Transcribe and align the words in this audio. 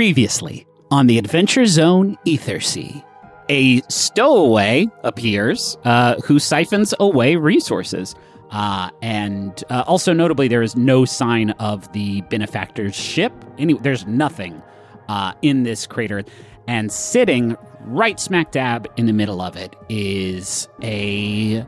Previously 0.00 0.66
on 0.90 1.08
the 1.08 1.18
Adventure 1.18 1.66
Zone 1.66 2.16
Ethersea, 2.26 3.04
a 3.50 3.82
stowaway 3.90 4.88
appears 5.04 5.76
uh, 5.84 6.14
who 6.24 6.38
siphons 6.38 6.94
away 7.00 7.36
resources. 7.36 8.14
Uh, 8.50 8.88
and 9.02 9.62
uh, 9.68 9.84
also 9.86 10.14
notably, 10.14 10.48
there 10.48 10.62
is 10.62 10.74
no 10.74 11.04
sign 11.04 11.50
of 11.58 11.92
the 11.92 12.22
benefactor's 12.22 12.96
ship. 12.96 13.30
Any, 13.58 13.74
there's 13.74 14.06
nothing 14.06 14.62
uh, 15.10 15.34
in 15.42 15.64
this 15.64 15.86
crater. 15.86 16.24
And 16.66 16.90
sitting 16.90 17.54
right 17.80 18.18
smack 18.18 18.52
dab 18.52 18.90
in 18.96 19.04
the 19.04 19.12
middle 19.12 19.42
of 19.42 19.54
it 19.54 19.76
is 19.90 20.66
a 20.82 21.62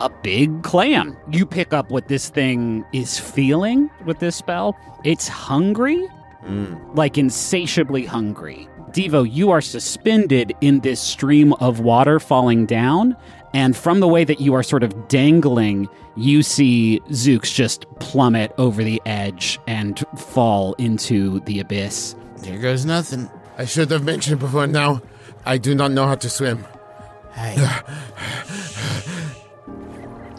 a 0.00 0.10
big 0.24 0.64
clam. 0.64 1.16
You 1.30 1.46
pick 1.46 1.72
up 1.72 1.92
what 1.92 2.08
this 2.08 2.30
thing 2.30 2.84
is 2.92 3.20
feeling 3.20 3.88
with 4.04 4.18
this 4.18 4.34
spell. 4.34 4.76
It's 5.04 5.28
hungry, 5.28 6.04
like 6.94 7.18
insatiably 7.18 8.04
hungry. 8.04 8.68
Devo, 8.90 9.30
you 9.30 9.50
are 9.50 9.60
suspended 9.60 10.54
in 10.60 10.80
this 10.80 11.00
stream 11.00 11.52
of 11.54 11.80
water 11.80 12.18
falling 12.18 12.66
down. 12.66 13.16
And 13.52 13.76
from 13.76 14.00
the 14.00 14.08
way 14.08 14.24
that 14.24 14.40
you 14.40 14.54
are 14.54 14.62
sort 14.62 14.82
of 14.82 15.08
dangling, 15.08 15.88
you 16.16 16.42
see 16.42 17.00
Zooks 17.10 17.52
just 17.52 17.86
plummet 18.00 18.52
over 18.58 18.82
the 18.82 19.00
edge 19.06 19.58
and 19.66 20.02
fall 20.16 20.74
into 20.74 21.40
the 21.40 21.60
abyss. 21.60 22.14
There 22.38 22.58
goes 22.58 22.84
nothing. 22.84 23.30
I 23.58 23.64
should 23.64 23.90
have 23.90 24.04
mentioned 24.04 24.40
before 24.40 24.66
now. 24.66 25.02
I 25.44 25.58
do 25.58 25.74
not 25.74 25.90
know 25.90 26.06
how 26.06 26.16
to 26.16 26.28
swim. 26.28 26.64
Hey. 27.32 27.56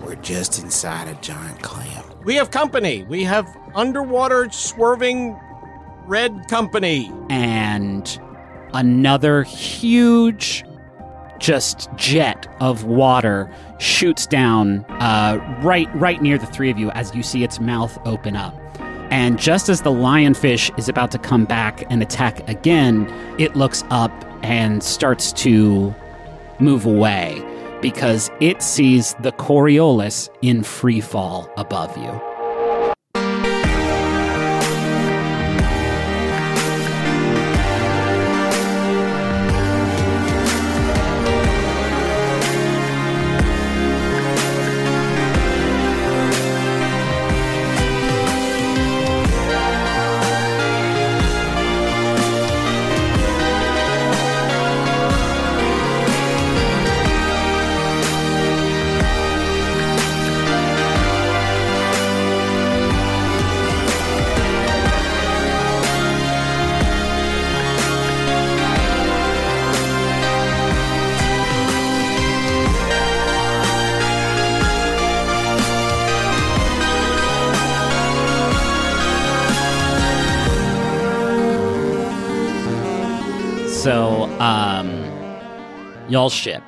We're 0.04 0.16
just 0.16 0.62
inside 0.62 1.08
a 1.08 1.16
giant 1.22 1.62
clam. 1.62 2.04
We 2.24 2.36
have 2.36 2.52
company. 2.52 3.04
We 3.04 3.24
have 3.24 3.48
underwater 3.76 4.50
swerving 4.52 5.40
red 6.08 6.48
company. 6.48 7.12
and 7.30 8.20
another 8.74 9.44
huge 9.44 10.64
just 11.40 11.90
jet 11.96 12.48
of 12.60 12.84
water 12.86 13.50
shoots 13.80 14.26
down 14.26 14.84
uh, 15.00 15.38
right 15.64 15.88
right 15.96 16.22
near 16.22 16.38
the 16.38 16.46
three 16.48 16.70
of 16.70 16.78
you 16.78 16.90
as 16.92 17.14
you 17.16 17.24
see 17.24 17.44
its 17.44 17.60
mouth 17.60 17.98
open 18.06 18.36
up 18.36 18.54
and 19.12 19.40
just 19.40 19.70
as 19.70 19.82
the 19.84 19.90
lionfish 19.92 20.78
is 20.78 20.90
about 20.90 21.12
to 21.12 21.18
come 21.18 21.46
back 21.46 21.84
and 21.90 22.02
attack 22.02 22.48
again 22.50 23.08
it 23.40 23.56
looks 23.56 23.84
up 23.90 24.12
and 24.44 24.84
starts 24.84 25.32
to 25.32 25.94
move 26.60 26.86
away 26.86 27.42
because 27.82 28.30
it 28.42 28.62
sees 28.62 29.14
the 29.22 29.32
coriolis 29.34 30.30
in 30.42 30.64
free 30.64 31.02
fall 31.02 31.50
above 31.58 31.96
you 31.98 32.37
y'all's 86.18 86.34
ship 86.34 86.64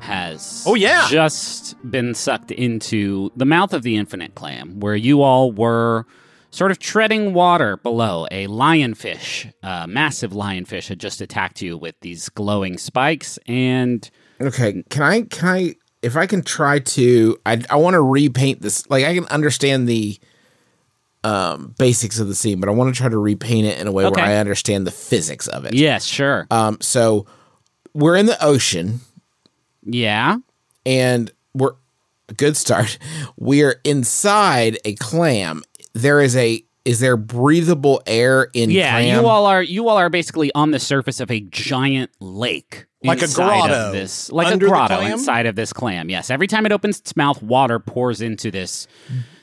has 0.00 0.64
Oh, 0.66 0.74
yeah. 0.74 1.06
just 1.08 1.76
been 1.88 2.12
sucked 2.12 2.50
into 2.50 3.30
the 3.36 3.44
mouth 3.44 3.72
of 3.72 3.82
the 3.84 3.96
infinite 3.96 4.34
clam, 4.34 4.80
where 4.80 4.96
you 4.96 5.22
all 5.22 5.52
were 5.52 6.06
sort 6.50 6.72
of 6.72 6.80
treading 6.80 7.32
water 7.32 7.76
below. 7.76 8.26
A 8.32 8.48
lionfish, 8.48 9.52
a 9.62 9.86
massive 9.86 10.32
lionfish, 10.32 10.88
had 10.88 10.98
just 10.98 11.20
attacked 11.20 11.62
you 11.62 11.78
with 11.78 11.94
these 12.00 12.28
glowing 12.30 12.78
spikes, 12.78 13.38
and 13.46 14.10
Okay, 14.40 14.82
can 14.90 15.02
I 15.04 15.22
can 15.22 15.48
I 15.48 15.74
if 16.02 16.16
I 16.16 16.26
can 16.26 16.42
try 16.42 16.80
to 16.80 17.36
I 17.46 17.62
I 17.70 17.76
want 17.76 17.94
to 17.94 18.00
repaint 18.02 18.60
this 18.62 18.90
like 18.90 19.04
I 19.04 19.14
can 19.14 19.26
understand 19.26 19.86
the 19.88 20.18
um 21.22 21.74
basics 21.78 22.18
of 22.18 22.26
the 22.26 22.34
scene, 22.34 22.58
but 22.58 22.68
I 22.68 22.72
want 22.72 22.92
to 22.92 22.98
try 22.98 23.08
to 23.08 23.18
repaint 23.18 23.66
it 23.68 23.78
in 23.78 23.86
a 23.86 23.92
way 23.92 24.04
Okay. 24.06 24.20
where 24.20 24.28
I 24.30 24.36
understand 24.38 24.84
the 24.86 24.90
physics 24.90 25.46
of 25.46 25.64
it. 25.66 25.74
yes, 25.74 26.04
sure, 26.04 26.48
Um 26.50 26.78
so 26.80 27.26
we're 27.94 28.16
in 28.16 28.26
the 28.26 28.42
ocean 28.44 29.00
yeah, 29.82 30.36
and 30.84 31.30
we're 31.54 31.74
a 32.28 32.34
good 32.34 32.56
start. 32.56 32.98
We're 33.36 33.80
inside 33.84 34.78
a 34.84 34.94
clam. 34.96 35.62
There 35.94 36.20
is 36.20 36.36
a 36.36 36.62
is 36.84 37.00
there 37.00 37.16
breathable 37.16 38.02
air 38.06 38.48
in 38.54 38.70
yeah. 38.70 38.92
clam? 38.92 39.20
You 39.20 39.26
all 39.26 39.46
are 39.46 39.62
you 39.62 39.88
all 39.88 39.96
are 39.96 40.10
basically 40.10 40.50
on 40.54 40.70
the 40.70 40.78
surface 40.78 41.20
of 41.20 41.30
a 41.30 41.40
giant 41.40 42.10
lake. 42.20 42.86
Like 43.02 43.20
a 43.20 43.24
inside 43.24 43.42
of 43.42 43.68
grotto 43.68 43.92
This, 43.92 44.30
like 44.30 44.48
under 44.48 44.66
a 44.66 44.68
grotto 44.68 45.00
inside 45.00 45.46
of 45.46 45.56
this 45.56 45.72
clam. 45.72 46.10
Yes. 46.10 46.28
Every 46.28 46.46
time 46.46 46.66
it 46.66 46.72
opens 46.72 46.98
its 46.98 47.16
mouth, 47.16 47.42
water 47.42 47.78
pours 47.78 48.20
into 48.20 48.50
this 48.50 48.86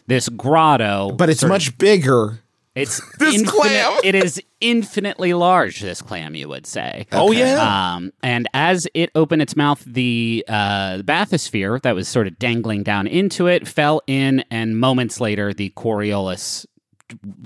this 0.06 0.30
grotto. 0.30 1.12
but 1.12 1.30
it's 1.30 1.42
sort 1.42 1.50
of- 1.50 1.56
much 1.56 1.78
bigger. 1.78 2.40
It's 2.78 3.02
This 3.20 3.36
infinite- 3.36 3.52
clam. 3.62 4.00
It 4.04 4.16
is 4.16 4.42
infinitely 4.62 5.34
large. 5.34 5.82
This 5.82 6.02
clam, 6.02 6.36
you 6.36 6.48
would 6.48 6.66
say. 6.66 7.08
Oh, 7.12 7.32
yeah. 7.32 7.96
Um, 7.96 8.12
and 8.24 8.48
as 8.54 8.88
it 8.94 9.10
opened 9.16 9.42
its 9.42 9.56
mouth, 9.56 9.84
the 9.86 10.46
uh, 10.48 10.98
bathysphere 11.00 11.82
that 11.82 11.96
was 11.96 12.08
sort 12.08 12.28
of 12.28 12.38
dangling 12.40 12.84
down 12.84 13.08
into 13.08 13.48
it 13.48 13.68
fell 13.68 14.02
in, 14.08 14.44
and 14.52 14.80
moments 14.80 15.20
later, 15.20 15.54
the 15.54 15.72
Coriolis 15.72 16.66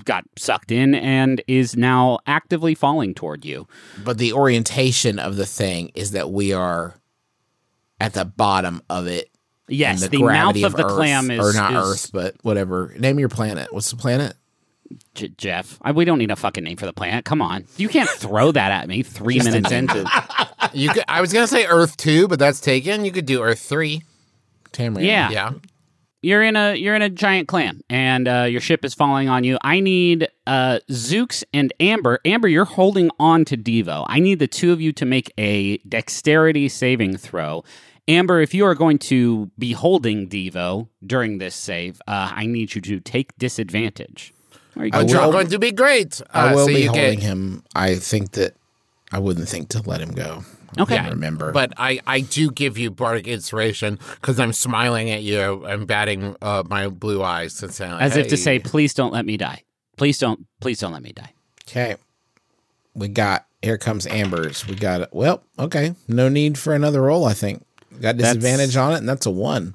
got 0.04 0.24
sucked 0.36 0.72
in 0.72 0.94
and 0.94 1.40
is 1.46 1.76
now 1.76 2.18
actively 2.26 2.74
falling 2.74 3.14
toward 3.14 3.44
you. 3.44 3.68
But 4.04 4.18
the 4.18 4.32
orientation 4.32 5.18
of 5.18 5.36
the 5.36 5.46
thing 5.46 5.92
is 5.94 6.10
that 6.12 6.30
we 6.30 6.52
are 6.52 6.94
at 8.00 8.14
the 8.14 8.24
bottom 8.24 8.82
of 8.90 9.06
it. 9.06 9.28
Yes, 9.68 10.02
and 10.02 10.10
the, 10.10 10.18
mouth 10.18 10.26
gravity 10.26 10.64
of 10.64 10.72
the 10.74 10.84
Earth, 10.84 10.92
clam 10.92 11.30
is 11.30 11.38
or 11.38 11.56
not 11.56 11.72
is- 11.72 11.78
Earth, 11.78 12.10
but 12.12 12.34
whatever. 12.42 12.92
Name 12.98 13.18
your 13.20 13.28
planet. 13.28 13.72
What's 13.72 13.90
the 13.90 13.96
planet? 13.96 14.34
J- 15.14 15.28
Jeff. 15.36 15.78
I, 15.82 15.92
we 15.92 16.04
don't 16.04 16.18
need 16.18 16.30
a 16.30 16.36
fucking 16.36 16.64
name 16.64 16.76
for 16.76 16.86
the 16.86 16.92
planet. 16.92 17.24
Come 17.24 17.40
on, 17.42 17.64
you 17.76 17.88
can't 17.88 18.08
throw 18.08 18.52
that 18.52 18.70
at 18.72 18.88
me 18.88 19.02
three 19.02 19.38
minutes 19.38 19.70
into. 19.70 20.04
You 20.74 20.90
could, 20.90 21.04
I 21.08 21.20
was 21.20 21.32
gonna 21.32 21.46
say 21.46 21.66
Earth 21.66 21.96
two, 21.96 22.28
but 22.28 22.38
that's 22.38 22.60
taken. 22.60 23.04
You 23.04 23.12
could 23.12 23.26
do 23.26 23.42
Earth 23.42 23.60
three. 23.60 24.02
Tamriel. 24.72 25.04
Yeah. 25.04 25.30
Yeah. 25.30 25.52
you're 26.22 26.42
in 26.42 26.56
a 26.56 26.74
you're 26.74 26.94
in 26.94 27.02
a 27.02 27.10
giant 27.10 27.46
clam 27.48 27.82
and 27.90 28.26
uh, 28.26 28.46
your 28.48 28.60
ship 28.60 28.84
is 28.84 28.94
falling 28.94 29.28
on 29.28 29.44
you. 29.44 29.58
I 29.62 29.80
need 29.80 30.28
uh, 30.46 30.78
Zooks 30.90 31.44
and 31.52 31.72
Amber. 31.80 32.20
Amber, 32.24 32.48
you're 32.48 32.64
holding 32.64 33.10
on 33.18 33.44
to 33.46 33.56
Devo. 33.56 34.06
I 34.08 34.18
need 34.20 34.38
the 34.38 34.46
two 34.46 34.72
of 34.72 34.80
you 34.80 34.92
to 34.94 35.04
make 35.04 35.30
a 35.36 35.76
dexterity 35.78 36.68
saving 36.70 37.18
throw. 37.18 37.64
Amber, 38.08 38.40
if 38.40 38.54
you 38.54 38.64
are 38.64 38.74
going 38.74 38.98
to 38.98 39.50
be 39.58 39.72
holding 39.72 40.28
Devo 40.28 40.88
during 41.06 41.38
this 41.38 41.54
save, 41.54 42.00
uh, 42.08 42.32
I 42.34 42.46
need 42.46 42.74
you 42.74 42.80
to 42.80 42.98
take 42.98 43.36
disadvantage. 43.38 44.32
Are 44.76 44.84
you 44.86 44.90
I 44.92 44.98
will- 44.98 45.04
It's 45.04 45.12
going 45.14 45.46
to 45.48 45.58
be 45.58 45.72
great. 45.72 46.20
I 46.32 46.48
Uh, 46.48 46.54
will 46.54 46.66
so 46.66 46.72
be 46.74 46.80
you 46.82 46.86
holding 46.88 47.18
get, 47.18 47.22
him. 47.22 47.62
I 47.74 47.96
think 47.96 48.32
that 48.32 48.54
I 49.10 49.18
wouldn't 49.18 49.48
think 49.48 49.68
to 49.70 49.82
let 49.82 50.00
him 50.00 50.12
go. 50.12 50.44
Okay. 50.78 50.96
can't 50.96 51.10
remember. 51.10 51.52
But 51.52 51.74
I, 51.76 52.00
I 52.06 52.20
do 52.20 52.50
give 52.50 52.78
you 52.78 52.90
bardic 52.90 53.26
inspiration 53.28 53.98
because 54.20 54.40
I'm 54.40 54.54
smiling 54.54 55.10
at 55.10 55.22
you. 55.22 55.66
I'm 55.66 55.84
batting 55.84 56.34
uh, 56.40 56.62
my 56.66 56.88
blue 56.88 57.22
eyes 57.22 57.62
and 57.62 57.70
saying, 57.74 57.92
As 58.00 58.16
if 58.16 58.28
to 58.28 58.38
say, 58.38 58.58
please 58.58 58.94
don't 58.94 59.12
let 59.12 59.26
me 59.26 59.36
die. 59.36 59.64
Please 59.98 60.16
don't. 60.18 60.46
Please 60.60 60.80
don't 60.80 60.92
let 60.92 61.02
me 61.02 61.12
die. 61.12 61.32
okay, 61.68 61.96
we 62.94 63.08
got 63.08 63.44
here 63.60 63.76
comes 63.76 64.06
Amber's. 64.06 64.66
We 64.66 64.74
got 64.74 65.02
it. 65.02 65.10
Well, 65.12 65.42
okay, 65.58 65.94
no 66.08 66.30
need 66.30 66.56
for 66.58 66.74
another 66.74 67.02
roll. 67.02 67.26
I 67.26 67.34
think 67.34 67.62
got 68.00 68.16
That's- 68.16 68.34
disadvantage 68.34 68.74
on 68.76 68.94
it, 68.94 68.96
and 68.98 69.08
that's 69.08 69.26
a 69.26 69.30
one. 69.30 69.74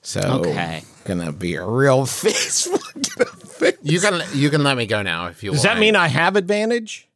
So 0.00 0.20
Okay. 0.20 0.82
gonna 1.04 1.30
be 1.32 1.56
a 1.56 1.66
real 1.66 2.06
face. 2.06 2.66
You 3.82 4.00
can 4.00 4.22
you 4.34 4.50
can 4.50 4.62
let 4.62 4.76
me 4.76 4.86
go 4.86 5.02
now 5.02 5.26
if 5.26 5.42
you 5.42 5.50
want. 5.50 5.56
Does 5.58 5.66
want. 5.66 5.76
that 5.76 5.80
mean 5.80 5.96
I 5.96 6.08
have 6.08 6.36
advantage? 6.36 7.08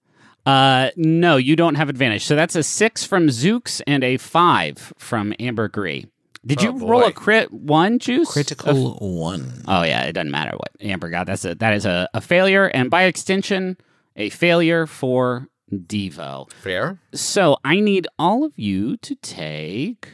Uh, 0.46 0.90
no, 0.96 1.36
you 1.36 1.54
don't 1.56 1.74
have 1.74 1.88
advantage. 1.88 2.24
So 2.24 2.34
that's 2.34 2.56
a 2.56 2.62
six 2.62 3.04
from 3.04 3.26
Zooks 3.28 3.82
and 3.86 4.02
a 4.02 4.16
five 4.16 4.92
from 4.98 5.34
Amber 5.38 5.68
Gree. 5.68 6.06
Did 6.46 6.62
you 6.62 6.70
Oh, 6.70 6.86
roll 6.88 7.04
a 7.04 7.12
crit 7.12 7.52
one, 7.52 7.98
Juice? 7.98 8.32
critical 8.32 8.94
one? 9.00 9.62
Oh 9.68 9.82
yeah, 9.82 10.04
it 10.04 10.12
doesn't 10.14 10.30
matter 10.30 10.56
what 10.56 10.70
Amber 10.80 11.10
got. 11.10 11.26
That's 11.26 11.44
a 11.44 11.54
that 11.56 11.74
is 11.74 11.84
a, 11.84 12.08
a 12.14 12.20
failure, 12.22 12.66
and 12.66 12.90
by 12.90 13.02
extension, 13.02 13.76
a 14.16 14.30
failure 14.30 14.86
for 14.86 15.48
Devo. 15.70 16.50
Fair. 16.50 16.98
So 17.12 17.58
I 17.62 17.78
need 17.80 18.06
all 18.18 18.42
of 18.44 18.52
you 18.58 18.96
to 18.98 19.14
take. 19.16 20.08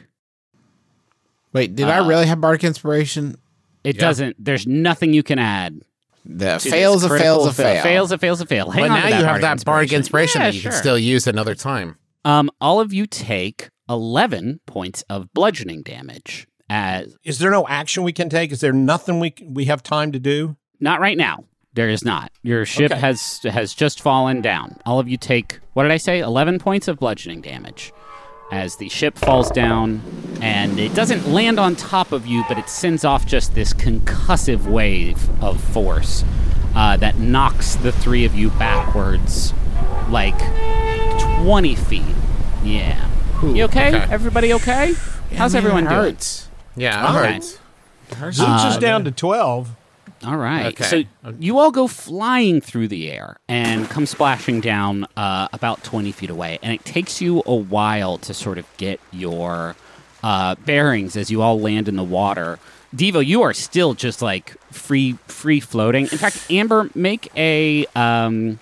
Wait, 1.53 1.75
did 1.75 1.87
I 1.87 1.99
Uh, 1.99 2.07
really 2.07 2.25
have 2.27 2.41
bardic 2.41 2.63
inspiration? 2.65 3.37
It 3.83 3.95
Yeah. 3.95 4.01
doesn't. 4.01 4.35
There's 4.43 4.67
nothing 4.67 5.13
you 5.13 5.23
can 5.23 5.39
add. 5.39 5.81
The 6.29 6.57
to 6.57 6.69
fails 6.69 7.03
a 7.03 7.09
fails 7.09 7.47
a 7.47 7.53
fail. 7.53 7.81
Fails 7.83 8.11
a 8.11 8.17
fails 8.17 8.41
a 8.41 8.45
fail. 8.45 8.69
Hang 8.69 8.83
but 8.83 8.91
on 8.91 8.99
now 8.99 9.17
you 9.19 9.25
have 9.25 9.41
that 9.41 9.63
bardic 9.63 9.93
inspiration 9.93 10.41
Yeah, 10.41 10.47
that 10.47 10.53
you 10.53 10.61
sure. 10.61 10.71
can 10.71 10.79
still 10.79 10.99
use 10.99 11.25
another 11.27 11.55
time. 11.55 11.97
Um, 12.25 12.49
all 12.59 12.79
of 12.79 12.91
you 12.93 13.05
take 13.07 13.69
eleven 13.89 14.59
points 14.65 15.03
of 15.09 15.31
bludgeoning 15.33 15.83
damage. 15.83 16.47
As 16.69 17.15
Is 17.23 17.39
there 17.39 17.49
no 17.51 17.65
action 17.67 18.03
we 18.03 18.11
can 18.11 18.27
take? 18.29 18.51
Is 18.51 18.59
there 18.59 18.73
nothing 18.73 19.19
we 19.21 19.33
we 19.49 19.65
have 19.65 19.81
time 19.83 20.11
to 20.11 20.19
do? 20.19 20.57
not 20.79 20.99
right 20.99 21.17
now. 21.17 21.43
There 21.73 21.89
is 21.89 22.03
not. 22.03 22.31
Your 22.43 22.65
ship 22.65 22.91
Okay. 22.91 22.99
has 22.99 23.39
has 23.43 23.73
just 23.73 24.01
fallen 24.01 24.41
down. 24.41 24.77
All 24.85 24.99
of 24.99 25.07
you 25.07 25.15
take 25.17 25.59
what 25.73 25.83
did 25.83 25.91
I 25.91 25.97
say? 25.97 26.19
Eleven 26.19 26.59
points 26.59 26.87
of 26.87 26.97
bludgeoning 26.99 27.41
damage. 27.41 27.93
As 28.51 28.77
the 28.77 28.87
ship 28.89 29.17
falls 29.17 29.51
down, 29.51 30.01
and 30.41 30.79
it 30.79 30.93
doesn't 30.93 31.27
land 31.31 31.59
on 31.59 31.75
top 31.75 32.11
of 32.13 32.25
you, 32.25 32.43
but 32.47 32.57
it 32.57 32.69
sends 32.69 33.03
off 33.03 33.25
just 33.25 33.53
this 33.55 33.73
concussive 33.73 34.65
wave 34.65 35.29
of 35.43 35.61
force 35.61 36.23
uh, 36.75 36.95
that 36.97 37.17
knocks 37.17 37.75
the 37.75 37.91
three 37.91 38.23
of 38.23 38.33
you 38.35 38.49
backwards 38.51 39.53
like 40.09 40.37
20 41.43 41.75
feet. 41.75 42.01
Yeah. 42.63 43.09
You 43.43 43.63
okay? 43.65 43.89
okay. 43.95 44.13
Everybody 44.13 44.53
okay? 44.53 44.93
How's 45.35 45.53
Man, 45.53 45.57
everyone 45.63 45.85
it 45.85 45.89
doing? 45.89 46.01
hurts. 46.01 46.47
Yeah, 46.75 47.01
All 47.05 47.15
all 47.15 47.21
right. 47.21 47.31
right. 48.11 48.31
Zooks 48.31 48.65
Uh, 48.65 48.69
is 48.71 48.77
down 48.77 49.03
to 49.03 49.11
twelve. 49.11 49.69
All 50.23 50.37
right. 50.37 50.67
Okay. 50.67 50.83
So 51.23 51.31
you 51.39 51.59
all 51.59 51.71
go 51.71 51.87
flying 51.87 52.59
through 52.61 52.87
the 52.87 53.11
air 53.11 53.37
and 53.47 53.87
come 53.89 54.05
splashing 54.05 54.61
down 54.61 55.07
uh, 55.15 55.47
about 55.53 55.83
20 55.83 56.11
feet 56.11 56.29
away. 56.29 56.59
And 56.63 56.73
it 56.73 56.83
takes 56.85 57.21
you 57.21 57.43
a 57.45 57.55
while 57.55 58.17
to 58.19 58.33
sort 58.33 58.57
of 58.57 58.65
get 58.77 58.99
your 59.11 59.75
uh, 60.23 60.55
bearings 60.55 61.15
as 61.15 61.29
you 61.29 61.41
all 61.41 61.59
land 61.59 61.87
in 61.87 61.95
the 61.95 62.03
water. 62.03 62.57
Devo, 62.95 63.23
you 63.23 63.43
are 63.43 63.53
still 63.53 63.93
just 63.93 64.21
like 64.21 64.59
free, 64.71 65.13
free 65.27 65.59
floating. 65.59 66.03
In 66.03 66.17
fact, 66.17 66.47
Amber, 66.49 66.89
make 66.95 67.29
a 67.35 67.85
um, 67.95 68.59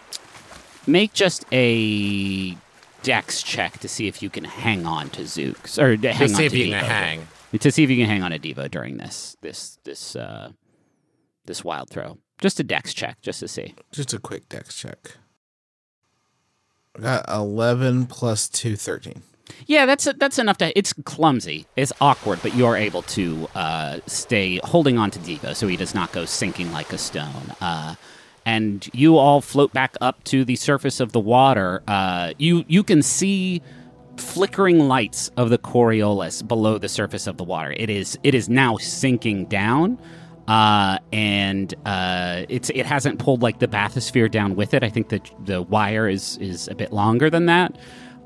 make 0.87 1.13
just 1.13 1.45
a 1.51 2.57
dex 3.03 3.43
check 3.43 3.77
to 3.79 3.87
see 3.87 4.07
if 4.07 4.21
you 4.21 4.29
can 4.29 4.43
hang 4.43 4.85
on 4.85 5.09
to 5.11 5.21
Zooks 5.21 5.81
or 5.81 5.95
to 5.95 6.11
hang 6.11 6.29
on 6.31 6.35
see 6.35 6.45
if 6.45 6.51
to 6.51 6.57
you 6.57 6.71
can 6.71 6.83
Devo. 6.83 6.87
hang. 6.87 7.27
to 7.59 7.71
see 7.71 7.83
if 7.83 7.89
you 7.89 7.97
can 7.97 8.07
hang 8.07 8.23
on 8.23 8.31
to 8.31 8.39
Devo 8.39 8.69
during 8.69 8.97
this 8.97 9.37
this 9.41 9.77
this 9.83 10.15
uh, 10.15 10.49
this 11.45 11.63
wild 11.63 11.89
throw. 11.89 12.17
Just 12.39 12.59
a 12.59 12.63
dex 12.63 12.93
check, 12.93 13.21
just 13.21 13.39
to 13.39 13.47
see. 13.47 13.75
Just 13.91 14.13
a 14.13 14.19
quick 14.19 14.49
dex 14.49 14.75
check. 14.77 15.15
I 16.97 17.01
got 17.01 17.25
11 17.29 18.07
plus 18.07 18.47
2, 18.49 18.75
13. 18.75 19.21
Yeah, 19.67 19.85
that's 19.85 20.07
that's 20.17 20.39
enough 20.39 20.57
to. 20.57 20.77
It's 20.77 20.93
clumsy, 21.05 21.67
it's 21.75 21.93
awkward, 22.01 22.39
but 22.41 22.55
you 22.55 22.65
are 22.65 22.75
able 22.75 23.03
to 23.03 23.47
uh, 23.53 23.99
stay 24.07 24.59
holding 24.63 24.97
on 24.97 25.11
to 25.11 25.19
Devo 25.19 25.55
so 25.55 25.67
he 25.67 25.77
does 25.77 25.93
not 25.93 26.11
go 26.11 26.25
sinking 26.25 26.71
like 26.71 26.91
a 26.91 26.97
stone. 26.97 27.53
Uh, 27.61 27.95
and 28.45 28.89
you 28.93 29.17
all 29.17 29.41
float 29.41 29.71
back 29.73 29.95
up 30.01 30.23
to 30.25 30.45
the 30.45 30.55
surface 30.55 30.99
of 30.99 31.11
the 31.11 31.19
water. 31.19 31.83
Uh, 31.87 32.33
you 32.37 32.65
you 32.67 32.83
can 32.83 33.01
see 33.01 33.61
flickering 34.17 34.87
lights 34.87 35.29
of 35.35 35.49
the 35.49 35.57
Coriolis 35.57 36.45
below 36.47 36.77
the 36.77 36.89
surface 36.89 37.27
of 37.27 37.37
the 37.37 37.43
water. 37.43 37.73
It 37.77 37.89
is 37.89 38.17
it 38.23 38.33
is 38.35 38.49
now 38.49 38.77
sinking 38.77 39.45
down. 39.45 39.99
Uh, 40.47 40.99
and 41.11 41.73
uh, 41.85 42.45
it's 42.49 42.69
it 42.69 42.85
hasn't 42.85 43.19
pulled 43.19 43.41
like 43.41 43.59
the 43.59 43.67
bathysphere 43.67 44.29
down 44.29 44.55
with 44.55 44.73
it. 44.73 44.83
I 44.83 44.89
think 44.89 45.09
that 45.09 45.31
the 45.43 45.61
wire 45.63 46.07
is 46.07 46.37
is 46.37 46.67
a 46.67 46.75
bit 46.75 46.93
longer 46.93 47.29
than 47.29 47.47
that. 47.47 47.77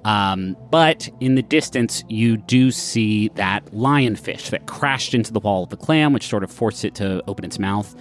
Um, 0.06 0.56
but 0.72 1.10
in 1.20 1.36
the 1.36 1.42
distance, 1.42 2.04
you 2.08 2.38
do 2.38 2.72
see 2.72 3.30
that 3.36 3.66
lionfish 3.68 4.50
that 4.50 4.66
crashed 4.66 5.14
into 5.14 5.34
the 5.34 5.40
wall 5.40 5.64
of 5.64 5.70
the 5.70 5.78
clam, 5.78 6.14
which 6.14 6.28
sort 6.28 6.44
of 6.44 6.52
forced 6.52 6.86
it 6.86 6.96
to 6.96 7.22
open 7.28 7.44
its 7.46 7.60
mouth. 7.60 7.96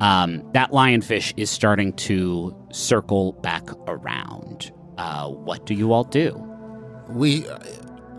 Um, 0.00 0.42
that 0.52 0.70
lionfish 0.72 1.32
is 1.36 1.50
starting 1.50 1.92
to 1.94 2.54
circle 2.72 3.32
back 3.34 3.62
around. 3.86 4.72
Uh, 4.98 5.28
what 5.28 5.66
do 5.66 5.74
you 5.74 5.92
all 5.92 6.04
do? 6.04 6.32
We 7.08 7.46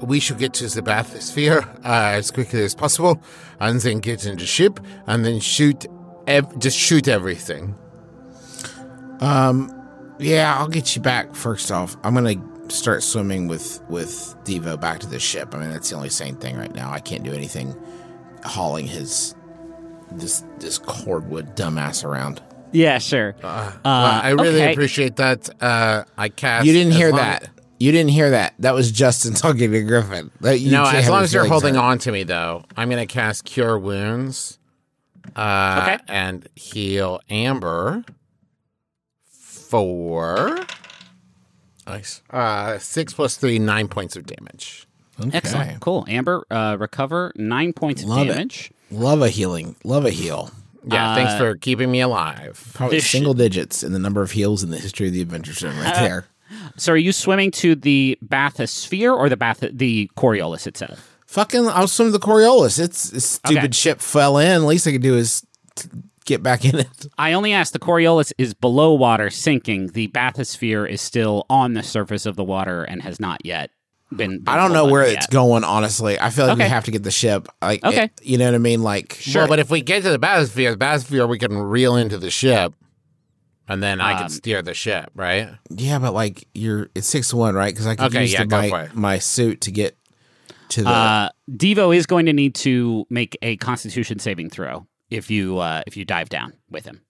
we 0.01 0.19
should 0.19 0.38
get 0.38 0.53
to 0.56 0.68
the 0.68 0.81
bathysphere 0.81 1.65
uh, 1.86 2.18
as 2.18 2.31
quickly 2.31 2.63
as 2.63 2.75
possible, 2.75 3.21
and 3.59 3.80
then 3.81 4.00
get 4.00 4.25
into 4.25 4.45
ship, 4.45 4.80
and 5.07 5.25
then 5.25 5.39
shoot, 5.39 5.86
ev- 6.27 6.59
just 6.59 6.77
shoot 6.77 7.07
everything. 7.07 7.75
Yeah, 10.19 10.57
I'll 10.57 10.68
get 10.69 10.95
you 10.95 11.01
back 11.01 11.36
first 11.36 11.71
off. 11.71 11.97
I'm 12.03 12.15
going 12.15 12.39
to 12.39 12.75
start 12.75 13.03
swimming 13.03 13.47
with 13.47 13.81
with 13.89 14.36
Devo 14.45 14.80
back 14.80 15.00
to 15.01 15.07
the 15.07 15.19
ship. 15.19 15.53
I 15.53 15.59
mean, 15.59 15.69
that's 15.71 15.89
the 15.89 15.95
only 15.95 16.09
sane 16.09 16.36
thing 16.38 16.57
right 16.57 16.74
now. 16.74 16.91
I 16.91 17.00
can't 17.00 17.24
do 17.24 17.33
anything 17.33 17.75
hauling 18.44 18.88
his 18.88 19.36
this 20.12 20.44
this 20.59 20.77
cordwood 20.77 21.56
dumbass 21.56 22.06
around. 22.06 22.41
Yeah, 22.71 22.98
sure. 22.98 23.36
Well, 23.41 23.80
I 23.86 24.31
really 24.31 24.62
okay. 24.62 24.74
appreciate 24.74 25.18
that. 25.18 25.50
Uh, 25.62 26.03
I 26.18 26.30
cast. 26.30 26.65
You 26.65 26.74
didn't 26.74 26.94
hear 26.94 27.12
that. 27.12 27.50
You 27.86 27.92
didn't 27.92 28.10
hear 28.10 28.32
that. 28.32 28.56
That 28.60 28.74
was 28.74 28.92
Justin 28.92 29.34
talking 29.36 29.72
to 29.72 29.84
Griffin. 29.84 30.32
That 30.42 30.60
you 30.60 30.72
No, 30.72 30.86
as 30.86 31.08
long 31.08 31.24
as 31.24 31.32
you're 31.34 31.46
holding 31.46 31.76
hurt. 31.76 31.82
on 31.82 32.00
to 32.00 32.12
me, 32.12 32.24
though, 32.24 32.64
I'm 32.76 32.90
going 32.90 33.06
to 33.06 33.12
cast 33.14 33.46
Cure 33.46 33.78
Wounds. 33.78 34.58
Uh, 35.36 35.82
Okay. 35.84 36.04
And 36.08 36.48
heal 36.56 37.20
Amber 37.30 38.04
for 39.30 40.60
Nice. 41.88 42.22
uh, 42.32 42.78
six 42.80 43.14
plus 43.14 43.38
three, 43.38 43.60
nine 43.60 43.88
points 43.88 44.16
of 44.16 44.26
damage. 44.26 44.88
Okay. 45.20 45.38
Excellent. 45.38 45.80
Cool. 45.80 46.06
Amber, 46.08 46.46
uh, 46.50 46.78
recover 46.80 47.32
nine 47.36 47.72
points 47.74 48.02
of 48.04 48.10
Love 48.10 48.28
it. 48.28 48.34
damage. 48.34 48.72
Love 48.92 49.22
a 49.22 49.30
healing. 49.30 49.76
Love 49.84 50.06
a 50.06 50.10
heal. 50.12 50.50
Yeah, 50.88 51.16
thanks 51.16 51.34
Uh, 51.34 51.38
for 51.38 51.56
keeping 51.56 51.90
me 51.92 52.02
alive. 52.02 52.72
Probably 52.74 52.98
This 52.98 53.10
single 53.10 53.34
digits 53.34 53.82
in 53.84 53.94
the 53.94 54.00
number 54.00 54.22
of 54.22 54.32
heals 54.32 54.62
in 54.64 54.70
the 54.72 54.78
history 54.78 55.08
of 55.08 55.14
the 55.14 55.22
Adventure 55.22 55.54
Zone 55.54 55.76
right 55.78 55.96
there. 55.96 56.26
So 56.77 56.94
are 56.94 56.98
you 56.98 57.12
swimming 57.12 57.51
to 57.51 57.75
the 57.75 58.18
bathysphere 58.25 59.16
or 59.16 59.30
the 59.30 59.38
bath 59.38 59.63
the 59.72 60.10
Coriolis 60.18 60.68
itself? 60.68 61.12
Fucking, 61.27 61.68
I'll 61.68 61.88
swim 61.88 62.10
to 62.10 62.12
the 62.12 62.19
Coriolis. 62.19 62.80
It's, 62.80 63.12
it's 63.12 63.25
stupid 63.25 63.57
Okay. 63.66 63.72
ship 63.72 64.00
fell 64.00 64.38
in. 64.38 64.66
Least 64.66 64.88
I 64.88 64.92
could 64.94 65.01
do 65.01 65.16
is 65.18 65.45
t- 65.75 65.89
get 66.25 66.42
back 66.44 66.63
in 66.66 66.75
it. 66.80 67.06
I 67.18 67.33
only 67.33 67.51
asked 67.54 67.74
the 67.74 67.80
Coriolis 67.80 68.31
is 68.38 68.54
below 68.54 68.94
water 68.94 69.30
sinking. 69.30 69.88
The 69.88 70.07
bathysphere 70.10 70.89
is 70.89 71.01
still 71.01 71.45
on 71.50 71.74
the 71.74 71.83
surface 71.83 72.25
of 72.25 72.36
the 72.36 72.44
water 72.44 72.83
and 72.83 73.01
has 73.01 73.19
not 73.19 73.45
yet 73.45 73.72
been. 74.15 74.39
been 74.39 74.48
I 74.48 74.55
don't 74.55 74.72
know 74.72 74.82
pulled 74.82 74.91
where 74.91 75.01
under 75.03 75.13
it's 75.15 75.25
yet. 75.25 75.32
going. 75.32 75.63
Honestly, 75.65 76.17
I 76.20 76.29
feel 76.29 76.48
like 76.48 76.58
we 76.58 76.63
Okay. 76.63 76.70
have 76.70 76.86
to 76.86 76.91
get 76.91 77.03
the 77.03 77.12
ship. 77.12 77.48
Like, 77.62 77.84
Okay. 77.84 78.03
it- 78.05 78.12
you 78.24 78.38
know 78.38 78.46
what 78.46 78.55
I 78.55 78.60
mean? 78.60 78.82
Like, 78.84 79.20
Well, 79.34 79.48
but 79.48 79.60
if 79.60 79.70
we 79.70 79.82
get 79.82 80.03
to 80.03 80.10
the 80.12 80.20
bathysphere, 80.20 80.72
the 80.72 80.77
bathysphere, 80.77 81.27
we 81.27 81.39
can 81.39 81.58
reel 81.58 81.96
into 81.98 82.17
the 82.17 82.29
ship, 82.29 82.74
and 83.67 83.81
then 83.81 84.00
I 84.01 84.13
Um, 84.13 84.19
can 84.19 84.29
steer 84.29 84.62
the 84.62 84.74
ship, 84.74 85.12
right? 85.15 85.50
yeah, 85.69 86.00
but 86.00 86.13
like 86.13 86.48
you're, 86.53 86.89
it's 86.95 87.07
six 87.07 87.29
to 87.29 87.38
one, 87.38 87.55
right? 87.55 87.74
Because 87.74 87.88
I 87.88 87.95
can 87.95 88.05
Okay, 88.05 88.22
use 88.22 88.34
yeah, 88.34 88.43
the, 88.45 88.48
my, 88.69 88.89
my 88.93 89.19
suit 89.19 89.62
to 89.62 89.72
get 89.72 89.98
to 90.69 90.84
the. 90.84 90.89
Uh, 90.89 91.29
Devo 91.50 91.95
is 91.95 92.05
going 92.05 92.25
to 92.27 92.34
need 92.34 92.55
to 92.55 93.05
make 93.10 93.38
a 93.41 93.57
Constitution 93.57 94.19
saving 94.19 94.50
throw 94.50 94.86
if 95.10 95.29
you 95.31 95.60
uh, 95.60 95.84
if 95.88 95.95
you 95.98 96.05
dive 96.05 96.29
down 96.29 96.53
with 96.69 96.86
him. 96.86 97.01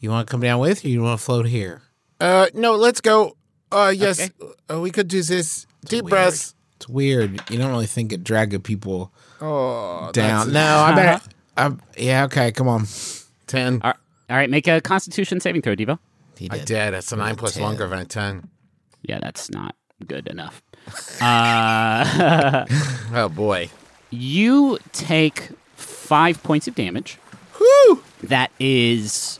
you 0.00 0.10
want 0.10 0.26
to 0.26 0.30
come 0.30 0.40
down 0.40 0.60
with, 0.60 0.84
or 0.84 0.88
you 0.88 1.02
want 1.02 1.18
to 1.18 1.24
float 1.24 1.46
here? 1.46 1.82
Uh, 2.20 2.46
no, 2.54 2.74
let's 2.76 3.00
go. 3.00 3.36
Uh, 3.70 3.92
yes, 3.94 4.30
uh, 4.70 4.80
we 4.80 4.90
could 4.90 5.08
do 5.08 5.22
this. 5.22 5.66
Deep 5.86 6.04
weird. 6.04 6.10
breaths. 6.10 6.54
It's 6.76 6.88
weird. 6.88 7.40
You 7.50 7.58
don't 7.58 7.70
really 7.70 7.86
think 7.86 8.12
of 8.12 8.22
dragging 8.24 8.60
people 8.62 9.12
Oh, 9.40 10.10
down. 10.12 10.52
No, 10.52 10.60
I 10.78 10.94
bet. 10.94 11.22
I, 11.56 11.70
yeah, 11.96 12.24
okay, 12.24 12.52
come 12.52 12.68
on. 12.68 12.86
ten. 13.46 13.80
All 13.82 13.90
right, 13.90 13.96
all 14.30 14.36
right 14.36 14.50
make 14.50 14.66
a 14.68 14.80
Constitution 14.80 15.40
saving 15.40 15.62
throw, 15.62 15.74
Devo. 15.76 15.98
He 16.36 16.48
I 16.50 16.58
did. 16.58 16.66
did. 16.66 16.94
It's 16.94 17.12
a 17.12 17.16
nine 17.16 17.36
plus 17.36 17.54
10. 17.54 17.62
longer 17.62 17.86
than 17.88 17.98
a 18.00 18.04
ten. 18.04 18.48
Yeah, 19.02 19.18
that's 19.22 19.50
not 19.50 19.74
good 20.06 20.26
enough. 20.28 20.62
Uh, 21.20 22.64
Oh 23.14 23.28
boy. 23.28 23.70
you 24.10 24.78
take 24.92 25.50
five 25.76 26.42
points 26.42 26.66
of 26.68 26.74
damage. 26.74 27.18
That 28.22 28.50
is 28.58 29.38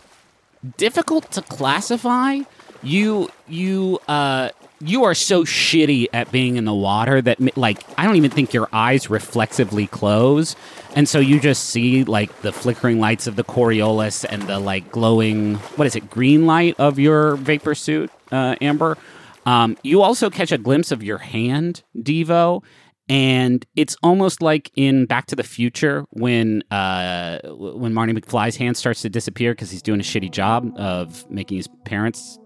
difficult 0.76 1.30
to 1.32 1.42
classify. 1.42 2.40
You 2.82 3.30
you 3.48 4.00
uh 4.08 4.50
you 4.84 5.04
are 5.04 5.14
so 5.14 5.44
shitty 5.44 6.08
at 6.12 6.32
being 6.32 6.56
in 6.56 6.64
the 6.64 6.74
water 6.74 7.22
that 7.22 7.56
like 7.56 7.82
I 7.96 8.04
don't 8.04 8.16
even 8.16 8.30
think 8.30 8.52
your 8.52 8.68
eyes 8.72 9.08
reflexively 9.08 9.86
close, 9.86 10.56
and 10.96 11.08
so 11.08 11.20
you 11.20 11.38
just 11.40 11.70
see 11.70 12.04
like 12.04 12.42
the 12.42 12.52
flickering 12.52 12.98
lights 12.98 13.26
of 13.26 13.36
the 13.36 13.44
Coriolis 13.44 14.24
and 14.28 14.42
the 14.42 14.58
like 14.58 14.90
glowing 14.90 15.54
what 15.76 15.86
is 15.86 15.94
it 15.94 16.10
green 16.10 16.46
light 16.46 16.74
of 16.78 16.98
your 16.98 17.36
vapor 17.36 17.74
suit, 17.74 18.10
uh, 18.32 18.56
Amber. 18.60 18.98
Um, 19.46 19.76
you 19.82 20.02
also 20.02 20.30
catch 20.30 20.52
a 20.52 20.58
glimpse 20.58 20.92
of 20.92 21.02
your 21.02 21.18
hand, 21.18 21.82
Devo, 21.96 22.62
and 23.08 23.64
it's 23.76 23.96
almost 24.02 24.40
like 24.42 24.70
in 24.76 25.06
Back 25.06 25.26
to 25.26 25.36
the 25.36 25.42
Future 25.42 26.04
when 26.10 26.62
uh, 26.70 27.38
when 27.44 27.94
Marty 27.94 28.12
McFly's 28.12 28.56
hand 28.56 28.76
starts 28.76 29.02
to 29.02 29.08
disappear 29.08 29.52
because 29.52 29.70
he's 29.70 29.82
doing 29.82 30.00
a 30.00 30.04
shitty 30.04 30.30
job 30.30 30.72
of 30.76 31.28
making 31.30 31.56
his 31.56 31.68
parents 31.84 32.38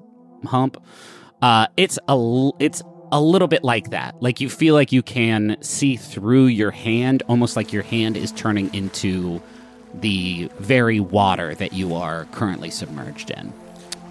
hump. 0.44 0.82
Uh, 1.42 1.66
it's 1.76 1.98
a 2.08 2.50
it's 2.58 2.82
a 3.12 3.20
little 3.20 3.48
bit 3.48 3.62
like 3.62 3.90
that. 3.90 4.20
Like 4.20 4.40
you 4.40 4.48
feel 4.50 4.74
like 4.74 4.90
you 4.92 5.02
can 5.02 5.56
see 5.60 5.96
through 5.96 6.46
your 6.46 6.70
hand, 6.70 7.22
almost 7.28 7.56
like 7.56 7.72
your 7.72 7.82
hand 7.84 8.16
is 8.16 8.32
turning 8.32 8.72
into 8.74 9.40
the 9.94 10.50
very 10.58 11.00
water 11.00 11.54
that 11.54 11.72
you 11.72 11.94
are 11.94 12.24
currently 12.32 12.70
submerged 12.70 13.30
in. 13.30 13.52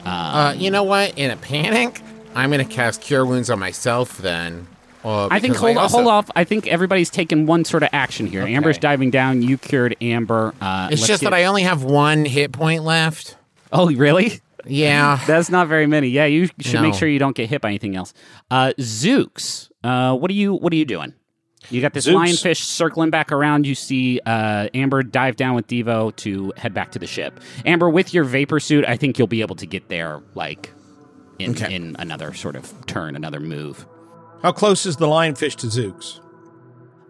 Uh, 0.05 0.55
you 0.57 0.69
know 0.71 0.83
what? 0.83 1.17
In 1.17 1.31
a 1.31 1.35
panic, 1.37 2.01
I'm 2.35 2.51
gonna 2.51 2.63
cast 2.65 3.01
Cure 3.01 3.25
Wounds 3.25 3.49
on 3.49 3.59
myself. 3.59 4.17
Then, 4.19 4.67
uh, 5.03 5.27
I 5.31 5.39
think 5.39 5.55
hold 5.55 5.77
also- 5.77 5.97
hold 5.97 6.07
off. 6.07 6.29
I 6.35 6.43
think 6.43 6.67
everybody's 6.67 7.09
taken 7.09 7.45
one 7.47 7.65
sort 7.65 7.83
of 7.83 7.89
action 7.91 8.27
here. 8.27 8.43
Amber's 8.43 8.77
diving 8.77 9.09
down. 9.11 9.41
You 9.41 9.57
cured 9.57 9.95
Amber. 10.01 10.53
Uh, 10.61 10.89
It's 10.91 11.05
just 11.05 11.21
get- 11.21 11.31
that 11.31 11.35
I 11.35 11.45
only 11.45 11.63
have 11.63 11.83
one 11.83 12.25
hit 12.25 12.51
point 12.51 12.83
left. 12.83 13.35
Oh, 13.73 13.91
really? 13.91 14.39
Yeah. 14.67 15.19
That's 15.27 15.49
not 15.49 15.67
very 15.67 15.87
many. 15.87 16.07
Yeah, 16.09 16.25
you 16.25 16.49
should 16.59 16.81
make 16.81 16.93
sure 16.93 17.07
you 17.07 17.19
don't 17.19 17.35
get 17.35 17.49
hit 17.49 17.61
by 17.61 17.69
anything 17.69 17.95
else. 17.95 18.13
Uh, 18.51 18.73
Zooks, 18.79 19.69
uh, 19.83 20.15
what 20.15 20.29
are 20.31 20.35
you 20.35 20.53
what 20.53 20.71
are 20.73 20.75
you 20.77 20.85
doing? 20.85 21.13
You 21.71 21.81
got 21.81 21.93
this 21.93 22.05
Zooks. 22.05 22.15
lionfish 22.15 22.57
circling 22.61 23.09
back 23.09 23.31
around. 23.31 23.65
You 23.65 23.73
see 23.75 24.19
uh, 24.25 24.67
Amber 24.73 25.01
dive 25.01 25.35
down 25.35 25.55
with 25.55 25.67
Devo 25.67 26.15
to 26.17 26.53
head 26.57 26.73
back 26.73 26.91
to 26.91 26.99
the 26.99 27.07
ship. 27.07 27.39
Amber, 27.65 27.89
with 27.89 28.13
your 28.13 28.23
vapor 28.23 28.59
suit, 28.59 28.85
I 28.87 28.97
think 28.97 29.17
you'll 29.17 29.27
be 29.27 29.41
able 29.41 29.55
to 29.55 29.65
get 29.65 29.89
there 29.89 30.21
like 30.35 30.71
in 31.39 31.51
Okay. 31.51 31.73
in 31.73 31.95
another 31.97 32.33
sort 32.33 32.55
of 32.55 32.71
turn, 32.85 33.15
another 33.15 33.39
move. 33.39 33.87
How 34.43 34.51
close 34.51 34.85
is 34.85 34.97
the 34.97 35.07
lionfish 35.07 35.55
to 35.55 35.67
Zooks? 35.67 36.19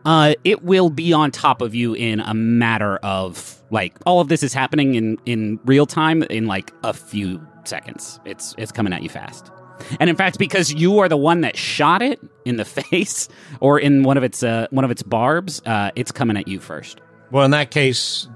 Uh, 0.05 0.35
it 0.43 0.63
will 0.63 0.89
be 0.89 1.11
on 1.13 1.31
top 1.31 1.61
of 1.61 1.75
you 1.75 1.93
in 1.93 2.19
a 2.21 2.33
matter 2.33 2.95
of 2.97 3.54
like 3.71 3.97
all 4.05 4.19
of 4.19 4.27
this 4.27 4.43
is 4.43 4.53
happening 4.53 4.95
in 4.95 5.17
in 5.25 5.59
real 5.65 5.85
time 5.85 6.23
in 6.23 6.45
like 6.47 6.71
a 6.83 6.93
few 6.93 7.45
seconds. 7.63 8.19
It's 8.25 8.53
it's 8.57 8.71
coming 8.71 8.93
at 8.93 9.01
you 9.03 9.09
fast. 9.09 9.51
And 9.99 10.09
in 10.09 10.15
fact, 10.15 10.39
because 10.39 10.73
you 10.73 10.99
are 10.99 11.09
the 11.09 11.17
one 11.17 11.41
that 11.41 11.57
shot 11.57 12.01
it 12.01 12.19
in 12.45 12.55
the 12.57 12.65
face 12.81 13.27
or 13.59 13.77
in 13.79 14.03
one 14.03 14.17
of 14.17 14.23
its 14.23 14.41
uh, 14.43 14.67
one 14.71 14.85
of 14.85 14.91
its 14.91 15.03
barbs, 15.03 15.61
uh, 15.65 15.91
it's 15.95 16.11
coming 16.11 16.37
at 16.37 16.47
you 16.47 16.59
first. 16.59 17.01
Well, 17.31 17.43
in 17.43 17.51
that 17.51 17.71
case, 17.71 18.29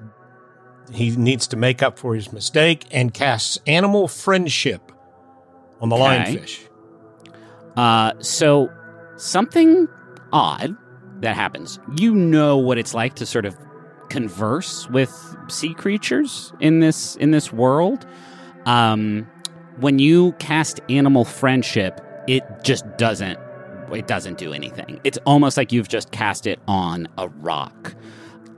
he 0.91 1.15
needs 1.15 1.47
to 1.47 1.57
make 1.57 1.81
up 1.83 1.97
for 1.99 2.15
his 2.15 2.33
mistake 2.33 2.85
and 2.91 3.13
casts 3.13 3.57
animal 3.67 4.07
friendship 4.07 4.91
on 5.79 5.89
the 5.89 5.95
Okay. 5.95 6.35
lionfish. 6.35 6.67
Uh, 7.77 8.13
so 8.19 8.69
something 9.15 9.87
odd 10.33 10.75
that 11.21 11.35
happens. 11.35 11.79
You 11.97 12.13
know 12.15 12.57
what 12.57 12.77
it's 12.77 12.93
like 12.93 13.15
to 13.15 13.25
sort 13.25 13.45
of 13.45 13.55
converse 14.09 14.89
with 14.89 15.35
sea 15.47 15.73
creatures 15.73 16.53
in 16.59 16.79
this 16.79 17.15
in 17.17 17.31
this 17.31 17.51
world. 17.53 18.05
Um, 18.65 19.27
when 19.79 19.99
you 19.99 20.33
cast 20.33 20.81
animal 20.89 21.25
friendship, 21.25 22.01
it 22.27 22.43
just 22.63 22.85
doesn't 22.97 23.39
it 23.91 24.07
doesn't 24.07 24.37
do 24.37 24.53
anything. 24.53 24.99
It's 25.03 25.17
almost 25.25 25.57
like 25.57 25.71
you've 25.71 25.87
just 25.87 26.11
cast 26.11 26.45
it 26.47 26.59
on 26.67 27.07
a 27.17 27.27
rock. 27.27 27.95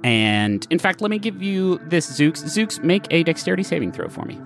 And 0.04 0.66
in 0.70 0.80
fact, 0.80 1.02
let 1.02 1.12
me 1.12 1.20
give 1.20 1.42
you 1.42 1.80
this 1.86 2.10
Zooks. 2.10 2.44
Zooks, 2.44 2.84
make 2.84 3.06
a 3.12 3.24
dexterity 3.24 3.64
saving 3.64 3.92
throw 3.92 4.10
for 4.10 4.26
me. 4.26 4.40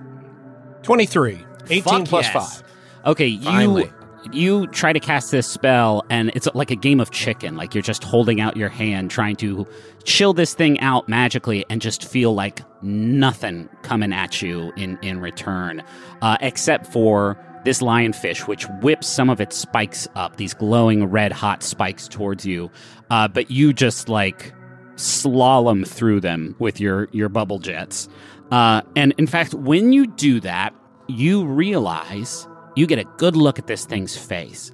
23. 0.82 1.44
18 1.68 1.82
Fuck 1.82 2.04
plus 2.06 2.26
yes. 2.26 2.60
5. 2.60 2.70
Okay, 3.06 3.26
you 3.26 3.42
Finally. 3.42 3.90
You 4.32 4.66
try 4.68 4.92
to 4.92 5.00
cast 5.00 5.30
this 5.30 5.46
spell, 5.46 6.04
and 6.10 6.30
it's 6.34 6.48
like 6.54 6.70
a 6.70 6.76
game 6.76 7.00
of 7.00 7.10
chicken. 7.10 7.56
Like 7.56 7.74
you're 7.74 7.82
just 7.82 8.04
holding 8.04 8.40
out 8.40 8.56
your 8.56 8.68
hand, 8.68 9.10
trying 9.10 9.36
to 9.36 9.66
chill 10.04 10.32
this 10.32 10.54
thing 10.54 10.78
out 10.80 11.08
magically, 11.08 11.64
and 11.70 11.80
just 11.80 12.04
feel 12.04 12.34
like 12.34 12.60
nothing 12.82 13.68
coming 13.82 14.12
at 14.12 14.42
you 14.42 14.72
in 14.76 14.98
in 15.02 15.20
return, 15.20 15.82
uh, 16.22 16.36
except 16.40 16.86
for 16.86 17.38
this 17.64 17.82
lionfish, 17.82 18.46
which 18.46 18.64
whips 18.80 19.08
some 19.08 19.28
of 19.28 19.40
its 19.40 19.56
spikes 19.56 20.06
up, 20.14 20.36
these 20.36 20.54
glowing 20.54 21.04
red 21.04 21.32
hot 21.32 21.62
spikes 21.62 22.06
towards 22.06 22.46
you. 22.46 22.70
Uh, 23.10 23.26
but 23.26 23.50
you 23.50 23.72
just 23.72 24.08
like 24.08 24.54
slalom 24.94 25.86
through 25.86 26.20
them 26.20 26.54
with 26.58 26.80
your 26.80 27.08
your 27.12 27.28
bubble 27.28 27.58
jets. 27.58 28.08
Uh, 28.50 28.82
and 28.94 29.12
in 29.18 29.26
fact, 29.26 29.54
when 29.54 29.92
you 29.92 30.06
do 30.06 30.40
that, 30.40 30.72
you 31.08 31.44
realize 31.44 32.46
you 32.76 32.86
get 32.86 32.98
a 32.98 33.04
good 33.16 33.34
look 33.36 33.58
at 33.58 33.66
this 33.66 33.84
thing's 33.84 34.16
face, 34.16 34.70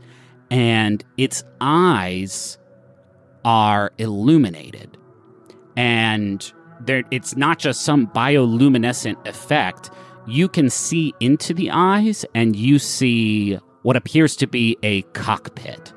and 0.51 1.03
its 1.17 1.43
eyes 1.61 2.59
are 3.45 3.93
illuminated, 3.99 4.99
and 5.77 6.53
there 6.81 7.05
it's 7.11 7.37
not 7.37 7.59
just 7.59 7.83
some 7.83 8.09
bioluminescent 8.09 9.27
effect. 9.27 9.91
You 10.27 10.49
can 10.49 10.69
see 10.69 11.15
into 11.21 11.55
the 11.55 11.71
eyes, 11.71 12.25
and 12.35 12.55
you 12.55 12.79
see 12.79 13.59
what 13.83 13.97
appears 13.97 14.37
to 14.37 14.47
be 14.47 14.77
a 14.83 15.03
cockpit 15.13 15.93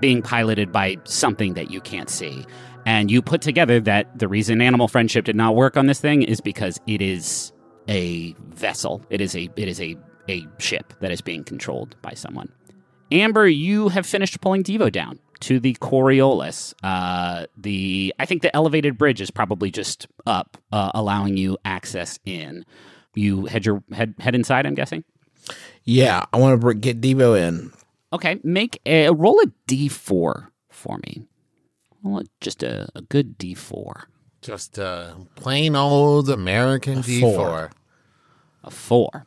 being 0.00 0.22
piloted 0.22 0.72
by 0.72 0.96
something 1.04 1.54
that 1.54 1.70
you 1.70 1.80
can't 1.80 2.08
see. 2.08 2.44
And 2.86 3.10
you 3.10 3.20
put 3.20 3.42
together 3.42 3.78
that 3.80 4.18
the 4.18 4.26
reason 4.26 4.62
animal 4.62 4.88
friendship 4.88 5.26
did 5.26 5.36
not 5.36 5.54
work 5.54 5.76
on 5.76 5.86
this 5.86 6.00
thing 6.00 6.22
is 6.22 6.40
because 6.40 6.80
it 6.86 7.02
is 7.02 7.52
a 7.88 8.34
vessel. 8.48 9.04
It 9.10 9.20
is 9.20 9.36
a 9.36 9.50
it 9.56 9.68
is 9.68 9.80
a 9.80 9.96
a 10.30 10.46
ship 10.58 10.94
that 11.00 11.10
is 11.10 11.20
being 11.20 11.44
controlled 11.44 11.96
by 12.00 12.12
someone. 12.14 12.50
Amber, 13.12 13.48
you 13.48 13.88
have 13.88 14.06
finished 14.06 14.40
pulling 14.40 14.62
Devo 14.62 14.90
down 14.90 15.18
to 15.40 15.58
the 15.58 15.74
Coriolis. 15.74 16.72
Uh, 16.82 17.46
the 17.56 18.14
I 18.18 18.26
think 18.26 18.42
the 18.42 18.54
elevated 18.54 18.96
bridge 18.96 19.20
is 19.20 19.30
probably 19.30 19.70
just 19.70 20.06
up, 20.26 20.56
uh, 20.70 20.92
allowing 20.94 21.36
you 21.36 21.58
access 21.64 22.18
in. 22.24 22.64
You 23.14 23.46
head 23.46 23.66
your 23.66 23.82
head 23.92 24.14
head 24.20 24.34
inside. 24.34 24.66
I'm 24.66 24.74
guessing. 24.74 25.02
Yeah, 25.82 26.26
I 26.32 26.38
want 26.38 26.60
to 26.60 26.74
get 26.74 27.00
Devo 27.00 27.36
in. 27.36 27.72
Okay, 28.12 28.38
make 28.44 28.80
a 28.86 29.10
roll 29.10 29.40
a 29.40 29.46
d4 29.66 30.48
for 30.68 30.98
me. 30.98 31.26
Roll 32.04 32.20
a, 32.20 32.24
just 32.40 32.62
a, 32.62 32.88
a 32.94 33.02
good 33.02 33.38
d4. 33.38 34.04
Just 34.42 34.78
a 34.78 35.16
plain 35.34 35.74
old 35.74 36.30
American 36.30 36.98
D4. 36.98 37.20
four. 37.20 37.70
A 38.64 38.70
four. 38.70 39.26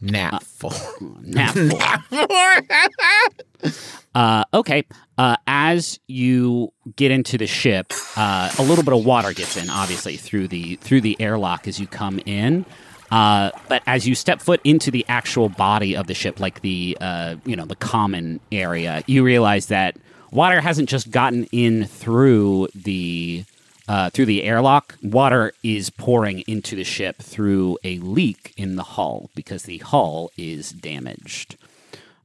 Nat 0.00 0.42
four. 0.42 0.72
Nat 1.20 1.52
four. 1.52 3.72
Uh, 4.12 4.42
okay. 4.52 4.84
Uh, 5.18 5.36
as 5.46 6.00
you 6.08 6.72
get 6.96 7.12
into 7.12 7.38
the 7.38 7.46
ship, 7.46 7.92
uh, 8.16 8.50
a 8.58 8.62
little 8.62 8.82
bit 8.82 8.92
of 8.92 9.04
water 9.04 9.32
gets 9.32 9.56
in, 9.56 9.70
obviously 9.70 10.16
through 10.16 10.48
the 10.48 10.76
through 10.76 11.00
the 11.00 11.16
airlock 11.20 11.68
as 11.68 11.78
you 11.78 11.86
come 11.86 12.20
in. 12.26 12.64
Uh, 13.10 13.50
but 13.68 13.82
as 13.86 14.08
you 14.08 14.14
step 14.14 14.40
foot 14.40 14.60
into 14.64 14.90
the 14.90 15.04
actual 15.08 15.48
body 15.48 15.96
of 15.96 16.06
the 16.06 16.14
ship, 16.14 16.40
like 16.40 16.62
the 16.62 16.96
uh, 17.00 17.36
you 17.44 17.54
know 17.54 17.66
the 17.66 17.76
common 17.76 18.40
area, 18.50 19.04
you 19.06 19.22
realize 19.22 19.66
that 19.66 19.96
water 20.32 20.60
hasn't 20.60 20.88
just 20.88 21.10
gotten 21.10 21.44
in 21.52 21.84
through 21.84 22.68
the 22.74 23.44
uh, 23.90 24.08
through 24.10 24.26
the 24.26 24.44
airlock. 24.44 24.96
Water 25.02 25.52
is 25.64 25.90
pouring 25.90 26.44
into 26.46 26.76
the 26.76 26.84
ship 26.84 27.16
through 27.16 27.76
a 27.82 27.98
leak 27.98 28.52
in 28.56 28.76
the 28.76 28.84
hull 28.84 29.30
because 29.34 29.64
the 29.64 29.78
hull 29.78 30.30
is 30.36 30.70
damaged. 30.70 31.56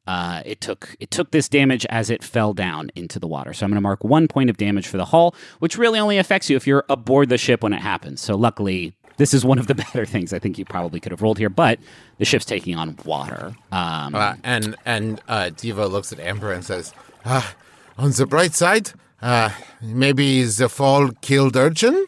Uh, 0.05 0.43
it 0.45 0.61
took 0.61 0.95
it 0.99 1.09
took 1.09 1.31
this 1.31 1.49
damage 1.49 1.83
as 1.89 2.11
it 2.11 2.23
fell 2.23 2.53
down 2.53 2.91
into 2.95 3.17
the 3.17 3.25
water. 3.25 3.51
So 3.51 3.65
I'm 3.65 3.71
going 3.71 3.77
to 3.77 3.81
mark 3.81 4.03
one 4.03 4.27
point 4.27 4.51
of 4.51 4.57
damage 4.57 4.85
for 4.87 4.97
the 4.97 5.05
hull, 5.05 5.33
which 5.57 5.75
really 5.79 5.97
only 5.97 6.19
affects 6.19 6.51
you 6.51 6.55
if 6.55 6.67
you're 6.67 6.85
aboard 6.87 7.29
the 7.29 7.39
ship 7.39 7.63
when 7.63 7.73
it 7.73 7.81
happens. 7.81 8.21
So 8.21 8.35
luckily, 8.35 8.93
this 9.17 9.33
is 9.33 9.43
one 9.43 9.57
of 9.57 9.65
the 9.65 9.73
better 9.83 10.05
things 10.05 10.33
I 10.33 10.37
think 10.37 10.59
you 10.59 10.65
probably 10.65 10.99
could 10.99 11.11
have 11.11 11.23
rolled 11.23 11.39
here. 11.39 11.49
But 11.49 11.79
the 12.19 12.25
ship's 12.25 12.45
taking 12.45 12.75
on 12.75 12.95
water. 13.03 13.55
Um, 13.71 14.13
Uh, 14.13 14.35
and 14.43 14.75
and 14.85 15.19
uh, 15.27 15.49
Devo 15.51 15.89
looks 15.89 16.13
at 16.13 16.19
Amber 16.19 16.51
and 16.51 16.63
says, 16.63 16.93
ah, 17.25 17.55
"On 17.97 18.11
the 18.11 18.27
bright 18.27 18.53
side, 18.53 18.91
uh, 19.25 19.49
maybe 19.81 20.43
the 20.43 20.69
fall 20.69 21.09
killed 21.21 21.55
urchin." 21.57 22.05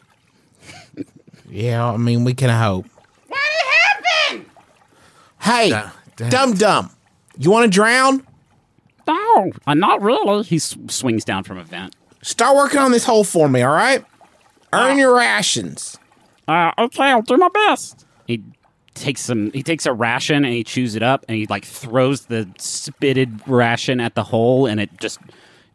Yeah, 1.50 1.84
I 1.92 1.96
mean, 1.96 2.24
we 2.24 2.34
can 2.34 2.50
hope. 2.50 2.86
What 3.26 3.40
happened? 3.40 4.46
Hey, 5.40 5.70
Da- 5.70 5.90
da- 6.16 6.28
dum 6.28 6.54
dum, 6.54 6.90
you 7.38 7.50
want 7.50 7.64
to 7.64 7.70
drown? 7.70 8.26
no, 9.06 9.50
uh, 9.66 9.72
not 9.74 10.02
really. 10.02 10.44
He 10.44 10.56
s- 10.56 10.76
swings 10.88 11.24
down 11.24 11.44
from 11.44 11.56
a 11.56 11.64
vent. 11.64 11.96
Start 12.20 12.54
working 12.56 12.80
on 12.80 12.92
this 12.92 13.04
hole 13.04 13.24
for 13.24 13.48
me, 13.48 13.62
all 13.62 13.72
right? 13.72 14.04
Earn 14.74 14.98
your 14.98 15.14
rations. 15.16 15.96
Uh, 16.46 16.72
okay, 16.78 17.04
I'll 17.04 17.22
do 17.22 17.38
my 17.38 17.48
best. 17.48 18.04
He 18.26 18.42
takes 18.94 19.22
some. 19.22 19.50
He 19.52 19.62
takes 19.62 19.86
a 19.86 19.92
ration 19.94 20.44
and 20.44 20.52
he 20.52 20.62
chews 20.64 20.94
it 20.94 21.02
up 21.02 21.24
and 21.28 21.36
he 21.38 21.46
like 21.46 21.64
throws 21.64 22.26
the 22.26 22.46
spitted 22.58 23.40
ration 23.46 24.00
at 24.00 24.14
the 24.14 24.24
hole 24.24 24.66
and 24.66 24.78
it 24.80 24.90
just 25.00 25.18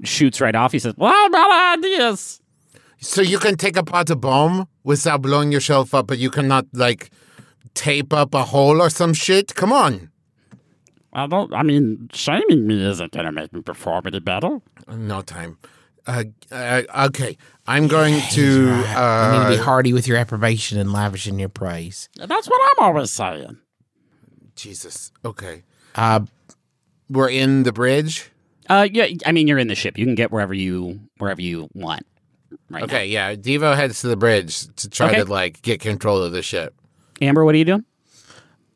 shoots 0.03 0.41
right 0.41 0.55
off. 0.55 0.71
He 0.71 0.79
says, 0.79 0.93
"Well, 0.97 1.25
about 1.27 1.77
ideas." 1.79 2.39
So 2.99 3.21
you 3.21 3.37
can 3.39 3.57
take 3.57 3.75
apart 3.77 4.09
a 4.09 4.15
bomb 4.15 4.67
without 4.83 5.21
blowing 5.21 5.51
yourself 5.51 5.93
up, 5.93 6.07
but 6.07 6.17
you 6.19 6.29
cannot 6.29 6.65
like 6.73 7.11
tape 7.73 8.13
up 8.13 8.33
a 8.33 8.43
hole 8.43 8.81
or 8.81 8.89
some 8.89 9.13
shit. 9.13 9.55
Come 9.55 9.73
on. 9.73 10.09
I 11.11 11.27
don't. 11.27 11.53
I 11.53 11.63
mean, 11.63 12.09
shaming 12.13 12.65
me 12.65 12.83
isn't 12.85 13.11
going 13.11 13.25
to 13.25 13.31
make 13.31 13.53
me 13.53 13.61
perform 13.61 14.07
any 14.07 14.19
better. 14.19 14.59
No 14.87 15.21
time. 15.21 15.57
Uh, 16.07 16.23
uh, 16.51 16.81
okay, 17.07 17.37
I'm 17.67 17.87
going 17.87 18.19
to. 18.31 18.41
You 18.41 18.75
need 18.75 18.83
to 18.83 19.47
be 19.49 19.59
Uh, 19.59 19.63
hearty 19.63 19.93
with 19.93 20.07
your 20.07 20.17
approbation 20.17 20.79
and 20.79 20.91
lavish 20.91 21.27
in 21.27 21.37
your 21.39 21.49
praise. 21.49 22.09
That's 22.17 22.49
what 22.49 22.59
I'm 22.77 22.85
always 22.85 23.11
saying. 23.11 23.57
Jesus. 24.55 25.11
Okay. 25.23 25.63
Uh, 25.95 26.21
We're 27.09 27.29
in 27.29 27.63
the 27.63 27.71
bridge. 27.71 28.31
Uh, 28.69 28.87
yeah, 28.91 29.07
I 29.25 29.31
mean 29.31 29.47
you're 29.47 29.57
in 29.59 29.67
the 29.67 29.75
ship. 29.75 29.97
You 29.97 30.05
can 30.05 30.15
get 30.15 30.31
wherever 30.31 30.53
you 30.53 30.99
wherever 31.17 31.41
you 31.41 31.69
want. 31.73 32.05
Right. 32.69 32.83
Okay, 32.83 33.05
yeah. 33.07 33.35
Devo 33.35 33.75
heads 33.75 34.01
to 34.01 34.07
the 34.07 34.15
bridge 34.17 34.67
to 34.77 34.89
try 34.89 35.07
Okay. 35.09 35.17
to 35.17 35.25
like 35.25 35.61
get 35.61 35.79
control 35.81 36.21
of 36.21 36.31
the 36.31 36.41
ship. 36.41 36.73
Amber, 37.21 37.43
what 37.45 37.55
are 37.55 37.57
you 37.57 37.65
doing? 37.65 37.85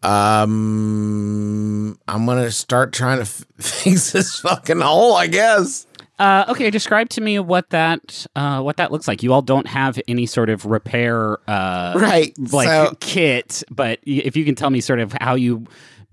um, 0.03 1.98
I'm 2.08 2.25
gonna 2.25 2.51
start 2.51 2.94
trying 2.94 3.17
to 3.17 3.24
f- 3.24 3.46
fix 3.60 4.12
this 4.12 4.39
fucking 4.39 4.79
hole. 4.82 5.15
I 5.15 5.27
guess. 5.27 5.86
Uh, 6.20 6.46
okay, 6.50 6.72
describe 6.72 7.10
to 7.10 7.22
me 7.22 7.38
what 7.39 7.70
that 7.70 8.25
uh, 8.36 8.62
what 8.62 8.77
that 8.77 8.91
looks 8.91 9.08
like. 9.08 9.22
You 9.24 9.34
all 9.34 9.41
don't 9.44 9.67
have 9.67 10.00
any 10.08 10.25
sort 10.25 10.50
of 10.50 10.65
repair 10.65 11.38
uh, 11.50 11.94
Right, 11.96 12.34
like 12.51 12.67
so- 12.67 12.96
kit, 13.00 13.63
but 13.70 14.00
if 14.03 14.36
you 14.36 14.44
can 14.46 14.56
tell 14.56 14.70
me 14.72 14.82
sort 14.82 15.00
of 15.00 15.13
how 15.22 15.36
you 15.36 15.65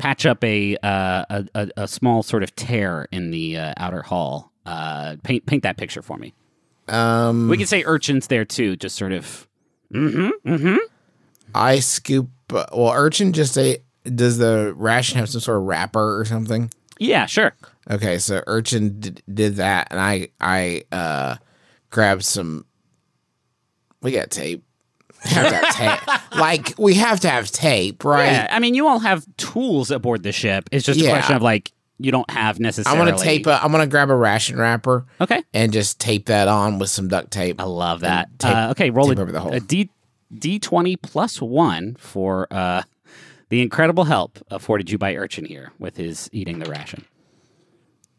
patch 0.05 0.27
up 0.27 0.45
a 0.45 0.77
uh, 0.83 1.25
a, 1.31 1.45
a, 1.55 1.69
a 1.79 1.89
small 1.89 2.23
sort 2.23 2.43
of 2.43 2.55
tear 2.55 3.09
in 3.11 3.31
the 3.31 3.57
uh, 3.57 3.73
outer 3.79 4.03
hull, 4.03 4.53
uh, 4.67 5.17
paint 5.23 5.47
paint 5.47 5.63
that 5.63 5.79
picture 5.79 6.03
for 6.03 6.19
me. 6.19 6.35
Um, 6.89 7.49
We 7.49 7.57
can 7.57 7.67
say 7.67 7.83
urchins 7.87 8.27
there 8.27 8.45
too, 8.45 8.77
just 8.77 8.97
sort 8.97 9.13
of. 9.13 9.49
I 11.55 11.79
scoop. 11.81 12.29
Well, 12.51 12.93
urchin 12.93 13.33
just 13.33 13.55
say 13.55 13.79
Does 14.05 14.37
the 14.39 14.75
ration 14.77 15.19
have 15.19 15.31
some 15.31 15.41
sort 15.41 15.57
of 15.57 15.63
wrapper 15.65 16.21
or 16.21 16.25
something? 16.27 16.71
Yeah, 16.99 17.25
sure. 17.27 17.55
Okay, 17.91 18.19
so 18.19 18.43
urchin 18.47 19.01
d- 19.01 19.15
did 19.33 19.57
that, 19.57 19.89
and 19.91 19.99
I 20.01 20.29
I 20.41 20.83
uh 20.93 21.37
grabbed 21.91 22.25
some. 22.25 22.67
We 24.03 24.13
got 24.13 24.31
tape. 24.31 24.63
Like 26.35 26.75
we 26.79 26.95
have 26.95 27.21
to 27.21 27.31
have 27.31 27.51
tape, 27.51 28.05
right? 28.05 28.25
Yeah, 28.27 28.49
I 28.51 28.59
mean, 28.59 28.75
you 28.75 28.89
all 28.89 28.99
have 28.99 29.25
tools 29.37 29.91
aboard 29.91 30.23
the 30.25 30.33
ship. 30.33 30.69
It's 30.73 30.85
just 30.85 31.01
a 31.01 31.05
Yeah. 31.05 31.11
question 31.11 31.37
of 31.37 31.43
like 31.43 31.73
you 31.99 32.11
don't 32.11 32.29
have 32.31 32.59
necessarily. 32.59 33.01
I'm 33.01 33.07
necessarily. 33.07 33.39
gonna 33.43 33.55
tape. 33.55 33.63
A, 33.63 33.65
I'm 33.65 33.71
gonna 33.73 33.87
grab 33.87 34.11
a 34.11 34.17
ration 34.17 34.59
wrapper 34.59 35.07
Okay, 35.21 35.43
and 35.55 35.73
just 35.73 36.01
tape 36.01 36.27
that 36.27 36.49
on 36.49 36.79
with 36.81 36.91
some 36.91 37.07
duct 37.09 37.31
tape. 37.31 37.61
I 37.61 37.65
love 37.65 38.01
that. 38.01 38.37
tape- 38.41 38.55
uh, 38.55 38.69
okay, 38.73 38.91
roll 38.91 39.09
tape 39.09 39.19
a, 39.19 39.23
over 39.23 39.31
the 39.33 39.41
hole. 39.41 39.53
a 39.53 39.61
d 39.61 39.91
d 40.37 40.59
twenty 40.59 40.97
plus 40.97 41.41
one 41.41 41.95
for 42.01 42.49
uh, 42.53 42.83
the 43.49 43.63
incredible 43.63 44.05
help 44.05 44.41
afforded 44.51 44.91
you 44.91 44.99
by 44.99 45.15
Urchin 45.15 45.45
here 45.45 45.71
with 45.79 45.97
his 45.97 46.29
eating 46.33 46.59
the 46.59 46.69
ration. 46.69 47.05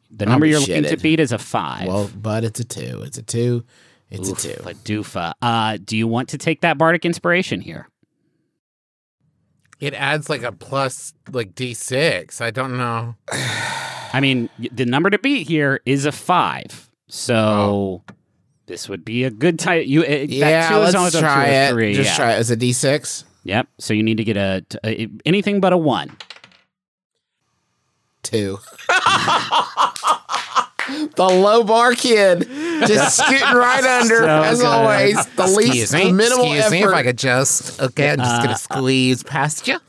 The 0.10 0.26
number 0.26 0.46
be 0.46 0.52
you're 0.52 0.62
looking 0.62 0.84
to 0.84 0.96
shitted. 0.96 1.02
beat 1.02 1.20
is 1.20 1.34
a 1.34 1.38
five. 1.38 1.86
Well, 1.88 2.10
but 2.16 2.46
it's 2.46 2.62
a 2.62 2.64
two. 2.64 3.02
It's 3.04 3.18
a 3.18 3.22
two. 3.24 3.66
It's 4.12 4.30
Oof, 4.30 4.38
a 4.40 4.42
two. 4.42 4.70
a 4.70 4.74
doofa. 4.74 5.34
Uh, 5.42 5.78
do 5.84 5.98
you 5.98 6.08
want 6.08 6.30
to 6.30 6.38
take 6.38 6.62
that 6.62 6.78
bardic 6.78 7.06
inspiration 7.06 7.60
here? 7.62 7.90
It 9.80 9.94
adds 9.94 10.30
like 10.30 10.44
a 10.44 10.52
plus 10.52 11.14
like 11.32 11.54
D6. 11.56 12.40
I 12.42 12.52
don't 12.52 12.78
know. 12.78 13.16
I 13.32 14.20
mean, 14.22 14.50
the 14.72 14.86
number 14.86 15.10
to 15.10 15.20
beat 15.20 15.48
here 15.48 15.82
is 15.86 16.06
a 16.06 16.12
five. 16.12 16.90
So 17.08 18.02
this 18.68 18.88
would 18.88 19.04
be 19.04 19.26
a 19.26 19.30
good 19.32 19.60
time. 19.60 19.84
You 19.86 20.04
uh, 20.04 20.08
that 20.08 20.30
Yeah, 20.30 20.70
two 20.70 20.76
is 20.76 20.82
let's 20.82 20.96
always 20.96 21.16
a 21.16 21.18
two 21.20 21.24
try 21.26 21.46
it. 21.48 21.72
Three, 21.72 21.94
Just 21.94 22.12
yeah. 22.12 22.16
try 22.16 22.34
it. 22.36 22.40
It's 22.40 22.50
a 22.52 22.56
D 22.56 22.72
six. 22.74 23.26
Yep. 23.44 23.68
So 23.80 23.94
you 23.94 24.02
need 24.04 24.18
to 24.18 24.24
get 24.24 24.38
a 24.38 24.66
anything 25.26 25.60
but 25.60 25.74
a 25.74 25.78
one. 25.78 26.16
Two. 28.24 28.58
the 31.16 31.28
low 31.28 31.64
bar 31.64 31.94
kid 31.94 32.48
just 32.88 33.18
scooting 33.26 33.42
right 33.56 33.84
under 33.84 34.18
So 34.18 34.42
as 34.44 34.60
good. 34.60 34.68
always. 34.68 35.26
The 35.36 35.48
least 35.48 35.92
the 35.92 36.12
minimal 36.12 36.54
effort. 36.54 36.72
Me 36.72 36.84
if 36.84 36.90
i 36.94 37.04
could 37.04 37.18
just 37.18 37.82
okay. 37.82 38.12
I'm 38.12 38.18
just 38.20 38.42
gonna 38.42 38.52
uh, 38.52 38.56
squeeze 38.56 39.24
past 39.24 39.68
you. 39.68 39.80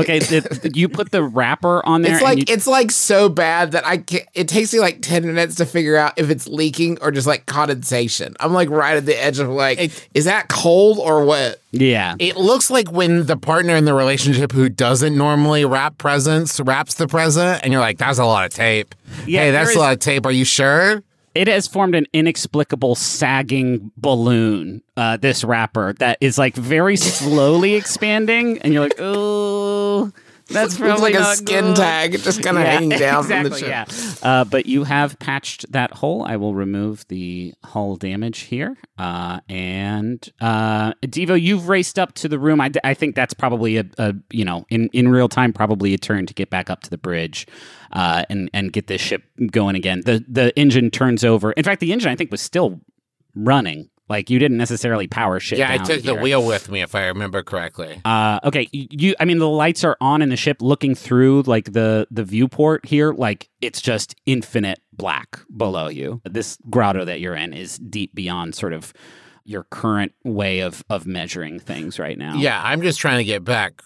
Okay, 0.00 0.18
the, 0.18 0.70
you 0.74 0.88
put 0.88 1.10
the 1.10 1.22
wrapper 1.22 1.84
on 1.86 2.02
there. 2.02 2.14
It's 2.14 2.22
like 2.22 2.38
you- 2.38 2.44
it's 2.48 2.66
like 2.66 2.90
so 2.90 3.28
bad 3.28 3.72
that 3.72 3.86
I 3.86 3.98
can't. 3.98 4.24
It 4.34 4.48
takes 4.48 4.72
me 4.72 4.80
like 4.80 5.00
ten 5.02 5.26
minutes 5.26 5.56
to 5.56 5.66
figure 5.66 5.96
out 5.96 6.12
if 6.16 6.30
it's 6.30 6.46
leaking 6.46 6.98
or 7.00 7.10
just 7.10 7.26
like 7.26 7.46
condensation. 7.46 8.34
I'm 8.40 8.52
like 8.52 8.70
right 8.70 8.96
at 8.96 9.06
the 9.06 9.20
edge 9.22 9.38
of 9.38 9.48
like, 9.48 9.78
It- 9.80 10.08
is 10.14 10.24
that 10.26 10.48
cold 10.48 10.98
or 10.98 11.24
what? 11.24 11.60
yeah. 11.72 12.14
It 12.18 12.36
looks 12.36 12.70
like 12.70 12.90
when 12.90 13.26
the 13.26 13.36
partner 13.36 13.74
in 13.76 13.84
the 13.84 13.94
relationship 13.94 14.52
who 14.52 14.68
doesn't 14.68 15.16
normally 15.16 15.64
wrap 15.64 15.98
presents 15.98 16.58
wraps 16.60 16.94
the 16.94 17.06
present, 17.06 17.60
and 17.62 17.72
you're 17.72 17.80
like, 17.82 17.98
"That's 17.98 18.18
a 18.18 18.24
lot 18.24 18.46
of 18.46 18.52
tape." 18.52 18.94
Yeah, 19.26 19.40
hey, 19.42 19.50
that's 19.50 19.70
there 19.70 19.78
a 19.78 19.80
lot 19.80 19.92
of 19.92 19.98
tape. 20.00 20.26
Are 20.26 20.32
you 20.32 20.44
sure? 20.44 21.02
It 21.36 21.48
has 21.48 21.66
formed 21.66 21.94
an 21.94 22.06
inexplicable 22.12 22.94
sagging 22.94 23.92
balloon. 23.96 24.82
Uh, 24.96 25.18
this 25.18 25.44
wrapper 25.44 25.92
that 25.94 26.18
is 26.20 26.38
like 26.38 26.54
very 26.54 26.96
slowly 26.96 27.74
expanding, 27.74 28.58
and 28.58 28.72
you're 28.72 28.82
like, 28.82 28.98
oh, 28.98 30.12
that's 30.48 30.78
probably 30.78 31.12
like 31.12 31.14
a 31.14 31.36
skin 31.36 31.66
good." 31.66 31.76
tag 31.76 32.12
just 32.12 32.42
kind 32.42 32.56
of 32.56 32.64
hanging 32.64 32.90
down 32.90 33.24
exactly, 33.24 33.50
from 33.50 33.50
the 33.50 33.86
ship. 33.86 34.20
Yeah, 34.22 34.28
uh, 34.28 34.44
but 34.44 34.66
you 34.66 34.84
have 34.84 35.18
patched 35.18 35.70
that 35.72 35.92
hole. 35.92 36.24
I 36.24 36.36
will 36.36 36.54
remove 36.54 37.06
the 37.08 37.54
hull 37.64 37.96
damage 37.96 38.40
here. 38.40 38.76
Uh, 38.98 39.40
and 39.48 40.28
uh, 40.40 40.92
Devo, 41.02 41.40
you've 41.40 41.68
raced 41.68 41.98
up 41.98 42.14
to 42.14 42.28
the 42.28 42.38
room. 42.38 42.60
I, 42.60 42.70
I 42.84 42.94
think 42.94 43.14
that's 43.14 43.34
probably 43.34 43.78
a, 43.78 43.84
a 43.98 44.14
you 44.30 44.44
know 44.44 44.66
in, 44.70 44.88
in 44.92 45.08
real 45.08 45.28
time 45.28 45.52
probably 45.52 45.94
a 45.94 45.98
turn 45.98 46.26
to 46.26 46.34
get 46.34 46.50
back 46.50 46.70
up 46.70 46.82
to 46.82 46.90
the 46.90 46.98
bridge. 46.98 47.46
Uh, 47.92 48.24
and 48.28 48.50
and 48.52 48.72
get 48.72 48.88
this 48.88 49.00
ship 49.00 49.22
going 49.52 49.76
again. 49.76 50.02
The 50.04 50.22
the 50.28 50.56
engine 50.58 50.90
turns 50.90 51.24
over. 51.24 51.52
In 51.52 51.62
fact, 51.62 51.80
the 51.80 51.92
engine 51.92 52.10
I 52.10 52.16
think 52.16 52.32
was 52.32 52.42
still 52.42 52.80
running. 53.34 53.88
Like 54.08 54.30
you 54.30 54.38
didn't 54.38 54.56
necessarily 54.56 55.08
power 55.08 55.40
shit. 55.40 55.58
Yeah, 55.58 55.72
I 55.72 55.78
took 55.78 56.02
the 56.02 56.14
wheel 56.14 56.44
with 56.44 56.70
me, 56.70 56.80
if 56.80 56.94
I 56.94 57.06
remember 57.06 57.42
correctly. 57.42 58.00
Uh, 58.04 58.38
okay, 58.44 58.68
you. 58.72 59.14
I 59.18 59.24
mean, 59.24 59.38
the 59.38 59.48
lights 59.48 59.82
are 59.82 59.96
on 60.00 60.22
in 60.22 60.28
the 60.28 60.36
ship, 60.36 60.62
looking 60.62 60.94
through 60.94 61.42
like 61.42 61.72
the 61.72 62.06
the 62.10 62.22
viewport 62.22 62.86
here. 62.86 63.12
Like 63.12 63.48
it's 63.60 63.80
just 63.80 64.14
infinite 64.24 64.78
black 64.92 65.40
below 65.56 65.88
you. 65.88 66.20
This 66.24 66.56
grotto 66.70 67.04
that 67.04 67.20
you're 67.20 67.34
in 67.34 67.52
is 67.52 67.78
deep 67.78 68.14
beyond 68.14 68.54
sort 68.54 68.72
of 68.72 68.92
your 69.44 69.64
current 69.64 70.12
way 70.24 70.60
of 70.60 70.84
of 70.88 71.06
measuring 71.06 71.58
things 71.58 71.98
right 71.98 72.16
now. 72.16 72.36
Yeah, 72.36 72.60
I'm 72.62 72.82
just 72.82 73.00
trying 73.00 73.18
to 73.18 73.24
get 73.24 73.44
back 73.44 73.82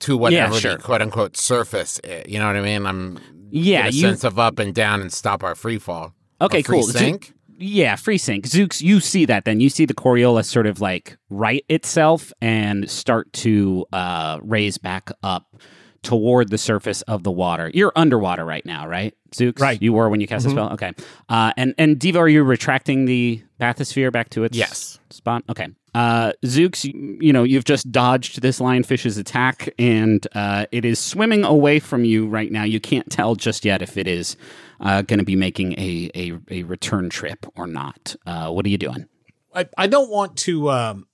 to 0.00 0.16
whatever 0.16 0.54
sure. 0.54 0.76
the 0.76 0.82
quote 0.82 1.02
unquote 1.02 1.36
surface. 1.36 1.98
Is, 2.04 2.30
you 2.30 2.38
know 2.38 2.46
what 2.46 2.56
I 2.56 2.60
mean? 2.62 2.86
I'm 2.86 3.18
Yeah, 3.50 3.86
you- 3.86 4.00
sense 4.00 4.22
of 4.22 4.38
up 4.38 4.58
and 4.58 4.74
down 4.74 5.00
and 5.00 5.12
stop 5.12 5.42
our 5.42 5.54
free 5.54 5.78
fall. 5.78 6.14
Okay, 6.40 6.62
cool. 6.62 6.84
Sink. 6.84 7.32
Yeah, 7.60 7.96
free 7.96 8.18
sync. 8.18 8.46
Zooks, 8.46 8.80
you 8.80 9.00
see 9.00 9.24
that 9.24 9.44
then. 9.44 9.58
You 9.60 9.68
see 9.68 9.84
the 9.84 9.94
Coriolis 9.94 10.44
sort 10.46 10.66
of 10.66 10.80
like 10.80 11.18
right 11.28 11.64
itself 11.68 12.32
and 12.40 12.88
start 12.88 13.32
to 13.34 13.84
uh, 13.92 14.38
raise 14.42 14.78
back 14.78 15.10
up 15.24 15.56
toward 16.02 16.50
the 16.50 16.58
surface 16.58 17.02
of 17.02 17.24
the 17.24 17.32
water. 17.32 17.70
You're 17.74 17.92
underwater 17.96 18.44
right 18.44 18.64
now, 18.64 18.86
right? 18.86 19.12
Zooks? 19.32 19.60
Right. 19.60 19.82
You 19.82 19.92
were 19.92 20.08
when 20.08 20.20
you 20.20 20.28
cast 20.28 20.44
the 20.44 20.50
spell? 20.50 20.72
Okay. 20.74 20.92
Uh, 21.28 21.52
and, 21.56 21.74
and 21.76 21.98
Devo, 21.98 22.16
are 22.20 22.28
you 22.28 22.44
retracting 22.44 23.06
the 23.06 23.42
bathysphere 23.60 24.12
back 24.12 24.30
to 24.30 24.44
its 24.44 24.56
Yes. 24.56 25.00
spot? 25.10 25.42
Okay. 25.50 25.66
Uh, 25.94 26.32
Zooks, 26.44 26.84
you, 26.84 27.32
know, 27.32 27.42
you've 27.42 27.64
just 27.64 27.90
dodged 27.90 28.42
this 28.42 28.60
lionfish's 28.60 29.16
attack 29.16 29.72
and 29.78 30.26
uh, 30.34 30.66
it 30.70 30.84
is 30.84 30.98
swimming 30.98 31.44
away 31.44 31.78
from 31.78 32.04
you 32.04 32.26
right 32.26 32.52
now. 32.52 32.62
You 32.62 32.80
can't 32.80 33.10
tell 33.10 33.34
just 33.34 33.64
yet 33.64 33.82
if 33.82 33.96
it 33.96 34.06
is 34.06 34.36
uh, 34.80 35.02
going 35.02 35.18
to 35.18 35.24
be 35.24 35.36
making 35.36 35.72
a, 35.72 36.10
a, 36.14 36.38
a 36.50 36.62
return 36.64 37.10
trip 37.10 37.46
or 37.56 37.66
not. 37.66 38.14
Uh, 38.26 38.50
what 38.50 38.66
are 38.66 38.68
you 38.68 38.78
doing? 38.78 39.06
I, 39.54 39.66
I 39.76 39.86
don't 39.86 40.10
want 40.10 40.36
to 40.38 40.70
um, 40.70 41.06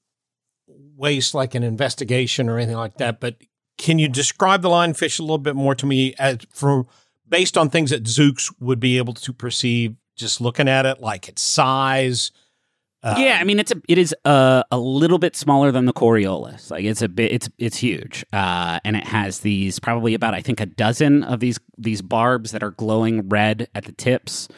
waste 0.96 1.34
like 1.34 1.54
an 1.54 1.62
investigation 1.62 2.48
or 2.48 2.58
anything 2.58 2.76
like 2.76 2.96
that, 2.98 3.20
but 3.20 3.36
can 3.78 3.98
you 3.98 4.08
describe 4.08 4.62
the 4.62 4.68
lionfish 4.68 5.18
a 5.18 5.22
little 5.22 5.38
bit 5.38 5.56
more 5.56 5.74
to 5.74 5.86
me 5.86 6.14
as 6.18 6.38
for 6.52 6.86
based 7.28 7.56
on 7.56 7.70
things 7.70 7.90
that 7.90 8.04
Zooks 8.04 8.52
would 8.60 8.80
be 8.80 8.98
able 8.98 9.14
to 9.14 9.32
perceive 9.32 9.96
just 10.16 10.40
looking 10.40 10.68
at 10.68 10.86
it, 10.86 11.00
like 11.00 11.28
its 11.28 11.42
size? 11.42 12.30
Uh, 13.04 13.16
yeah, 13.18 13.36
I 13.38 13.44
mean 13.44 13.58
it's 13.58 13.70
a 13.70 13.80
it 13.86 13.98
is 13.98 14.14
a, 14.24 14.64
a 14.70 14.78
little 14.78 15.18
bit 15.18 15.36
smaller 15.36 15.70
than 15.70 15.84
the 15.84 15.92
Coriolis. 15.92 16.70
Like 16.70 16.84
it's 16.84 17.02
a 17.02 17.08
bit 17.08 17.32
it's 17.32 17.50
it's 17.58 17.76
huge, 17.76 18.24
uh, 18.32 18.80
and 18.82 18.96
it 18.96 19.06
has 19.06 19.40
these 19.40 19.78
probably 19.78 20.14
about 20.14 20.32
I 20.32 20.40
think 20.40 20.58
a 20.58 20.66
dozen 20.66 21.22
of 21.22 21.38
these 21.38 21.60
these 21.76 22.00
barbs 22.00 22.52
that 22.52 22.62
are 22.62 22.70
glowing 22.70 23.28
red 23.28 23.68
at 23.74 23.84
the 23.84 23.92
tips, 23.92 24.48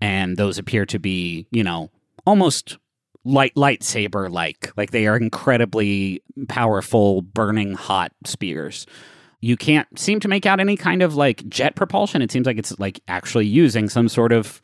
and 0.00 0.36
those 0.36 0.58
appear 0.58 0.84
to 0.86 0.98
be 0.98 1.46
you 1.52 1.62
know 1.62 1.90
almost 2.26 2.76
light 3.24 3.54
lightsaber 3.54 4.28
like 4.28 4.72
like 4.76 4.90
they 4.90 5.06
are 5.06 5.16
incredibly 5.16 6.24
powerful 6.48 7.22
burning 7.22 7.74
hot 7.74 8.10
spears. 8.24 8.84
You 9.40 9.56
can't 9.56 9.86
seem 9.96 10.18
to 10.20 10.28
make 10.28 10.44
out 10.44 10.58
any 10.58 10.76
kind 10.76 11.02
of 11.02 11.14
like 11.14 11.48
jet 11.48 11.76
propulsion. 11.76 12.20
It 12.20 12.32
seems 12.32 12.46
like 12.46 12.58
it's 12.58 12.76
like 12.80 13.00
actually 13.06 13.46
using 13.46 13.88
some 13.88 14.08
sort 14.08 14.32
of 14.32 14.60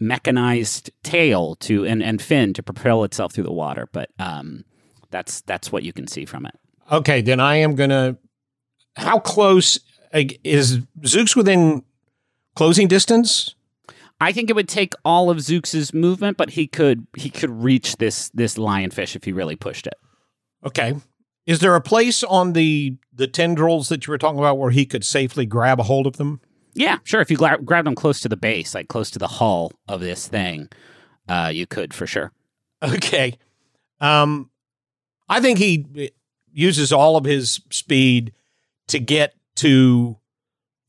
mechanized 0.00 0.90
tail 1.02 1.54
to 1.56 1.84
and, 1.86 2.02
and 2.02 2.20
fin 2.22 2.52
to 2.54 2.62
propel 2.62 3.04
itself 3.04 3.32
through 3.32 3.44
the 3.44 3.52
water 3.52 3.88
but 3.92 4.10
um 4.18 4.64
that's 5.10 5.40
that's 5.42 5.70
what 5.70 5.82
you 5.82 5.92
can 5.92 6.06
see 6.06 6.24
from 6.24 6.46
it 6.46 6.54
Okay, 6.92 7.20
then 7.20 7.38
I 7.38 7.54
am 7.56 7.76
gonna. 7.76 8.16
How 8.96 9.20
close 9.20 9.78
is 10.12 10.78
Zooks 11.02 11.36
within 11.36 11.84
closing 12.56 12.88
distance? 12.88 13.54
i 14.22 14.32
think 14.32 14.50
it 14.50 14.56
would 14.56 14.68
take 14.68 14.92
all 15.04 15.30
of 15.30 15.38
zooks's 15.38 15.94
movement 15.94 16.36
but 16.36 16.50
he 16.50 16.66
could 16.66 17.06
he 17.16 17.30
could 17.30 17.48
reach 17.50 17.96
this 17.96 18.28
this 18.34 18.58
lionfish 18.58 19.16
if 19.16 19.24
he 19.24 19.32
really 19.32 19.56
pushed 19.56 19.86
it 19.86 19.94
Okay. 20.64 20.94
Is 21.46 21.60
there 21.60 21.74
a 21.74 21.80
place 21.80 22.22
on 22.22 22.52
the 22.52 22.96
the 23.12 23.26
tendrils 23.26 23.88
that 23.88 24.06
you 24.06 24.10
were 24.10 24.18
talking 24.18 24.38
about 24.38 24.58
where 24.58 24.70
he 24.70 24.84
could 24.84 25.04
safely 25.04 25.46
grab 25.46 25.80
a 25.80 25.84
hold 25.84 26.06
of 26.06 26.16
them? 26.16 26.40
Yeah, 26.74 26.98
sure. 27.04 27.20
If 27.20 27.30
you 27.30 27.36
gra- 27.36 27.60
grab 27.62 27.84
them 27.84 27.94
close 27.94 28.20
to 28.20 28.28
the 28.28 28.36
base, 28.36 28.74
like 28.74 28.88
close 28.88 29.10
to 29.12 29.18
the 29.18 29.26
hull 29.28 29.72
of 29.88 30.00
this 30.00 30.28
thing, 30.28 30.68
uh, 31.28 31.50
you 31.52 31.66
could 31.66 31.92
for 31.94 32.06
sure. 32.06 32.32
Okay. 32.82 33.34
Um, 34.00 34.50
I 35.28 35.40
think 35.40 35.58
he 35.58 36.10
uses 36.52 36.92
all 36.92 37.16
of 37.16 37.24
his 37.24 37.60
speed 37.70 38.32
to 38.88 38.98
get 38.98 39.34
to 39.56 40.16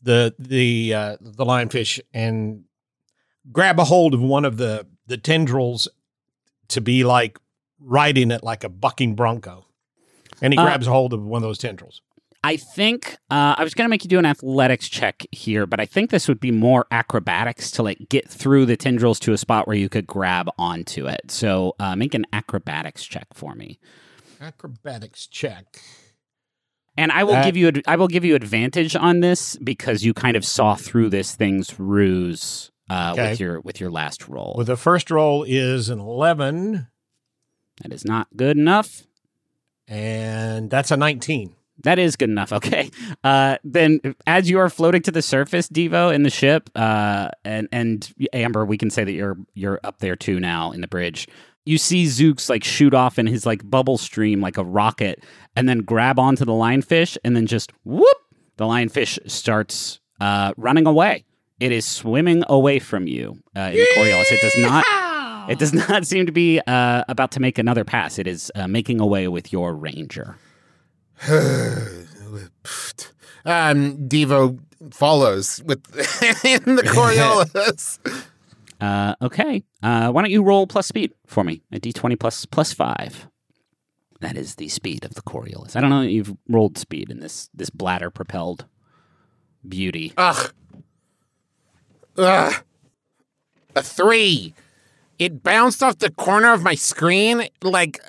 the 0.02 0.34
the 0.40 0.94
uh, 0.94 1.18
the 1.20 1.46
lionfish 1.46 2.00
and 2.14 2.64
grab 3.52 3.80
a 3.80 3.84
hold 3.84 4.14
of 4.14 4.22
one 4.22 4.46
of 4.46 4.58
the 4.58 4.88
the 5.08 5.18
tendrils 5.18 5.88
to 6.70 6.80
be 6.82 7.04
like 7.04 7.38
riding 7.80 8.32
it 8.32 8.44
like 8.44 8.64
a 8.64 8.70
bucking 8.70 9.16
bronco, 9.16 9.66
and 10.42 10.54
he 10.54 10.58
Uh, 10.60 10.64
grabs 10.64 10.88
a 10.88 10.92
hold 10.92 11.14
of 11.14 11.22
one 11.24 11.44
of 11.44 11.48
those 11.50 11.58
tendrils. 11.58 12.02
I 12.44 12.58
think 12.58 13.18
uh, 13.30 13.54
I 13.58 13.64
was 13.64 13.76
going 13.76 13.86
to 13.86 13.90
make 13.90 14.04
you 14.04 14.10
do 14.10 14.18
an 14.18 14.26
athletics 14.26 14.90
check 14.90 15.28
here, 15.32 15.68
but 15.68 15.80
I 15.80 15.86
think 15.86 16.10
this 16.10 16.28
would 16.28 16.40
be 16.40 16.50
more 16.50 16.88
acrobatics 16.90 17.70
to 17.72 17.84
like 17.84 18.10
get 18.10 18.28
through 18.28 18.66
the 18.66 18.76
tendrils 18.76 19.20
to 19.22 19.34
a 19.34 19.38
spot 19.38 19.68
where 19.68 19.76
you 19.76 19.90
could 19.90 20.08
grab 20.08 20.50
onto 20.58 21.06
it. 21.08 21.30
So 21.30 21.76
uh, 21.80 21.96
make 21.96 22.16
an 22.16 22.26
acrobatics 22.34 23.04
check 23.06 23.28
for 23.34 23.54
me, 23.54 23.78
Acrobatics 24.42 25.28
check. 25.28 25.66
and 26.98 27.12
I 27.12 27.24
will 27.24 27.34
That- 27.34 27.46
give 27.46 27.58
you 27.58 27.72
I 27.86 27.96
will 27.96 28.08
give 28.08 28.26
you 28.26 28.34
advantage 28.34 28.96
on 28.96 29.20
this 29.20 29.56
because 29.58 30.04
you 30.04 30.14
kind 30.16 30.36
of 30.36 30.44
saw 30.44 30.74
through 30.76 31.10
this 31.12 31.36
thing's 31.36 31.80
ruse 31.80 32.72
uh, 32.90 33.12
Okay. 33.14 33.30
with 33.30 33.40
your 33.40 33.60
with 33.62 33.80
your 33.80 33.92
last 33.92 34.28
roll. 34.28 34.56
Well, 34.58 34.66
the 34.66 34.76
first 34.78 35.12
roll 35.12 35.44
is 35.48 35.90
an 35.90 36.00
eleven, 36.00 36.88
that 37.84 37.94
is 37.94 38.04
not 38.04 38.28
good 38.36 38.58
enough. 38.58 39.04
and 39.88 40.72
that's 40.72 40.90
a 40.90 40.98
nineteen. 40.98 41.54
That 41.84 42.00
is 42.00 42.16
good 42.16 42.30
enough. 42.30 42.52
Okay. 42.62 42.92
Uh, 43.24 43.58
then, 43.64 44.00
as 44.28 44.50
you 44.50 44.60
are 44.60 44.70
floating 44.70 45.02
to 45.04 45.12
the 45.12 45.22
surface, 45.22 45.68
Devo, 45.68 46.14
in 46.14 46.24
the 46.24 46.30
ship, 46.30 46.70
uh, 46.76 47.30
and 47.44 47.68
and 47.72 48.14
Amber, 48.34 48.66
we 48.66 48.78
can 48.78 48.90
say 48.90 49.04
that 49.04 49.14
you're 49.14 49.38
you're 49.56 49.80
up 49.84 50.00
there 50.00 50.16
too 50.16 50.40
now 50.40 50.72
in 50.72 50.82
the 50.82 50.88
bridge. 50.88 51.28
You 51.66 51.78
see 51.78 52.06
Zooks 52.06 52.50
like 52.50 52.64
shoot 52.64 52.94
off 52.94 53.18
in 53.18 53.26
his 53.26 53.46
like 53.46 53.68
bubble 53.68 53.98
stream 53.98 54.42
like 54.42 54.58
a 54.58 54.64
rocket, 54.64 55.24
and 55.56 55.68
then 55.68 55.80
grab 55.80 56.20
onto 56.20 56.46
the 56.46 56.52
lionfish, 56.52 57.18
and 57.24 57.36
then 57.36 57.48
just 57.48 57.72
whoop, 57.84 58.18
the 58.58 58.66
lionfish 58.66 59.18
starts 59.30 60.00
uh, 60.20 60.54
running 60.58 60.86
away. 60.86 61.26
It 61.60 61.72
is 61.72 61.86
swimming 61.86 62.44
away 62.48 62.80
from 62.80 63.08
you 63.08 63.40
uh, 63.56 63.72
in 63.72 63.76
the 63.76 63.88
Coriolis. 63.96 64.32
It 64.32 64.42
does 64.42 64.58
not. 64.58 64.86
It 65.50 65.60
does 65.60 65.74
not 65.90 66.06
seem 66.06 66.26
to 66.28 66.32
be 66.32 66.60
uh, 66.68 67.04
about 67.08 67.32
to 67.32 67.40
make 67.40 67.58
another 67.58 67.84
pass. 67.84 68.20
It 68.20 68.28
is 68.28 68.52
uh, 68.56 68.68
making 68.68 69.00
away 69.00 69.28
with 69.28 69.52
your 69.52 69.74
ranger. 69.76 70.38
um, 73.46 73.98
Devo 74.08 74.60
follows 74.92 75.62
with 75.66 75.86
in 76.46 76.76
the 76.76 76.84
Coriolis. 76.84 78.00
Uh, 78.82 79.14
okay. 79.22 79.64
Uh, 79.84 80.12
why 80.12 80.24
don't 80.24 80.32
you 80.32 80.42
roll 80.42 80.66
plus 80.66 80.88
speed 80.88 81.14
for 81.28 81.44
me? 81.44 81.62
A 81.72 81.80
d20 81.80 82.20
plus 82.20 82.48
plus 82.48 82.74
five. 82.74 83.28
That 84.22 84.36
is 84.36 84.56
the 84.56 84.70
speed 84.70 85.06
of 85.06 85.14
the 85.14 85.22
Coriolis. 85.22 85.76
I 85.76 85.82
don't 85.82 85.92
know 85.92 86.02
that 86.02 86.10
you've 86.10 86.36
rolled 86.50 86.80
speed 86.80 87.12
in 87.12 87.20
this 87.20 87.48
this 87.54 87.70
bladder 87.70 88.10
propelled 88.10 88.66
beauty. 89.68 90.14
Ugh. 90.18 90.52
Ugh. 92.18 92.64
A 93.76 93.84
three. 93.84 94.56
It 95.20 95.44
bounced 95.44 95.84
off 95.84 96.00
the 96.00 96.10
corner 96.10 96.52
of 96.52 96.64
my 96.64 96.74
screen. 96.74 97.48
Like, 97.62 98.00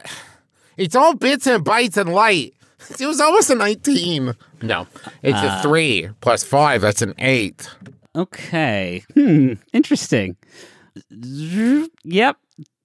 it's 0.79 0.97
all 0.97 1.15
bits 1.15 1.47
and 1.47 1.63
bytes 1.63 1.99
and 1.99 2.15
light. 2.15 2.55
It 2.99 3.07
was 3.07 3.21
almost 3.21 3.51
a 3.51 3.55
19. 3.55 4.35
No, 4.63 4.87
it's 5.23 5.39
a 5.39 5.63
three 5.63 6.09
plus 6.21 6.45
five. 6.45 6.81
That's 6.81 7.03
an 7.03 7.15
eight. 7.19 7.69
Okay. 8.15 9.05
Hmm. 9.15 9.55
Interesting. 9.73 10.37
Yep. 11.11 12.37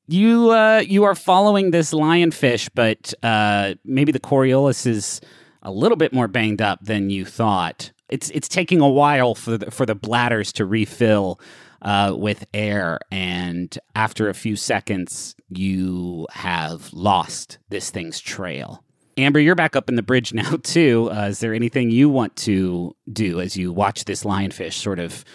You 0.10 0.52
uh 0.52 0.84
you 0.88 1.04
are 1.04 1.16
following 1.16 1.72
this 1.72 1.94
lionfish, 1.94 2.70
but 2.74 3.14
uh 3.24 3.74
maybe 3.84 4.12
the 4.12 4.20
Coriolis 4.20 4.88
is 4.88 5.20
a 5.64 5.72
little 5.72 5.98
bit 5.98 6.14
more 6.14 6.28
banged 6.30 6.62
up 6.62 6.80
than 6.82 7.10
you 7.10 7.26
thought. 7.26 7.92
It's 8.10 8.30
it's 8.30 8.48
taking 8.48 8.80
a 8.80 8.88
while 8.88 9.36
for 9.36 9.58
the, 9.58 9.70
for 9.70 9.86
the 9.86 9.96
bladders 9.96 10.54
to 10.54 10.66
refill 10.66 11.42
uh, 11.82 12.16
with 12.18 12.46
air, 12.54 13.00
and 13.12 13.78
after 13.96 14.30
a 14.30 14.34
few 14.34 14.56
seconds, 14.56 15.36
you 15.50 16.26
have 16.32 16.92
lost 16.94 17.60
this 17.70 17.92
thing's 17.92 18.20
trail. 18.20 18.84
Amber, 19.18 19.40
you're 19.40 19.56
back 19.56 19.76
up 19.76 19.90
in 19.90 19.96
the 19.96 20.04
bridge 20.04 20.34
now 20.34 20.58
too. 20.64 21.10
Uh, 21.12 21.28
is 21.30 21.40
there 21.40 21.54
anything 21.54 21.90
you 21.90 22.10
want 22.10 22.36
to 22.38 22.96
do 23.12 23.40
as 23.42 23.58
you 23.58 23.72
watch 23.74 24.06
this 24.06 24.24
lionfish 24.24 24.74
sort 24.74 25.00
of 25.00 25.26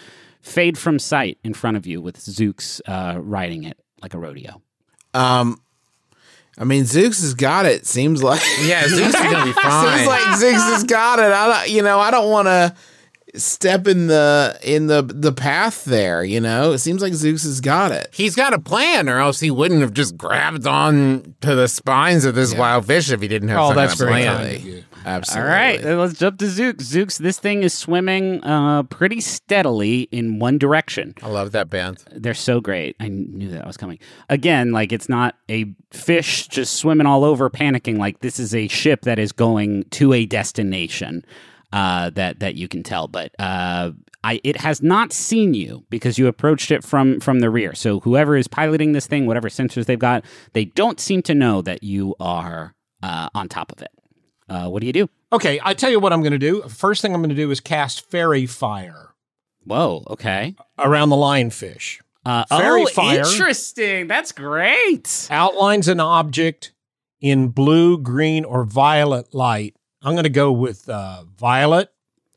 fade 0.41 0.77
from 0.77 0.99
sight 0.99 1.37
in 1.43 1.53
front 1.53 1.77
of 1.77 1.85
you 1.85 2.01
with 2.01 2.17
Zooks 2.19 2.81
uh, 2.87 3.19
riding 3.19 3.63
it 3.65 3.77
like 4.01 4.13
a 4.13 4.19
rodeo? 4.19 4.61
Um, 5.13 5.59
I 6.57 6.63
mean, 6.65 6.83
Zooks 6.83 7.21
has 7.21 7.33
got 7.33 7.65
it. 7.65 7.85
Seems 7.85 8.23
like 8.23 8.41
Yeah, 8.63 8.83
Zooks 8.83 9.07
is 9.09 9.15
gonna 9.15 9.45
be 9.45 9.51
fine. 9.61 9.97
seems 9.97 10.07
like 10.07 10.21
Zooks 10.21 10.71
has 10.73 10.83
got 10.83 11.19
it. 11.19 11.31
I 11.31 11.47
don't, 11.47 11.69
you 11.69 11.81
know, 11.81 11.99
I 11.99 12.11
don't 12.11 12.29
want 12.29 12.47
to 12.47 12.75
step 13.35 13.87
in 13.87 14.07
the 14.07 14.57
in 14.63 14.87
the 14.87 15.01
the 15.01 15.31
path 15.31 15.85
there. 15.85 16.23
You 16.23 16.39
know, 16.41 16.71
it 16.73 16.79
seems 16.79 17.01
like 17.01 17.13
Zooks 17.13 17.43
has 17.43 17.61
got 17.61 17.91
it. 17.91 18.09
He's 18.13 18.35
got 18.35 18.53
a 18.53 18.59
plan, 18.59 19.09
or 19.09 19.19
else 19.19 19.39
he 19.39 19.51
wouldn't 19.51 19.81
have 19.81 19.93
just 19.93 20.17
grabbed 20.17 20.67
on 20.67 21.35
to 21.41 21.55
the 21.55 21.67
spines 21.67 22.25
of 22.25 22.35
this 22.35 22.53
wild 22.55 22.85
fish 22.85 23.11
if 23.11 23.21
he 23.21 23.27
didn't 23.27 23.49
have 23.49 23.59
Oh, 23.59 23.67
some 23.69 23.75
that's 23.75 23.95
kind 23.95 23.99
very 23.99 24.11
plan. 24.23 24.37
kind 24.37 24.55
of 24.55 24.63
you. 24.65 24.83
Absolutely. 25.05 25.49
All 25.51 25.53
right, 25.57 25.83
let's 25.83 26.17
jump 26.17 26.39
to 26.39 26.45
Zooks 26.45 26.75
Zooks 26.83 27.17
this 27.17 27.37
thing 27.37 27.63
is 27.63 27.73
swimming 27.73 28.41
uh, 28.43 28.83
pretty 28.83 29.19
steadily 29.19 30.03
in 30.13 30.39
one 30.39 30.57
direction. 30.57 31.13
I 31.21 31.27
love 31.27 31.51
that 31.51 31.69
band. 31.69 32.01
They're 32.11 32.33
so 32.33 32.61
great. 32.61 32.95
I 33.01 33.09
knew 33.09 33.49
that 33.49 33.65
I 33.65 33.67
was 33.67 33.75
coming. 33.75 33.99
Again, 34.29 34.71
like 34.71 34.93
it's 34.93 35.09
not 35.09 35.35
a 35.49 35.65
fish 35.91 36.47
just 36.47 36.75
swimming 36.75 37.05
all 37.05 37.25
over, 37.25 37.49
panicking. 37.49 37.97
Like 37.97 38.19
this 38.21 38.39
is 38.39 38.55
a 38.55 38.69
ship 38.69 39.01
that 39.01 39.19
is 39.19 39.33
going 39.33 39.83
to 39.91 40.13
a 40.13 40.25
destination 40.25 41.25
uh, 41.73 42.11
that 42.11 42.39
that 42.39 42.55
you 42.55 42.69
can 42.69 42.83
tell. 42.83 43.09
But 43.09 43.33
uh, 43.39 43.91
I, 44.23 44.39
it 44.43 44.57
has 44.57 44.81
not 44.81 45.11
seen 45.11 45.53
you 45.53 45.83
because 45.89 46.17
you 46.17 46.27
approached 46.27 46.71
it 46.71 46.83
from 46.83 47.19
from 47.19 47.39
the 47.39 47.49
rear. 47.49 47.73
So 47.75 47.99
whoever 47.99 48.37
is 48.37 48.47
piloting 48.47 48.93
this 48.93 49.07
thing, 49.07 49.25
whatever 49.25 49.49
sensors 49.49 49.85
they've 49.85 49.99
got, 49.99 50.23
they 50.53 50.65
don't 50.65 50.99
seem 50.99 51.21
to 51.23 51.35
know 51.35 51.61
that 51.63 51.83
you 51.83 52.15
are 52.19 52.73
uh, 53.01 53.27
on 53.35 53.49
top 53.49 53.71
of 53.73 53.81
it. 53.81 53.91
Uh, 54.47 54.69
what 54.69 54.79
do 54.79 54.87
you 54.87 54.93
do? 54.93 55.09
Okay, 55.33 55.59
I 55.63 55.73
tell 55.73 55.89
you 55.89 55.99
what 55.99 56.13
I'm 56.13 56.21
going 56.21 56.33
to 56.33 56.37
do. 56.37 56.61
First 56.63 57.01
thing 57.01 57.13
I'm 57.13 57.21
going 57.21 57.29
to 57.29 57.35
do 57.35 57.49
is 57.49 57.59
cast 57.59 58.09
fairy 58.09 58.45
fire 58.45 59.15
Whoa. 59.65 60.03
Okay. 60.09 60.55
around 60.77 61.09
the 61.09 61.15
lionfish. 61.15 61.99
Uh, 62.25 62.45
Fairy 62.45 62.83
oh, 62.83 62.87
fire. 62.87 63.19
interesting. 63.19 64.07
That's 64.07 64.31
great. 64.31 65.27
Outlines 65.29 65.89
an 65.89 65.99
object 65.99 66.71
in 67.19 67.49
blue, 67.49 67.97
green, 67.97 68.45
or 68.45 68.63
violet 68.63 69.33
light. 69.33 69.75
I'm 70.03 70.13
going 70.13 70.23
to 70.23 70.29
go 70.29 70.51
with 70.51 70.89
uh, 70.89 71.23
violet. 71.37 71.89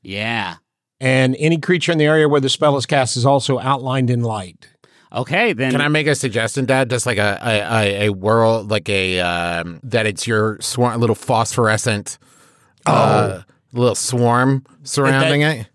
Yeah. 0.03 0.57
And 1.01 1.37
any 1.39 1.59
creature 1.59 1.93
in 1.93 1.99
the 1.99 2.05
area 2.05 2.29
where 2.29 2.41
the 2.41 2.49
spell 2.49 2.77
is 2.77 2.87
cast 2.87 3.17
is 3.17 3.27
also 3.27 3.59
outlined 3.59 4.09
in 4.09 4.23
light. 4.23 4.69
Okay. 5.13 5.53
Then 5.53 5.73
Can 5.73 5.81
I 5.81 5.89
make 5.89 6.07
a 6.07 6.15
suggestion, 6.15 6.65
Dad? 6.65 6.91
Just 6.91 7.07
like 7.07 7.19
a 7.19 7.39
a, 7.43 7.59
a, 7.59 8.07
a 8.07 8.13
whirl, 8.13 8.65
like 8.65 8.89
a 8.89 9.21
um, 9.21 9.81
that 9.83 10.07
it's 10.07 10.27
your 10.27 10.59
swarm, 10.61 11.01
little 11.01 11.17
phosphorescent, 11.17 12.19
uh, 12.87 13.43
little 13.73 13.95
swarm 13.95 14.65
surrounding 14.83 15.43
it. 15.43 15.69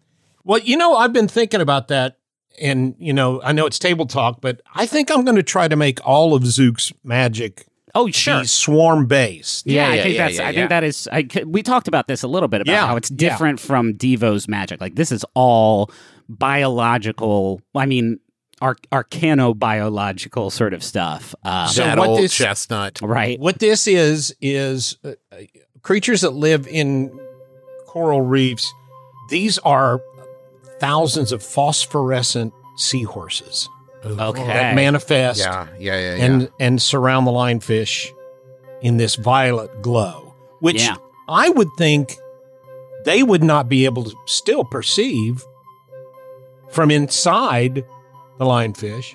Well, 0.43 0.59
you 0.59 0.77
know, 0.77 0.95
I've 0.95 1.13
been 1.13 1.27
thinking 1.27 1.61
about 1.61 1.89
that. 1.89 2.17
And, 2.59 2.95
you 2.99 3.13
know, 3.13 3.41
I 3.41 3.53
know 3.53 3.65
it's 3.65 3.79
table 3.79 4.05
talk, 4.05 4.41
but 4.41 4.61
I 4.75 4.85
think 4.85 5.09
I'm 5.09 5.23
going 5.23 5.37
to 5.37 5.43
try 5.43 5.67
to 5.67 5.75
make 5.75 5.99
all 6.05 6.35
of 6.35 6.43
Zook's 6.43 6.91
magic 7.03 7.65
oh, 7.95 8.09
sure. 8.11 8.41
be 8.41 8.47
swarm 8.47 9.05
based. 9.07 9.65
Yeah, 9.67 9.89
I 9.89 9.95
yeah, 9.95 10.03
think 10.03 10.15
yeah, 10.15 10.23
that's. 10.27 10.37
yeah, 10.39 10.47
I 10.47 10.53
think 10.53 10.69
that 10.69 10.83
is. 10.83 11.09
I, 11.11 11.27
c- 11.31 11.43
we 11.43 11.63
talked 11.63 11.87
about 11.87 12.07
this 12.07 12.23
a 12.23 12.27
little 12.27 12.47
bit 12.49 12.61
about 12.61 12.71
Yeah, 12.71 12.87
how 12.87 12.95
it's 12.95 13.11
yeah. 13.11 13.17
different 13.17 13.59
from 13.59 13.93
Devo's 13.93 14.47
magic. 14.47 14.79
Like 14.81 14.95
this 14.95 15.11
is 15.11 15.25
all 15.33 15.89
biological. 16.29 17.61
I 17.75 17.85
mean, 17.85 18.19
ar- 18.61 18.77
arcano-biological 18.91 20.49
sort 20.51 20.73
of 20.73 20.83
stuff. 20.83 21.33
Uh, 21.43 21.67
So 21.67 21.83
that 21.83 21.97
what 21.97 22.09
old 22.09 22.19
this- 22.19 22.35
chestnut. 22.35 22.99
right. 23.01 23.39
What 23.39 23.59
this 23.59 23.87
is 23.87 24.35
is 24.41 24.97
uh, 25.03 25.13
creatures 25.81 26.21
that 26.21 26.31
live 26.31 26.67
in 26.67 27.11
coral 27.87 28.21
reefs. 28.21 28.71
These 29.29 29.57
are 29.59 30.01
thousands 30.79 31.31
of 31.31 31.41
phosphorescent 31.43 32.53
seahorses 32.77 33.69
Okay. 34.03 34.45
that 34.47 34.75
manifest 34.75 35.39
Yeah, 35.39 35.67
yeah, 35.77 35.93
yeah, 35.99 36.15
yeah. 36.15 36.23
and 36.25 36.49
and 36.59 36.81
surround 36.81 37.27
the 37.27 37.31
lionfish 37.31 38.11
in 38.81 38.97
this 38.97 39.15
violet 39.15 39.81
glow, 39.81 40.33
which 40.59 40.83
Yeah. 40.83 40.95
I 41.29 41.49
would 41.49 41.67
think 41.77 42.17
they 43.05 43.21
would 43.23 43.43
not 43.43 43.69
be 43.69 43.85
able 43.85 44.03
to 44.05 44.15
still 44.25 44.63
perceive 44.63 45.45
from 46.69 46.89
inside 46.91 47.85
the 48.37 48.45
lionfish. 48.45 49.13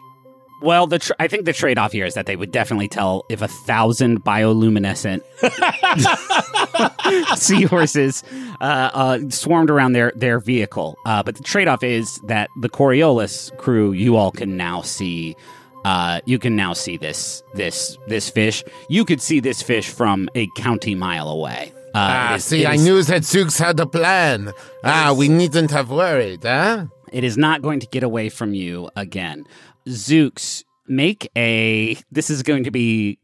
Well, 0.62 0.86
the 0.86 0.98
tr- 0.98 1.12
I 1.18 1.28
think 1.28 1.44
the 1.44 1.52
trade 1.52 1.76
off 1.78 1.92
here 1.92 2.06
is 2.06 2.14
that 2.14 2.26
they 2.26 2.34
would 2.36 2.50
definitely 2.50 2.88
tell 2.88 3.24
if 3.28 3.42
a 3.42 3.48
thousand 3.48 4.24
bioluminescent 4.24 5.20
seahorses 7.38 8.24
uh, 8.60 8.64
uh, 8.92 9.18
swarmed 9.30 9.70
around 9.70 9.92
their 9.92 10.12
their 10.16 10.40
vehicle. 10.40 10.98
Uh, 11.04 11.22
but 11.22 11.36
the 11.36 11.42
trade 11.42 11.68
off 11.68 11.82
is 11.82 12.18
that 12.24 12.50
the 12.60 12.68
Coriolis 12.68 13.56
crew, 13.58 13.92
you 13.92 14.16
all 14.16 14.30
can 14.30 14.56
now 14.56 14.82
see. 14.82 15.36
Uh, 15.84 16.20
you 16.24 16.38
can 16.38 16.56
now 16.56 16.72
see 16.72 16.96
this 16.96 17.42
this 17.54 17.96
this 18.08 18.28
fish. 18.30 18.64
You 18.88 19.04
could 19.04 19.20
see 19.20 19.40
this 19.40 19.62
fish 19.62 19.88
from 19.88 20.28
a 20.34 20.48
county 20.56 20.94
mile 20.94 21.28
away. 21.28 21.72
Uh, 21.94 21.98
Ah, 21.98 22.32
it 22.32 22.36
is- 22.36 22.44
see, 22.44 22.62
it 22.64 22.68
I 22.68 22.76
knew 22.76 23.02
that 23.02 23.22
Zooks 23.22 23.58
had 23.58 23.78
a 23.80 23.86
plan. 23.86 24.52
Ah, 24.84 25.14
we 25.16 25.28
needn't 25.28 25.70
have 25.70 25.90
worried, 25.90 26.42
huh? 26.42 26.86
It 27.12 27.22
is 27.24 27.38
not 27.38 27.62
going 27.62 27.78
to 27.80 27.86
get 27.86 28.02
away 28.02 28.28
from 28.28 28.52
you 28.52 28.90
again. 28.96 29.44
Zooks, 29.88 30.64
make 30.86 31.30
a. 31.36 31.96
This 32.10 32.30
is 32.30 32.42
going 32.42 32.64
to 32.64 32.70
be 32.70 33.18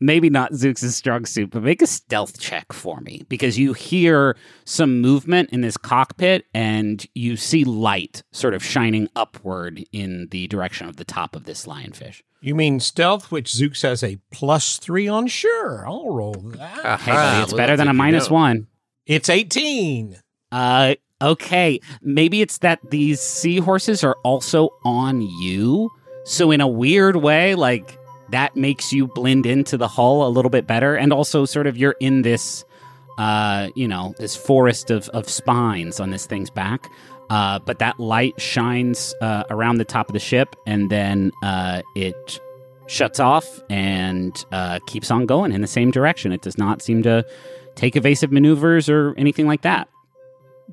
maybe 0.00 0.30
not 0.30 0.52
Zooks' 0.52 0.84
strong 0.92 1.24
suit, 1.24 1.50
but 1.50 1.62
make 1.62 1.82
a 1.82 1.86
stealth 1.86 2.38
check 2.38 2.72
for 2.72 3.00
me 3.00 3.24
because 3.28 3.58
you 3.58 3.72
hear 3.72 4.36
some 4.64 5.00
movement 5.00 5.50
in 5.50 5.60
this 5.60 5.76
cockpit 5.76 6.46
and 6.54 7.06
you 7.14 7.36
see 7.36 7.64
light 7.64 8.22
sort 8.32 8.54
of 8.54 8.64
shining 8.64 9.08
upward 9.16 9.84
in 9.92 10.28
the 10.30 10.46
direction 10.48 10.88
of 10.88 10.96
the 10.96 11.04
top 11.04 11.34
of 11.34 11.44
this 11.44 11.66
lionfish. 11.66 12.22
You 12.40 12.54
mean 12.54 12.80
stealth, 12.80 13.32
which 13.32 13.50
Zooks 13.52 13.82
has 13.82 14.04
a 14.04 14.18
plus 14.30 14.78
three 14.78 15.08
on? 15.08 15.26
Sure, 15.26 15.86
I'll 15.86 16.10
roll 16.14 16.34
that. 16.34 17.00
Hey, 17.00 17.12
buddy, 17.12 17.42
it's 17.42 17.52
well, 17.52 17.56
better 17.56 17.76
than 17.76 17.88
a 17.88 17.90
that's 17.90 17.94
you 17.94 17.98
minus 17.98 18.28
know. 18.28 18.34
one. 18.34 18.66
It's 19.06 19.28
18. 19.28 20.18
Uh, 20.52 20.94
okay. 21.20 21.80
Maybe 22.02 22.42
it's 22.42 22.58
that 22.58 22.80
these 22.90 23.20
seahorses 23.20 24.04
are 24.04 24.16
also 24.22 24.70
on 24.84 25.22
you. 25.22 25.90
So 26.24 26.50
in 26.50 26.60
a 26.60 26.68
weird 26.68 27.16
way, 27.16 27.54
like 27.54 27.98
that 28.30 28.56
makes 28.56 28.92
you 28.92 29.06
blend 29.06 29.46
into 29.46 29.76
the 29.76 29.88
hull 29.88 30.26
a 30.26 30.30
little 30.30 30.50
bit 30.50 30.66
better, 30.66 30.96
and 30.96 31.12
also 31.12 31.44
sort 31.44 31.66
of 31.66 31.76
you're 31.76 31.94
in 32.00 32.22
this, 32.22 32.64
uh, 33.18 33.68
you 33.76 33.86
know, 33.86 34.14
this 34.18 34.34
forest 34.34 34.90
of 34.90 35.08
of 35.10 35.28
spines 35.28 36.00
on 36.00 36.10
this 36.10 36.26
thing's 36.26 36.50
back. 36.50 36.88
Uh, 37.30 37.58
but 37.60 37.78
that 37.80 37.98
light 37.98 38.40
shines 38.40 39.14
uh, 39.20 39.44
around 39.50 39.78
the 39.78 39.84
top 39.84 40.08
of 40.08 40.12
the 40.12 40.20
ship, 40.20 40.54
and 40.66 40.90
then 40.90 41.32
uh, 41.42 41.82
it 41.94 42.40
shuts 42.86 43.18
off 43.18 43.60
and 43.68 44.44
uh, 44.52 44.78
keeps 44.86 45.10
on 45.10 45.26
going 45.26 45.52
in 45.52 45.60
the 45.60 45.66
same 45.66 45.90
direction. 45.90 46.30
It 46.32 46.42
does 46.42 46.56
not 46.56 46.82
seem 46.82 47.02
to 47.02 47.24
take 47.74 47.96
evasive 47.96 48.30
maneuvers 48.30 48.88
or 48.88 49.12
anything 49.16 49.46
like 49.46 49.62
that. 49.62 49.88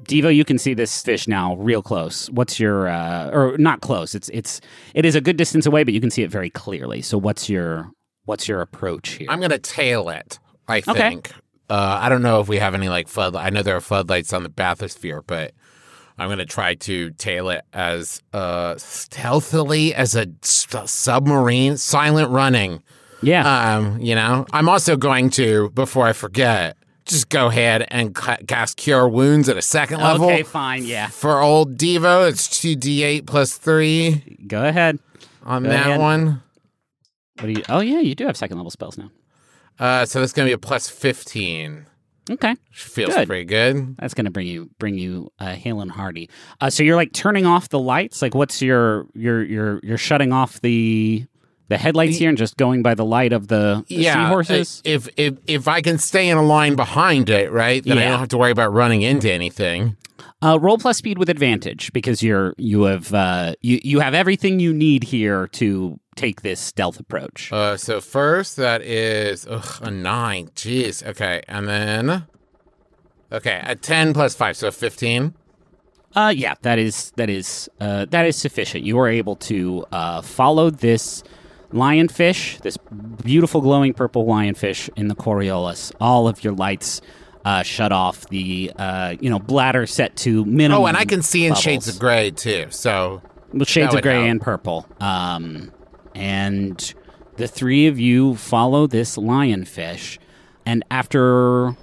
Devo, 0.04 0.36
you 0.36 0.44
can 0.44 0.58
see 0.58 0.74
this 0.74 1.02
fish 1.02 1.28
now 1.28 1.56
real 1.56 1.82
close. 1.82 2.30
What's 2.32 2.60
your 2.60 2.88
uh 2.88 3.30
or 3.32 3.58
not 3.58 3.82
close. 3.82 4.16
It's 4.16 4.30
it's 4.34 4.60
it 4.94 5.06
is 5.06 5.16
a 5.16 5.22
good 5.22 5.38
distance 5.38 5.66
away, 5.66 5.84
but 5.84 5.94
you 5.94 6.02
can 6.02 6.10
see 6.10 6.24
it 6.24 6.32
very 6.32 6.50
clearly. 6.50 7.02
So 7.02 7.18
what's 7.18 7.48
your 7.50 7.90
what's 8.26 8.48
your 8.48 8.62
approach 8.62 9.10
here? 9.12 9.28
I'm 9.30 9.40
gonna 9.40 9.60
tail 9.60 10.10
it. 10.10 10.40
I 10.68 10.78
Okay. 10.80 10.94
think. 11.10 11.32
Uh, 11.70 12.00
I 12.02 12.10
don't 12.10 12.22
know 12.22 12.40
if 12.40 12.48
we 12.48 12.58
have 12.58 12.74
any 12.74 12.90
like 12.90 13.08
flood. 13.08 13.36
I 13.36 13.50
know 13.50 13.62
there 13.62 13.76
are 13.76 13.82
floodlights 13.82 14.34
on 14.34 14.44
the 14.44 14.50
bathysphere, 14.50 15.22
but 15.26 15.54
I'm 16.18 16.28
gonna 16.30 16.46
try 16.46 16.76
to 16.76 17.12
tail 17.12 17.50
it 17.50 17.62
as 17.72 18.22
uh, 18.34 18.76
stealthily 18.78 19.94
as 19.96 20.16
a 20.16 20.28
s- 20.44 20.68
submarine, 20.86 21.78
silent 21.78 22.30
running. 22.32 22.82
yeah. 23.22 23.76
Um, 23.78 24.00
you 24.02 24.16
know, 24.16 24.46
I'm 24.52 24.68
also 24.70 24.98
going 24.98 25.30
to 25.32 25.70
before 25.72 26.06
I 26.06 26.14
forget, 26.14 26.78
just 27.06 27.30
go 27.30 27.48
ahead 27.48 27.86
and 27.90 28.16
cast 28.16 28.78
Cure 28.78 29.08
Wounds 29.08 29.50
at 29.50 29.58
a 29.58 29.62
second 29.62 30.00
level. 30.00 30.28
okay, 30.28 30.44
fine. 30.44 30.86
Yeah. 30.86 31.08
For 31.08 31.40
old 31.42 31.78
Devo, 31.78 32.28
it's 32.30 32.62
two 32.62 32.76
D8 32.76 33.26
plus 33.26 33.58
three 33.58 34.38
Go 34.48 34.64
ahead. 34.66 35.00
on 35.44 35.64
Go 35.64 35.70
that 35.70 35.88
ahead. 35.88 36.00
one. 36.00 36.42
What 37.40 37.48
do 37.48 37.52
you 37.54 37.64
Oh 37.70 37.80
yeah, 37.80 38.00
you 38.00 38.16
do 38.16 38.26
have 38.26 38.38
second 38.38 38.58
level 38.58 38.72
spells 38.72 38.98
now. 38.98 39.12
Uh, 39.80 40.06
so 40.06 40.20
that's 40.20 40.34
gonna 40.34 40.48
be 40.50 40.54
a 40.54 40.58
plus 40.58 40.88
15. 40.90 41.88
Okay. 42.30 42.56
Feels 42.72 43.14
Good. 43.14 43.28
pretty 43.28 43.44
good. 43.44 43.98
That's 43.98 44.14
gonna 44.14 44.32
bring 44.32 44.48
you 44.48 44.70
bring 44.80 44.98
you 44.98 45.30
uh 45.40 45.56
hale 45.56 45.82
and 45.82 45.92
hearty. 45.92 46.30
Uh 46.62 46.70
so 46.70 46.82
you're 46.84 46.96
like 46.96 47.12
turning 47.12 47.46
off 47.46 47.68
the 47.70 47.80
lights? 47.80 48.22
Like 48.22 48.34
what's 48.34 48.62
your 48.62 49.08
your 49.14 49.44
your 49.44 49.80
you're 49.84 49.98
shutting 49.98 50.32
off 50.32 50.62
the 50.62 51.26
the 51.70 51.78
headlights 51.78 52.18
here 52.18 52.30
and 52.30 52.38
just 52.38 52.58
going 52.58 52.84
by 52.84 52.94
the 52.94 53.06
light 53.06 53.34
of 53.34 53.48
the, 53.48 53.84
yeah, 53.88 54.14
seahorses? 54.14 54.82
If 54.86 55.10
if 55.18 55.36
if 55.48 55.68
I 55.68 55.82
can 55.82 55.98
stay 55.98 56.30
in 56.30 56.38
a 56.38 56.44
line 56.44 56.76
behind 56.76 57.30
it, 57.30 57.52
right, 57.52 57.84
then 57.84 57.98
I 57.98 58.06
don't 58.06 58.20
have 58.20 58.30
to 58.30 58.38
worry 58.38 58.52
about 58.52 58.74
running 58.74 59.02
into 59.02 59.32
anything. 59.32 59.98
Uh, 60.42 60.60
roll 60.60 60.78
plus 60.78 60.98
speed 60.98 61.18
with 61.18 61.30
advantage 61.30 61.94
because 61.94 62.22
you're 62.22 62.54
you 62.58 62.84
have 62.84 63.14
uh, 63.14 63.54
you 63.62 63.80
you 63.84 64.00
have 64.02 64.14
everything 64.14 64.60
you 64.60 64.74
need 64.74 65.06
here 65.06 65.48
to 65.48 65.98
take 66.16 66.42
this 66.42 66.60
stealth 66.60 67.00
approach. 67.00 67.52
Uh, 67.52 67.78
so 67.78 68.02
first 68.02 68.58
that 68.58 68.82
is 68.82 69.48
ugh, 69.50 69.80
a 69.82 69.90
nine. 69.90 70.48
Jeez. 70.50 71.06
Okay, 71.06 71.42
and 71.48 71.68
then 71.68 72.26
okay, 73.32 73.62
a 73.64 73.76
ten 73.76 74.14
plus 74.14 74.36
five, 74.36 74.58
so 74.58 74.70
fifteen. 74.70 75.34
Uh, 76.14 76.34
yeah, 76.36 76.56
that 76.62 76.78
is 76.78 77.12
that 77.16 77.30
is 77.30 77.70
uh, 77.80 78.06
that 78.10 78.26
is 78.26 78.36
sufficient. 78.36 78.84
You 78.84 79.00
are 79.00 79.08
able 79.08 79.38
to 79.38 79.86
uh, 79.94 80.22
follow 80.22 80.70
this 80.70 81.24
lionfish, 81.74 82.62
this 82.62 82.78
beautiful 83.24 83.62
glowing 83.62 83.94
purple 83.94 84.26
lionfish 84.26 84.90
in 84.96 85.08
the 85.08 85.16
Coriolis. 85.16 85.92
All 86.00 86.28
of 86.28 86.44
your 86.44 86.54
lights 86.54 87.02
uh, 87.46 87.64
shut 87.64 87.92
off. 87.92 88.28
The 88.30 88.72
uh, 88.78 89.16
you 89.20 89.30
know 89.30 89.40
bladder 89.40 89.86
set 89.86 90.16
to 90.18 90.46
minimum. 90.46 90.84
Oh, 90.84 90.86
and 90.86 90.96
I 90.98 91.06
can 91.06 91.22
see 91.22 91.46
in 91.46 91.56
shades 91.56 91.86
bubbles. 91.86 91.96
of 91.96 92.00
gray 92.00 92.32
too. 92.32 92.68
So 92.70 93.22
Well, 93.52 93.66
shades 93.66 93.94
of 93.94 94.02
gray 94.02 94.16
help. 94.16 94.28
and 94.28 94.42
purple. 94.42 94.88
Um, 95.00 95.72
and 96.16 96.94
the 97.38 97.48
three 97.48 97.88
of 97.88 98.00
you 98.00 98.36
follow 98.36 98.88
this 98.88 99.18
lionfish, 99.18 100.20
and 100.66 100.84
after 100.92 101.70
uh, 101.70 101.74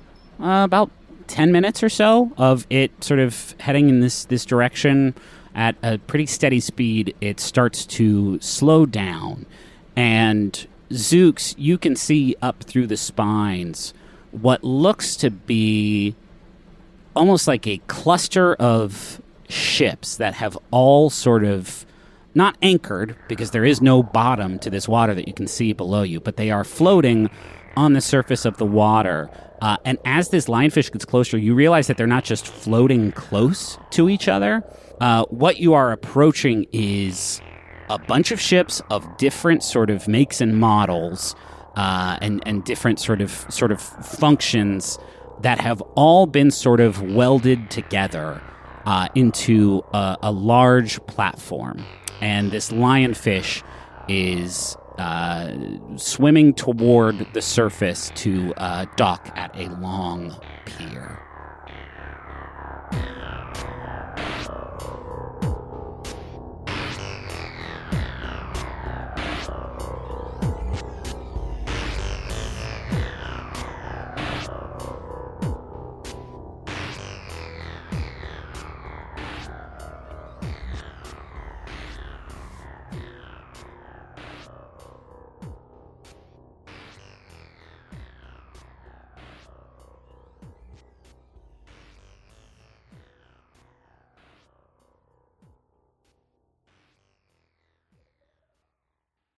about 0.64 0.90
ten 1.26 1.52
minutes 1.52 1.82
or 1.82 1.88
so 1.88 2.32
of 2.38 2.66
it 2.70 3.04
sort 3.04 3.20
of 3.20 3.54
heading 3.60 3.88
in 3.88 4.00
this 4.00 4.24
this 4.24 4.44
direction 4.44 5.14
at 5.54 5.74
a 5.82 5.98
pretty 5.98 6.26
steady 6.26 6.60
speed, 6.60 7.14
it 7.20 7.40
starts 7.40 7.84
to 7.84 8.38
slow 8.40 8.86
down, 8.86 9.44
and 9.96 10.66
Zooks, 10.90 11.54
you 11.56 11.78
can 11.78 11.94
see 11.94 12.36
up 12.42 12.62
through 12.64 12.88
the 12.88 12.96
spines 12.96 13.94
what 14.32 14.62
looks 14.62 15.16
to 15.16 15.30
be 15.30 16.14
almost 17.14 17.48
like 17.48 17.66
a 17.66 17.78
cluster 17.86 18.54
of 18.54 19.20
ships 19.48 20.16
that 20.16 20.34
have 20.34 20.56
all 20.70 21.10
sort 21.10 21.44
of 21.44 21.84
not 22.34 22.56
anchored 22.62 23.16
because 23.28 23.50
there 23.50 23.64
is 23.64 23.80
no 23.82 24.02
bottom 24.02 24.58
to 24.60 24.70
this 24.70 24.88
water 24.88 25.14
that 25.14 25.26
you 25.26 25.34
can 25.34 25.46
see 25.46 25.72
below 25.72 26.02
you, 26.02 26.20
but 26.20 26.36
they 26.36 26.50
are 26.50 26.64
floating 26.64 27.28
on 27.76 27.92
the 27.92 28.00
surface 28.00 28.44
of 28.44 28.56
the 28.56 28.66
water. 28.66 29.28
Uh, 29.60 29.76
and 29.84 29.98
as 30.04 30.28
this 30.28 30.46
lionfish 30.46 30.90
gets 30.92 31.04
closer, 31.04 31.36
you 31.36 31.54
realize 31.54 31.86
that 31.88 31.96
they're 31.96 32.06
not 32.06 32.24
just 32.24 32.46
floating 32.46 33.12
close 33.12 33.78
to 33.90 34.08
each 34.08 34.28
other. 34.28 34.64
Uh, 35.00 35.24
what 35.26 35.58
you 35.58 35.74
are 35.74 35.92
approaching 35.92 36.66
is 36.72 37.40
a 37.90 37.98
bunch 37.98 38.30
of 38.30 38.40
ships 38.40 38.80
of 38.88 39.16
different 39.16 39.62
sort 39.64 39.90
of 39.90 40.06
makes 40.06 40.40
and 40.40 40.58
models, 40.58 41.34
uh, 41.74 42.16
and 42.22 42.40
and 42.46 42.64
different 42.64 43.00
sort 43.00 43.20
of 43.20 43.30
sort 43.50 43.72
of 43.72 43.80
functions 43.80 44.98
that 45.42 45.60
have 45.60 45.80
all 45.96 46.26
been 46.26 46.50
sort 46.50 46.80
of 46.80 47.02
welded 47.02 47.70
together 47.70 48.40
uh, 48.86 49.08
into 49.14 49.82
a, 49.92 50.16
a 50.22 50.32
large 50.32 51.04
platform. 51.06 51.84
And 52.20 52.50
this 52.50 52.70
lionfish 52.70 53.62
is 54.08 54.76
uh, 54.98 55.52
swimming 55.96 56.54
toward 56.54 57.26
the 57.32 57.42
surface 57.42 58.12
to 58.16 58.52
uh, 58.56 58.84
dock 58.96 59.32
at 59.34 59.50
a 59.56 59.68
long 59.80 60.38
pier. 60.66 61.18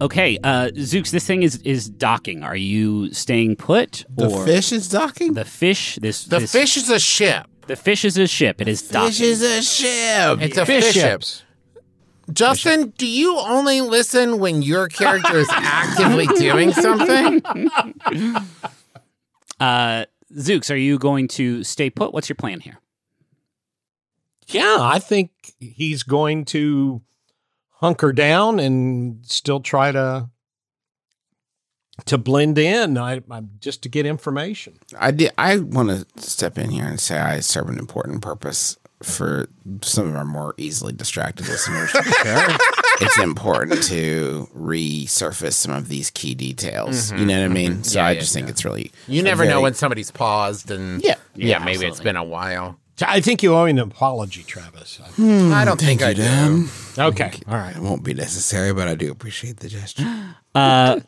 Okay, 0.00 0.38
uh, 0.42 0.70
Zooks, 0.74 1.10
this 1.10 1.26
thing 1.26 1.42
is 1.42 1.56
is 1.58 1.88
docking. 1.88 2.42
Are 2.42 2.56
you 2.56 3.12
staying 3.12 3.56
put? 3.56 4.04
The 4.08 4.30
fish 4.46 4.72
is 4.72 4.88
docking? 4.88 5.34
The 5.34 5.44
fish. 5.44 5.96
This 6.00 6.24
The 6.24 6.38
this- 6.40 6.52
fish 6.52 6.76
is 6.76 6.88
a 6.88 6.98
ship. 6.98 7.46
The 7.66 7.76
fish 7.76 8.04
is 8.04 8.16
a 8.16 8.26
ship. 8.26 8.60
It 8.60 8.68
is 8.68 8.82
docking. 8.82 9.06
The 9.08 9.12
fish 9.12 9.20
is 9.20 9.42
a 9.42 9.62
ship. 9.62 10.40
It's 10.42 10.56
a 10.58 10.66
Fish 10.66 10.84
fish, 10.84 10.94
ship. 10.94 11.02
ships. 11.22 11.42
Justin, 12.32 12.92
do 12.96 13.06
you 13.06 13.36
only 13.38 13.80
listen 13.80 14.38
when 14.38 14.62
your 14.62 14.88
character 14.88 15.36
is 15.36 15.48
actively 15.52 16.26
doing 16.38 16.72
something? 16.72 17.42
Uh, 19.60 20.06
Zooks, 20.34 20.70
are 20.72 20.76
you 20.76 20.98
going 20.98 21.28
to 21.28 21.62
stay 21.64 21.90
put? 21.90 22.14
What's 22.14 22.30
your 22.30 22.36
plan 22.36 22.60
here? 22.60 22.78
Yeah, 24.48 24.78
I 24.80 24.98
think 24.98 25.30
he's 25.60 26.02
going 26.02 26.46
to 26.46 27.02
hunker 27.80 28.12
down 28.12 28.60
and 28.60 29.24
still 29.26 29.60
try 29.60 29.90
to 29.92 30.28
to 32.06 32.18
blend 32.18 32.56
in. 32.58 32.96
I, 32.96 33.20
I 33.30 33.42
just 33.60 33.82
to 33.82 33.88
get 33.88 34.06
information. 34.06 34.78
I 34.98 35.10
did. 35.10 35.32
I 35.36 35.58
want 35.58 35.90
to 35.90 36.06
step 36.22 36.58
in 36.58 36.70
here 36.70 36.86
and 36.86 36.98
say 36.98 37.18
I 37.18 37.40
serve 37.40 37.68
an 37.68 37.78
important 37.78 38.22
purpose 38.22 38.78
for 39.02 39.48
some 39.82 40.08
of 40.08 40.16
our 40.16 40.24
more 40.24 40.54
easily 40.56 40.92
distracted 40.92 41.48
listeners. 41.48 41.94
It's 43.02 43.18
important 43.18 43.82
to 43.84 44.46
resurface 44.54 45.54
some 45.54 45.72
of 45.72 45.88
these 45.88 46.10
key 46.10 46.34
details. 46.34 47.10
You 47.10 47.18
mm-hmm. 47.18 47.26
know 47.26 47.34
what 47.34 47.40
I 47.40 47.44
mm-hmm. 47.46 47.54
mean? 47.54 47.84
So 47.84 47.98
Yeah, 47.98 48.06
I 48.06 48.10
yeah, 48.10 48.20
just 48.20 48.34
think 48.34 48.48
it's 48.50 48.64
really 48.64 48.92
You 49.08 49.22
never 49.22 49.44
very- 49.44 49.54
know 49.54 49.62
when 49.62 49.72
somebody's 49.72 50.10
paused 50.10 50.70
and 50.70 51.02
Yeah. 51.02 51.14
yeah, 51.34 51.58
Yeah, 51.58 51.64
maybe 51.64 51.86
it's 51.86 52.00
been 52.00 52.16
a 52.16 52.24
while. 52.24 52.78
I 53.06 53.20
think 53.20 53.42
you 53.42 53.54
owe 53.54 53.64
me 53.64 53.70
an 53.70 53.78
apology, 53.78 54.42
Travis. 54.42 55.00
I 55.18 55.64
don't 55.64 55.80
think 55.80 56.02
I 56.02 56.12
do. 56.12 56.68
Okay, 56.98 57.32
all 57.48 57.56
right. 57.56 57.76
It 57.76 57.82
won't 57.82 58.02
be 58.04 58.14
necessary, 58.14 58.72
but 58.72 58.88
I 58.88 58.94
do 58.94 59.10
appreciate 59.10 59.58
the 59.58 59.68
gesture. 59.68 60.04
Uh, 60.52 60.98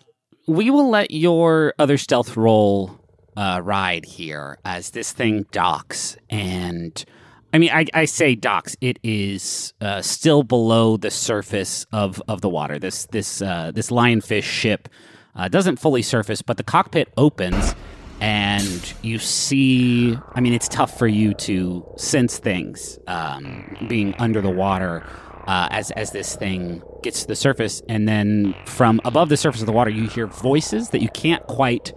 we 0.46 0.70
will 0.70 0.88
let 0.88 1.10
your 1.10 1.74
other 1.80 1.98
stealth 1.98 2.36
roll 2.36 2.96
uh, 3.36 3.60
ride 3.62 4.04
here 4.04 4.56
as 4.64 4.90
this 4.90 5.10
thing 5.10 5.46
docks. 5.50 6.16
And 6.30 7.04
I 7.52 7.58
mean, 7.58 7.70
I, 7.70 7.86
I 7.92 8.04
say 8.04 8.36
docks. 8.36 8.76
It 8.80 8.98
is 9.02 9.74
uh, 9.80 10.00
still 10.00 10.42
below 10.44 10.96
the 10.96 11.10
surface 11.10 11.86
of, 11.92 12.22
of 12.28 12.40
the 12.40 12.48
water. 12.48 12.78
This 12.78 13.06
this 13.06 13.42
uh, 13.42 13.72
this 13.74 13.90
lionfish 13.90 14.44
ship 14.44 14.88
uh, 15.34 15.48
doesn't 15.48 15.76
fully 15.76 16.02
surface, 16.02 16.40
but 16.42 16.56
the 16.56 16.62
cockpit 16.62 17.12
opens, 17.16 17.74
and 18.22 18.94
you 19.02 19.18
see. 19.18 20.16
I 20.34 20.40
mean, 20.40 20.52
it's 20.52 20.68
tough 20.68 20.96
for 20.96 21.08
you 21.08 21.34
to 21.34 21.84
sense 21.96 22.38
things 22.38 22.98
um, 23.08 23.76
being 23.88 24.14
under 24.14 24.40
the 24.40 24.50
water 24.50 25.04
uh, 25.48 25.66
as 25.72 25.90
as 25.90 26.12
this 26.12 26.36
thing 26.36 26.82
gets 27.02 27.22
to 27.22 27.28
the 27.28 27.34
surface, 27.34 27.82
and 27.88 28.08
then 28.08 28.54
from 28.64 29.00
above 29.04 29.28
the 29.28 29.36
surface 29.36 29.60
of 29.60 29.66
the 29.66 29.72
water, 29.72 29.90
you 29.90 30.08
hear 30.08 30.28
voices 30.28 30.90
that 30.90 31.02
you 31.02 31.08
can't 31.08 31.44
quite 31.48 31.92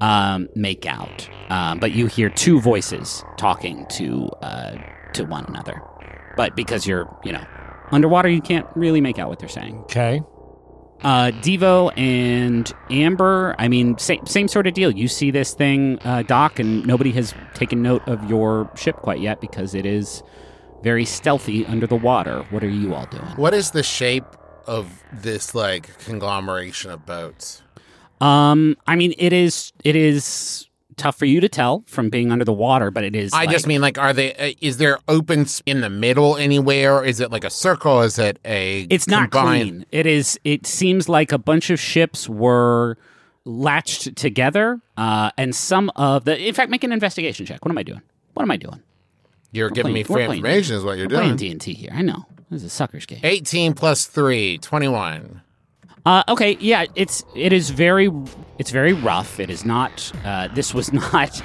um, 0.00 0.48
make 0.56 0.84
out, 0.84 1.28
um, 1.48 1.78
but 1.78 1.92
you 1.92 2.08
hear 2.08 2.28
two 2.28 2.60
voices 2.60 3.24
talking 3.36 3.86
to 3.90 4.28
uh, 4.42 4.76
to 5.12 5.24
one 5.24 5.44
another. 5.46 5.80
But 6.36 6.56
because 6.56 6.88
you're 6.88 7.08
you 7.24 7.30
know 7.30 7.44
underwater, 7.92 8.28
you 8.28 8.42
can't 8.42 8.66
really 8.74 9.00
make 9.00 9.20
out 9.20 9.28
what 9.28 9.38
they're 9.38 9.48
saying. 9.48 9.78
Okay. 9.82 10.22
Uh, 11.02 11.30
Devo 11.42 11.96
and 11.96 12.72
Amber, 12.90 13.54
I 13.58 13.68
mean, 13.68 13.96
same, 13.98 14.26
same 14.26 14.48
sort 14.48 14.66
of 14.66 14.74
deal. 14.74 14.90
You 14.90 15.06
see 15.06 15.30
this 15.30 15.54
thing 15.54 15.98
uh, 16.04 16.22
dock, 16.22 16.58
and 16.58 16.84
nobody 16.86 17.12
has 17.12 17.34
taken 17.54 17.82
note 17.82 18.06
of 18.08 18.28
your 18.28 18.70
ship 18.74 18.96
quite 18.96 19.20
yet 19.20 19.40
because 19.40 19.74
it 19.74 19.86
is 19.86 20.22
very 20.82 21.04
stealthy 21.04 21.64
under 21.66 21.86
the 21.86 21.96
water. 21.96 22.44
What 22.50 22.64
are 22.64 22.68
you 22.68 22.94
all 22.94 23.06
doing? 23.06 23.24
What 23.36 23.54
is 23.54 23.70
the 23.70 23.82
shape 23.82 24.24
of 24.66 25.02
this 25.12 25.54
like 25.54 25.98
conglomeration 25.98 26.90
of 26.90 27.06
boats? 27.06 27.62
Um, 28.20 28.76
I 28.86 28.96
mean, 28.96 29.14
it 29.18 29.32
is 29.32 29.72
it 29.84 29.94
is 29.94 30.67
tough 30.98 31.16
for 31.16 31.24
you 31.24 31.40
to 31.40 31.48
tell 31.48 31.84
from 31.86 32.10
being 32.10 32.30
under 32.30 32.44
the 32.44 32.52
water, 32.52 32.90
but 32.90 33.04
it 33.04 33.14
is. 33.16 33.32
I 33.32 33.46
just 33.46 33.66
mean 33.66 33.80
like, 33.80 33.96
are 33.96 34.12
they? 34.12 34.34
Uh, 34.34 34.52
is 34.60 34.76
there 34.76 34.98
open 35.08 35.46
in 35.64 35.80
the 35.80 35.88
middle 35.90 36.36
anywhere? 36.36 37.04
Is 37.04 37.20
it 37.20 37.30
like 37.30 37.44
a 37.44 37.50
circle? 37.50 38.02
Is 38.02 38.18
it 38.18 38.38
a? 38.44 38.86
it's 38.90 39.08
not 39.08 39.30
clean. 39.30 39.86
It 39.90 40.06
is. 40.06 40.38
It 40.44 40.66
seems 40.66 41.08
like 41.08 41.32
a 41.32 41.38
bunch 41.38 41.70
of 41.70 41.80
ships 41.80 42.28
were 42.28 42.98
latched 43.44 44.14
together, 44.16 44.80
uh, 44.96 45.30
and 45.38 45.54
some 45.54 45.90
of 45.96 46.24
the. 46.24 46.38
In 46.38 46.52
fact, 46.54 46.70
make 46.70 46.84
an 46.84 46.92
investigation 46.92 47.46
check. 47.46 47.64
What 47.64 47.70
am 47.70 47.78
I 47.78 47.82
doing? 47.82 48.02
What 48.34 48.42
am 48.42 48.50
I 48.50 48.56
doing? 48.56 48.82
You're 49.50 49.70
giving 49.70 49.94
me 49.94 50.04
playing- 50.04 50.14
we're 50.14 50.18
free 50.18 50.26
playing- 50.26 50.38
information, 50.44 50.76
is 50.76 50.84
what 50.84 50.98
you're 50.98 51.06
We're 51.08 51.16
playing 51.16 51.36
doing. 51.36 51.36
D 51.36 51.50
and 51.52 51.60
D 51.60 51.72
here. 51.72 51.90
I 51.94 52.02
know 52.02 52.26
this 52.50 52.60
is 52.62 52.64
a 52.66 52.70
sucker's 52.70 53.06
game. 53.06 53.20
18 53.22 53.72
plus 53.72 54.04
3, 54.04 54.58
21. 54.58 55.40
Uh, 56.06 56.22
okay, 56.28 56.56
yeah, 56.60 56.84
it's 56.94 57.24
it 57.34 57.52
is 57.52 57.70
very 57.70 58.10
it's 58.58 58.70
very 58.70 58.92
rough. 58.92 59.38
It 59.40 59.50
is 59.50 59.64
not. 59.64 60.12
Uh, 60.24 60.48
this 60.48 60.72
was 60.74 60.92
not 61.14 61.42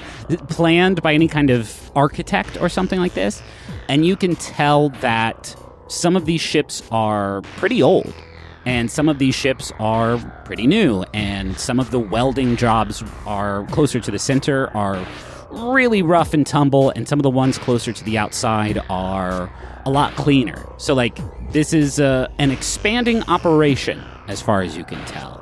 planned 0.49 1.01
by 1.01 1.13
any 1.13 1.27
kind 1.27 1.49
of 1.49 1.91
architect 1.95 2.59
or 2.61 2.69
something 2.69 2.99
like 2.99 3.13
this, 3.13 3.41
and 3.89 4.05
you 4.05 4.15
can 4.15 4.35
tell 4.35 4.89
that 5.01 5.55
some 5.87 6.15
of 6.15 6.25
these 6.25 6.41
ships 6.41 6.81
are 6.91 7.41
pretty 7.57 7.83
old, 7.83 8.13
and 8.65 8.89
some 8.89 9.09
of 9.09 9.19
these 9.19 9.35
ships 9.35 9.71
are 9.79 10.17
pretty 10.45 10.67
new, 10.67 11.03
and 11.13 11.57
some 11.59 11.79
of 11.79 11.91
the 11.91 11.99
welding 11.99 12.55
jobs 12.55 13.03
are 13.25 13.65
closer 13.67 13.99
to 13.99 14.11
the 14.11 14.19
center 14.19 14.69
are 14.75 15.05
really 15.53 16.01
rough 16.01 16.33
and 16.33 16.45
tumble, 16.45 16.89
and 16.91 17.07
some 17.07 17.19
of 17.19 17.23
the 17.23 17.29
ones 17.29 17.57
closer 17.57 17.93
to 17.93 18.03
the 18.03 18.17
outside 18.17 18.79
are 18.89 19.51
a 19.85 19.89
lot 19.89 20.15
cleaner. 20.15 20.65
So, 20.77 20.93
like, 20.93 21.17
this 21.51 21.73
is 21.73 21.99
uh, 21.99 22.27
an 22.39 22.51
expanding 22.51 23.23
operation 23.23 24.01
as 24.27 24.41
far 24.41 24.61
as 24.61 24.75
you 24.77 24.83
can 24.83 25.03
tell. 25.05 25.39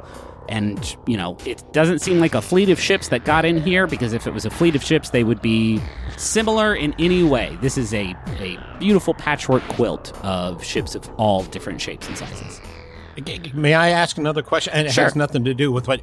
And, 0.49 0.97
you 1.07 1.15
know, 1.15 1.37
it 1.45 1.63
doesn't 1.71 1.99
seem 1.99 2.19
like 2.19 2.35
a 2.35 2.41
fleet 2.41 2.69
of 2.69 2.77
ships 2.77 3.07
that 3.07 3.23
got 3.23 3.45
in 3.45 3.61
here 3.61 3.87
because 3.87 4.11
if 4.11 4.27
it 4.27 4.33
was 4.33 4.43
a 4.43 4.49
fleet 4.49 4.75
of 4.75 4.83
ships, 4.83 5.11
they 5.11 5.23
would 5.23 5.41
be 5.41 5.79
similar 6.17 6.75
in 6.75 6.93
any 6.99 7.23
way. 7.23 7.57
This 7.61 7.77
is 7.77 7.93
a, 7.93 8.13
a 8.39 8.57
beautiful 8.77 9.13
patchwork 9.13 9.63
quilt 9.69 10.11
of 10.25 10.61
ships 10.61 10.93
of 10.93 11.09
all 11.17 11.43
different 11.43 11.79
shapes 11.79 12.05
and 12.09 12.17
sizes. 12.17 12.59
May 13.53 13.73
I 13.75 13.89
ask 13.91 14.17
another 14.17 14.41
question? 14.41 14.73
And 14.73 14.87
it 14.87 14.91
Sure. 14.93 15.05
has 15.05 15.15
nothing 15.15 15.45
to 15.45 15.53
do 15.53 15.71
with 15.71 15.87
what. 15.87 16.01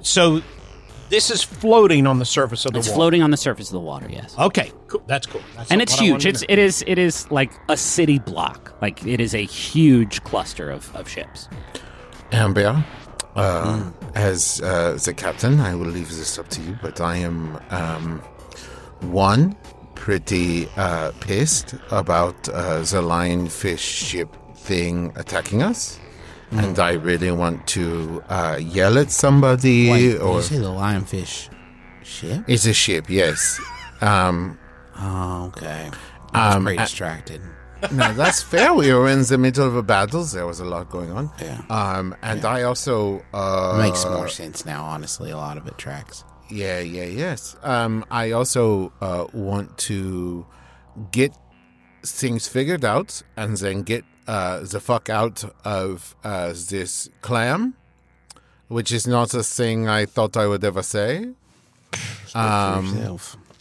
So, 0.00 0.40
this 1.08 1.30
is 1.30 1.42
floating 1.42 2.06
on 2.06 2.18
the 2.18 2.24
surface 2.24 2.64
of 2.64 2.72
the 2.72 2.78
It's 2.78 2.88
water. 2.88 2.96
floating 2.96 3.22
on 3.22 3.30
the 3.30 3.36
surface 3.36 3.68
of 3.68 3.72
the 3.74 3.80
water, 3.80 4.06
yes. 4.10 4.34
Okay, 4.38 4.72
cool. 4.88 5.02
That's 5.06 5.26
cool. 5.26 5.40
That's 5.56 5.70
and 5.70 5.78
what 5.80 5.82
it's 5.90 5.98
I 6.00 6.04
huge. 6.04 6.12
wanted 6.12 6.28
It's 6.28 6.40
know. 6.42 6.46
it 6.50 6.58
is 6.58 6.84
it 6.86 6.98
is 6.98 7.30
like 7.30 7.52
a 7.68 7.76
city 7.76 8.18
block. 8.18 8.74
Like 8.82 9.04
it 9.06 9.20
is 9.20 9.34
a 9.34 9.44
huge 9.44 10.22
cluster 10.24 10.70
of, 10.70 10.94
of 10.96 11.08
ships. 11.08 11.48
Amber, 12.32 12.84
uh, 13.36 13.90
as 14.14 14.60
uh, 14.62 14.98
the 15.04 15.14
captain, 15.14 15.60
I 15.60 15.74
will 15.74 15.86
leave 15.86 16.08
this 16.08 16.38
up 16.38 16.48
to 16.48 16.60
you, 16.62 16.76
but 16.82 17.00
I 17.00 17.16
am, 17.18 17.60
um, 17.70 18.18
one, 19.00 19.54
pretty 19.94 20.68
uh, 20.76 21.12
pissed 21.20 21.74
about 21.90 22.48
uh, 22.48 22.78
the 22.80 23.02
lionfish 23.02 23.78
ship 23.78 24.34
thing 24.56 25.12
attacking 25.16 25.62
us. 25.62 26.00
And 26.50 26.78
I 26.78 26.92
really 26.92 27.30
want 27.32 27.66
to 27.68 28.22
uh, 28.28 28.58
yell 28.60 28.98
at 28.98 29.10
somebody 29.10 29.90
Wait, 29.90 30.00
did 30.12 30.20
or 30.20 30.36
you 30.36 30.42
say 30.42 30.58
the 30.58 30.68
lionfish 30.68 31.48
ship? 32.04 32.44
it's 32.46 32.66
a 32.66 32.72
ship, 32.72 33.10
yes. 33.10 33.60
Um, 34.00 34.58
Oh, 34.98 35.46
okay. 35.56 35.90
I 36.32 36.46
was 36.48 36.56
Um, 36.56 36.64
pretty 36.64 36.78
distracted. 36.78 37.40
no, 37.92 38.12
that's 38.14 38.42
fair. 38.42 38.72
We 38.72 38.92
were 38.94 39.08
in 39.08 39.22
the 39.24 39.36
middle 39.38 39.66
of 39.66 39.76
a 39.76 39.82
battle. 39.82 40.24
There 40.24 40.46
was 40.46 40.60
a 40.60 40.64
lot 40.64 40.88
going 40.88 41.10
on. 41.10 41.30
Yeah. 41.42 41.60
Um, 41.68 42.14
and 42.22 42.44
I 42.44 42.62
also 42.62 43.22
uh, 43.34 43.76
Makes 43.78 44.04
more 44.06 44.28
sense 44.28 44.64
now, 44.64 44.84
honestly. 44.84 45.30
A 45.32 45.36
lot 45.36 45.58
of 45.58 45.66
it 45.66 45.76
tracks. 45.76 46.24
Yeah, 46.48 46.78
yeah, 46.80 47.04
yes. 47.04 47.56
Um, 47.62 48.04
I 48.10 48.30
also 48.30 48.92
uh, 49.02 49.26
want 49.34 49.76
to 49.90 50.46
get 51.10 51.32
things 52.04 52.46
figured 52.48 52.84
out 52.84 53.22
and 53.36 53.56
then 53.58 53.82
get 53.82 54.04
uh, 54.26 54.60
the 54.60 54.80
fuck 54.80 55.08
out 55.08 55.44
of 55.64 56.14
uh, 56.24 56.48
this 56.48 57.08
clam, 57.22 57.74
which 58.68 58.90
is 58.92 59.06
not 59.06 59.34
a 59.34 59.42
thing 59.42 59.88
I 59.88 60.06
thought 60.06 60.36
I 60.36 60.46
would 60.46 60.64
ever 60.64 60.82
say. 60.82 61.28
Um, 62.34 62.86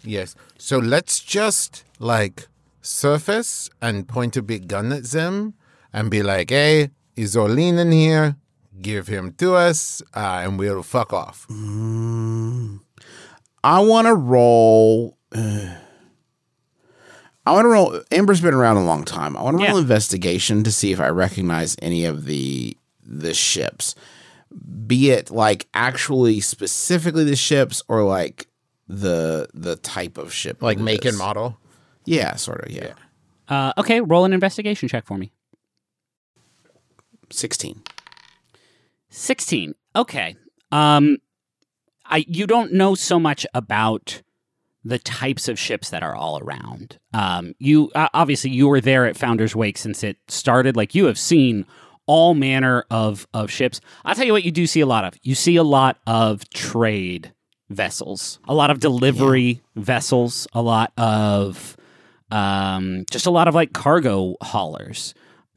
Yes. 0.03 0.35
So 0.57 0.77
let's 0.77 1.19
just 1.19 1.83
like 1.99 2.47
surface 2.81 3.69
and 3.81 4.07
point 4.07 4.37
a 4.37 4.41
big 4.41 4.67
gun 4.67 4.91
at 4.91 5.03
them 5.05 5.53
and 5.93 6.11
be 6.11 6.21
like, 6.21 6.49
hey, 6.49 6.89
is 7.15 7.35
Orlean 7.37 7.77
in 7.77 7.91
here? 7.91 8.35
Give 8.81 9.07
him 9.07 9.31
to 9.33 9.55
us 9.55 10.01
uh, 10.13 10.41
and 10.43 10.59
we'll 10.59 10.83
fuck 10.83 11.13
off. 11.13 11.47
I 13.63 13.79
want 13.79 14.07
to 14.07 14.13
roll. 14.13 15.17
I 17.45 17.51
want 17.51 17.65
to 17.65 17.69
roll. 17.69 18.01
Amber's 18.11 18.41
been 18.41 18.53
around 18.55 18.77
a 18.77 18.85
long 18.85 19.03
time. 19.03 19.37
I 19.37 19.43
want 19.43 19.57
to 19.59 19.63
roll 19.65 19.75
Yeah. 19.75 19.81
investigation 19.81 20.63
to 20.63 20.71
see 20.71 20.91
if 20.91 20.99
I 20.99 21.09
recognize 21.09 21.75
any 21.81 22.05
of 22.05 22.25
the 22.25 22.75
the 23.07 23.33
ships, 23.35 23.93
be 24.87 25.11
it 25.11 25.29
like 25.29 25.67
actually 25.73 26.39
specifically 26.39 27.23
the 27.23 27.35
ships 27.35 27.83
or 27.87 28.03
like 28.03 28.47
the 28.87 29.47
the 29.53 29.75
type 29.75 30.17
of 30.17 30.33
ship, 30.33 30.61
Like 30.61 30.79
make 30.79 31.05
is. 31.05 31.13
and 31.13 31.17
model. 31.19 31.57
Yeah, 32.05 32.35
sort 32.35 32.65
of. 32.65 32.71
Yeah, 32.71 32.93
Uh, 33.47 33.73
okay, 33.77 34.01
roll 34.01 34.25
an 34.25 34.33
investigation 34.33 34.87
check 34.89 35.05
for 35.05 35.17
me. 35.17 35.31
sixteen. 37.31 37.81
16 39.09 39.75
okay 39.95 40.35
um 40.73 41.17
i 42.05 42.25
you 42.27 42.45
don't 42.45 42.73
know 42.73 42.95
so 42.95 43.17
much 43.17 43.45
about 43.53 44.21
the 44.85 44.99
types 44.99 45.49
of 45.49 45.59
ships 45.59 45.89
that 45.89 46.03
are 46.03 46.15
all 46.15 46.39
around. 46.39 46.97
Um 47.13 47.53
you 47.59 47.91
uh, 47.95 48.07
obviously 48.13 48.51
you 48.51 48.67
were 48.67 48.81
there 48.81 49.05
at 49.05 49.17
Founder's 49.17 49.55
Wake 49.55 49.77
since 49.77 50.03
it 50.03 50.17
started. 50.27 50.77
Like 50.77 50.95
you 50.95 51.05
have 51.05 51.19
seen 51.19 51.65
all 52.05 52.35
manner 52.35 52.85
of 52.89 53.27
of 53.33 53.51
ships. 53.51 53.81
I'll 54.05 54.15
tell 54.15 54.25
you 54.25 54.31
what 54.31 54.45
you 54.45 54.51
do 54.51 54.67
see 54.67 54.81
a 54.81 54.85
lot 54.85 55.03
of. 55.05 55.15
You 55.23 55.35
see 55.35 55.55
a 55.55 55.63
lot 55.63 55.97
of 56.07 56.47
trade 56.51 57.33
vessels 57.69 58.39
a 58.47 58.53
lot 58.53 58.69
of 58.69 58.79
delivery 58.79 59.59
vessels 59.75 60.47
a 60.53 60.61
lot 60.61 60.93
of 60.97 61.75
um 62.29 63.05
just 63.09 63.25
a 63.25 63.31
lot 63.31 63.47
of 63.47 63.55
like 63.55 63.73
cargo 63.73 64.35
haulers. 64.41 65.13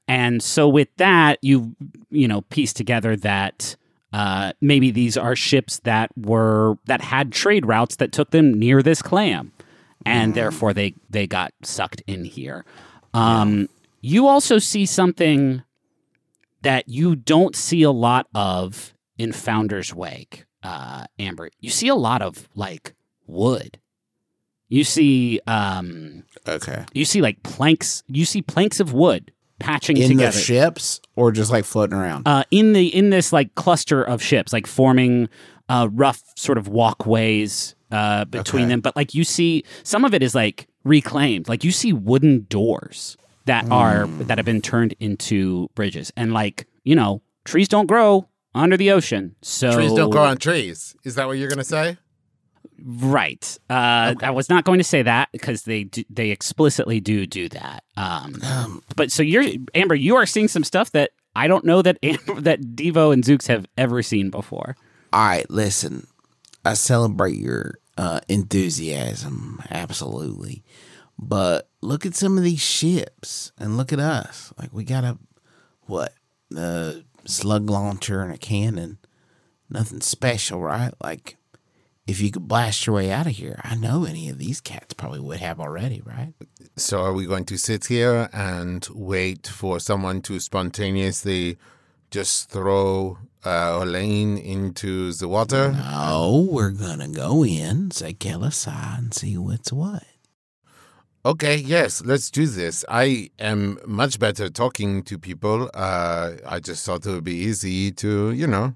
And 0.07 0.43
so 0.43 0.69
with 0.69 0.89
that, 0.97 1.39
you 1.43 1.77
you 2.11 2.27
know 2.27 2.41
piece 2.43 2.73
together 2.73 3.15
that 3.17 3.77
uh, 4.13 4.53
maybe 4.61 4.91
these 4.91 5.17
are 5.17 5.37
ships 5.37 5.81
that 5.81 6.11
were 6.17 6.77
that 6.87 7.01
had 7.03 7.33
trade 7.33 7.67
routes 7.67 7.97
that 7.97 8.13
took 8.13 8.31
them 8.31 8.55
near 8.59 8.83
this 8.83 9.03
clam, 9.03 9.53
and 10.07 10.35
therefore 10.35 10.73
they 10.73 10.95
they 11.11 11.27
got 11.27 11.53
sucked 11.63 12.03
in 12.07 12.25
here. 12.25 12.65
Um, 13.15 13.69
You 14.01 14.27
also 14.27 14.59
see 14.59 14.87
something 14.87 15.63
that 16.63 16.89
you 16.89 17.17
don't 17.17 17.55
see 17.57 17.83
a 17.83 17.91
lot 17.91 18.27
of 18.35 18.95
in 19.19 19.33
Founder's 19.33 19.93
Wake, 19.95 20.45
uh, 20.63 21.05
Amber. 21.19 21.51
You 21.61 21.71
see 21.71 21.89
a 21.89 21.95
lot 21.95 22.23
of 22.23 22.49
like 22.55 22.95
wood. 23.27 23.79
You 24.69 24.85
see 24.85 25.41
um, 25.47 26.25
Okay. 26.47 26.85
you 26.95 27.05
see 27.05 27.21
like 27.21 27.43
planks. 27.43 28.03
You 28.07 28.25
see 28.25 28.43
planks 28.43 28.81
of 28.81 28.93
wood 28.93 29.33
patching 29.59 29.97
in 29.97 30.09
together 30.11 30.33
the 30.33 30.39
ships 30.39 31.01
or 31.17 31.33
just 31.33 31.51
like 31.51 31.65
floating 31.65 31.97
around. 31.99 32.27
uh, 32.27 32.45
in 32.51 32.73
the 32.73 32.87
in 32.95 33.11
this 33.11 33.33
like 33.33 33.55
cluster 33.55 34.03
of 34.03 34.23
ships, 34.23 34.53
like 34.53 34.67
forming 34.67 35.29
uh, 35.69 35.89
rough 35.93 36.23
sort 36.37 36.59
of 36.59 36.69
walkways 36.69 37.75
uh, 37.91 38.25
between 38.27 38.65
Okay. 38.65 38.69
them. 38.71 38.81
But 38.81 38.97
like 38.97 39.15
you 39.15 39.25
see, 39.25 39.65
some 39.83 40.05
of 40.05 40.15
it 40.15 40.23
is 40.23 40.35
like 40.35 40.67
reclaimed. 40.85 41.49
Like 41.49 41.65
you 41.65 41.73
see 41.73 41.93
wooden 41.93 42.47
doors 42.49 43.17
that 43.47 43.67
are 43.71 44.07
that 44.19 44.39
have 44.39 44.45
been 44.45 44.61
turned 44.63 44.95
into 45.01 45.69
bridges, 45.75 46.13
and 46.17 46.33
like 46.33 46.67
you 46.85 46.95
know, 46.95 47.23
trees 47.45 47.69
don't 47.69 47.87
grow 47.87 48.29
under 48.55 48.77
the 48.77 48.91
ocean, 48.91 49.37
so 49.43 49.73
Trees 49.73 49.93
don't 49.95 50.11
grow 50.11 50.25
on 50.25 50.37
trees. 50.39 50.97
Is 51.05 51.15
that 51.17 51.27
what 51.27 51.39
you're 51.39 51.49
gonna 51.51 51.65
say? 51.65 51.97
Right. 52.85 53.59
Uh, 53.69 54.15
I 54.23 54.31
was 54.31 54.49
not 54.49 54.65
going 54.65 54.79
to 54.79 54.85
say 54.85 55.03
that 55.03 55.31
because 55.33 55.63
they 55.63 55.85
do, 55.85 56.05
they 56.11 56.31
explicitly 56.31 57.01
do 57.01 57.27
do 57.27 57.49
that. 57.51 57.85
Um, 57.97 58.83
but 58.97 59.11
so 59.11 59.23
you're 59.23 59.45
Amber, 59.75 59.95
you 59.95 60.17
are 60.17 60.27
seeing 60.27 60.49
some 60.49 60.65
stuff 60.65 60.93
that 60.93 61.11
I 61.35 61.49
don't 61.49 61.65
know 61.65 61.83
that 61.83 61.99
Amber, 62.03 62.35
that 62.43 62.61
Devo 62.61 63.13
and 63.13 63.25
Zooks 63.25 63.49
have 63.49 63.67
ever 63.77 64.03
seen 64.03 64.31
before. 64.31 64.77
All 65.13 65.27
right, 65.27 65.49
listen. 65.51 66.07
I 66.65 66.75
celebrate 66.75 67.37
your 67.37 67.79
uh, 67.97 68.21
enthusiasm, 68.29 69.63
absolutely. 69.71 70.63
But 71.19 71.69
look 71.81 72.07
at 72.07 72.15
some 72.15 72.39
of 72.39 72.45
these 72.45 72.61
ships 72.61 73.53
and 73.59 73.77
look 73.77 73.93
at 73.93 73.99
us. 73.99 74.53
Like 74.59 74.73
we 74.73 74.85
got 74.85 75.05
a 75.05 75.19
what? 75.87 76.13
A 76.57 77.03
slug 77.25 77.69
launcher 77.69 78.23
and 78.23 78.33
a 78.33 78.39
cannon. 78.39 78.99
Nothing 79.69 80.01
special, 80.01 80.61
right? 80.61 80.93
Like 81.03 81.37
if 82.09 82.23
you 82.23 82.31
could 82.31 82.49
blast 82.49 82.87
your 82.87 82.97
way 82.97 83.13
out 83.13 83.27
of 83.27 83.33
here, 83.33 83.61
I 83.63 83.75
know 83.77 84.05
any 84.05 84.31
of 84.31 84.39
these 84.39 84.63
cats 84.63 84.95
probably 84.95 85.21
would 85.21 85.41
have 85.41 85.61
already, 85.61 86.01
right? 86.07 86.33
So 86.75 87.03
are 87.03 87.13
we 87.13 87.27
going 87.27 87.45
to 87.45 87.59
sit 87.59 87.85
here 87.85 88.31
and 88.33 88.89
wait 88.95 89.47
for 89.47 89.79
someone 89.79 90.23
to 90.23 90.41
spontaneously 90.41 91.59
just 92.11 92.49
throw 92.51 93.19
uh, 93.45 93.81
Elaine 93.83 94.39
into 94.39 95.13
the 95.13 95.29
water? 95.29 95.73
No, 95.73 96.49
we're 96.51 96.71
gonna 96.71 97.09
go 97.09 97.45
in, 97.45 97.91
say 97.91 98.15
Kelisai, 98.15 98.99
and 98.99 99.13
see 99.13 99.37
what's 99.37 99.71
what. 99.71 100.05
Okay, 101.27 101.57
yes, 101.57 102.03
let's 102.03 102.31
do 102.31 102.47
this. 102.47 102.87
I 102.89 103.29
am 103.39 103.79
much 103.87 104.19
better 104.19 104.49
talking 104.49 105.03
to 105.03 105.19
people. 105.19 105.69
Uh, 105.75 106.37
I 106.47 106.59
just 106.61 106.87
thought 106.87 107.05
it 107.05 107.11
would 107.11 107.25
be 107.25 107.35
easy 107.35 107.93
to, 107.93 108.33
you 108.33 108.47
know, 108.47 108.75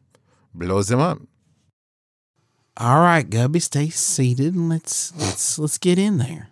blow 0.53 0.83
them 0.83 1.01
up. 1.01 1.19
All 2.77 3.01
right, 3.01 3.29
Gubby, 3.29 3.61
stay 3.61 3.91
seated 3.91 4.55
and 4.55 4.69
let's 4.69 5.15
let's 5.19 5.59
let's 5.59 5.79
get 5.79 5.99
in 5.99 6.19
there. 6.19 6.49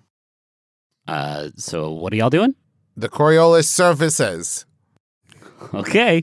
Uh, 1.08 1.48
so 1.56 1.90
what 1.90 2.12
are 2.12 2.16
y'all 2.16 2.30
doing? 2.30 2.54
The 2.96 3.08
Coriolis 3.08 3.64
surfaces. 3.64 4.66
Okay. 5.72 6.22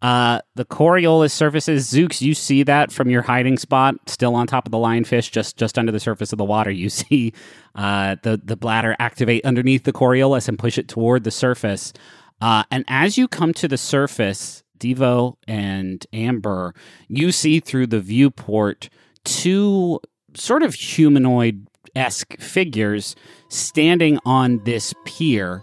Uh, 0.00 0.40
the 0.54 0.64
Coriolis 0.64 1.30
surfaces. 1.30 1.90
Zooks, 1.90 2.20
you 2.20 2.34
see 2.34 2.62
that 2.62 2.92
from 2.92 3.08
your 3.08 3.22
hiding 3.22 3.56
spot, 3.56 3.94
still 4.06 4.34
on 4.34 4.46
top 4.46 4.66
of 4.66 4.72
the 4.72 4.78
lionfish, 4.78 5.30
just 5.30 5.56
just 5.56 5.78
under 5.78 5.92
the 5.92 6.00
surface 6.00 6.32
of 6.32 6.38
the 6.38 6.44
water. 6.44 6.70
You 6.70 6.88
see 6.90 7.32
uh, 7.74 8.16
the 8.22 8.40
the 8.42 8.56
bladder 8.56 8.96
activate 8.98 9.44
underneath 9.44 9.84
the 9.84 9.92
Coriolis 9.92 10.48
and 10.48 10.58
push 10.58 10.78
it 10.78 10.88
toward 10.88 11.24
the 11.24 11.30
surface. 11.30 11.92
Uh, 12.40 12.64
and 12.70 12.84
as 12.88 13.16
you 13.16 13.28
come 13.28 13.54
to 13.54 13.68
the 13.68 13.78
surface, 13.78 14.62
Devo 14.78 15.36
and 15.46 16.06
Amber, 16.12 16.74
you 17.08 17.32
see 17.32 17.60
through 17.60 17.86
the 17.86 18.00
viewport 18.00 18.88
two 19.24 20.00
sort 20.34 20.62
of 20.62 20.74
humanoid 20.74 21.66
esque 21.96 22.38
figures 22.40 23.14
standing 23.48 24.18
on 24.24 24.62
this 24.64 24.94
pier 25.04 25.62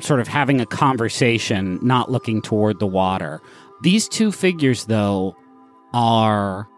sort 0.00 0.20
of 0.20 0.28
having 0.28 0.60
a 0.60 0.66
conversation, 0.66 1.78
not 1.82 2.10
looking 2.10 2.40
toward 2.42 2.78
the 2.78 2.86
water. 2.86 3.40
These 3.82 4.08
two 4.08 4.30
figures, 4.30 4.84
though, 4.84 5.34
are 5.92 6.68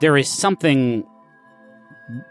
there 0.00 0.16
is 0.16 0.28
something 0.28 1.04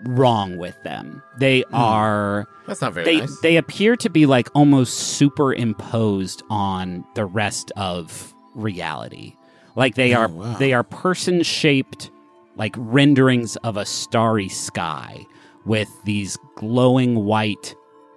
wrong 0.03 0.57
with 0.57 0.82
them. 0.84 1.22
They 1.38 1.62
hmm. 1.62 1.76
are 1.76 2.47
That's 2.68 2.82
not 2.82 2.93
very 2.93 3.05
they 3.05 3.20
nice. 3.20 3.39
they 3.41 3.57
appear 3.57 3.95
to 3.97 4.10
be 4.10 4.26
like 4.26 4.49
almost 4.53 4.93
superimposed 4.95 6.43
on 6.49 7.05
the 7.16 7.26
rest 7.26 7.72
of 7.78 8.34
reality. 8.55 9.36
Like 9.76 9.95
they 9.95 10.14
Oh, 10.14 10.22
are 10.22 10.28
wow. 10.28 10.57
they 10.57 10.74
are 10.74 10.84
person 10.84 11.43
shaped 11.43 12.12
like 12.60 12.76
renderings 12.78 13.55
of 13.57 13.78
a 13.78 13.86
starry 13.86 14.49
sky 14.49 15.26
with 15.66 15.89
these 16.03 16.38
glowing 16.55 17.26
white 17.26 17.74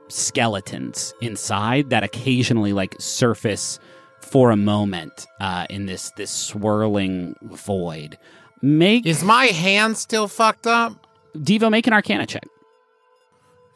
skeletons 0.09 1.15
inside 1.23 1.89
that 1.89 2.03
occasionally 2.03 2.75
like 2.75 2.95
surface 2.99 3.79
for 4.21 4.51
a 4.51 4.57
moment 4.57 5.27
uh, 5.41 5.67
in 5.71 5.87
this 5.87 6.11
this 6.17 6.31
swirling 6.31 7.35
void. 7.43 8.19
Make 8.61 9.07
Is 9.07 9.25
my 9.25 9.47
hand 9.47 9.97
still 9.97 10.29
fucked 10.29 10.67
up? 10.67 11.07
Devo 11.37 11.71
make 11.71 11.87
an 11.87 11.93
Arcana 11.93 12.27
check. 12.27 12.45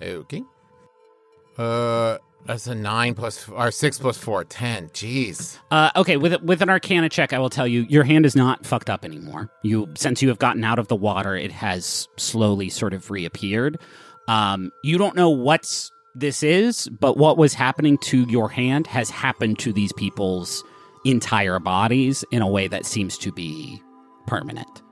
Okay. 0.02 0.42
Uh, 1.56 2.18
that's 2.46 2.66
a 2.66 2.74
nine 2.74 3.14
plus 3.14 3.48
or 3.48 3.70
six 3.70 3.98
plus 3.98 4.16
four, 4.16 4.44
ten. 4.44 4.88
Jeez. 4.90 5.58
Uh, 5.70 5.90
okay, 5.96 6.16
with 6.16 6.40
with 6.42 6.62
an 6.62 6.70
Arcana 6.70 7.08
check, 7.08 7.32
I 7.32 7.38
will 7.38 7.50
tell 7.50 7.66
you 7.66 7.82
your 7.88 8.04
hand 8.04 8.26
is 8.26 8.36
not 8.36 8.64
fucked 8.64 8.90
up 8.90 9.04
anymore. 9.04 9.50
You 9.62 9.88
since 9.96 10.22
you 10.22 10.28
have 10.28 10.38
gotten 10.38 10.64
out 10.64 10.78
of 10.78 10.88
the 10.88 10.96
water, 10.96 11.36
it 11.36 11.52
has 11.52 12.08
slowly 12.16 12.68
sort 12.68 12.94
of 12.94 13.10
reappeared. 13.10 13.78
Um, 14.28 14.72
you 14.82 14.98
don't 14.98 15.14
know 15.14 15.30
what's 15.30 15.90
this 16.14 16.42
is, 16.42 16.88
but 16.88 17.16
what 17.16 17.36
was 17.36 17.54
happening 17.54 17.98
to 17.98 18.22
your 18.28 18.48
hand 18.48 18.86
has 18.86 19.10
happened 19.10 19.58
to 19.60 19.72
these 19.72 19.92
people's 19.92 20.64
entire 21.04 21.58
bodies 21.58 22.24
in 22.30 22.42
a 22.42 22.48
way 22.48 22.68
that 22.68 22.86
seems 22.86 23.18
to 23.18 23.30
be 23.30 23.80
permanent. 24.26 24.82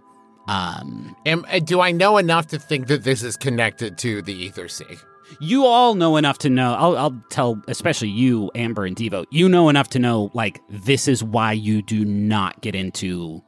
Um, 0.46 1.16
Am, 1.24 1.44
uh, 1.50 1.59
do 1.59 1.80
I 1.80 1.92
know 1.92 2.18
enough 2.18 2.48
to 2.48 2.59
think 2.59 2.88
that 2.88 3.02
this 3.02 3.22
is 3.22 3.36
connected 3.36 3.96
to 3.98 4.22
the 4.22 4.50
Ethersea? 4.50 5.00
You 5.41 5.64
all 5.66 5.95
know 5.95 6.16
enough 6.16 6.39
to 6.39 6.51
know. 6.51 6.75
I'll, 6.75 6.97
I'll 6.97 7.22
tell, 7.31 7.61
especially 7.68 8.09
you, 8.09 8.51
Amber 8.55 8.85
and 8.85 8.97
Devo. 8.97 9.25
You 9.31 9.49
know 9.49 9.68
enough 9.68 9.89
to 9.91 9.99
know, 9.99 10.31
like, 10.35 10.61
this 10.68 11.09
is 11.09 11.22
why 11.25 11.53
you 11.53 11.83
do 11.83 12.05
not 12.05 12.61
get 12.61 12.75
into 12.75 13.43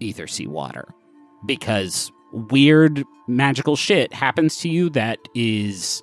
Ethersea 0.00 0.48
water 0.48 0.88
because 1.46 2.10
weird 2.32 3.04
magical 3.28 3.76
shit 3.76 4.12
happens 4.12 4.58
to 4.58 4.68
you 4.68 4.88
that 4.90 5.18
is 5.34 6.02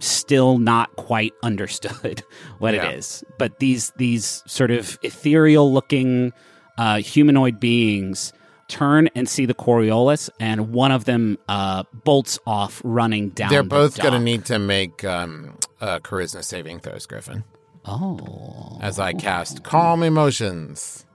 still 0.00 0.58
not 0.58 0.94
quite 0.96 1.32
understood 1.42 2.22
what 2.58 2.74
Yeah. 2.74 2.88
it 2.90 2.98
is. 2.98 3.24
But 3.38 3.58
these 3.60 3.92
these 3.96 4.42
sort 4.46 4.70
of 4.70 4.98
ethereal 5.02 5.72
looking 5.72 6.32
uh, 6.78 6.98
humanoid 7.00 7.58
beings 7.60 8.32
turn 8.68 9.08
and 9.14 9.28
see 9.28 9.46
the 9.46 9.54
Coriolis, 9.54 10.28
and 10.38 10.72
one 10.72 10.92
of 10.92 11.04
them 11.04 11.38
uh, 11.48 11.84
bolts 12.04 12.38
off 12.46 12.80
running 12.84 13.30
down. 13.30 13.50
They're 13.50 13.62
the 13.62 13.68
both 13.68 13.98
going 14.00 14.12
to 14.14 14.20
need 14.20 14.44
to 14.46 14.58
make 14.58 15.04
um, 15.04 15.56
uh, 15.80 15.98
charisma 16.00 16.44
saving 16.44 16.80
throws, 16.80 17.06
Griffin, 17.06 17.44
Oh, 17.84 18.78
as 18.80 18.98
I 18.98 19.14
cast 19.14 19.62
Calm 19.64 20.02
Emotions. 20.02 21.06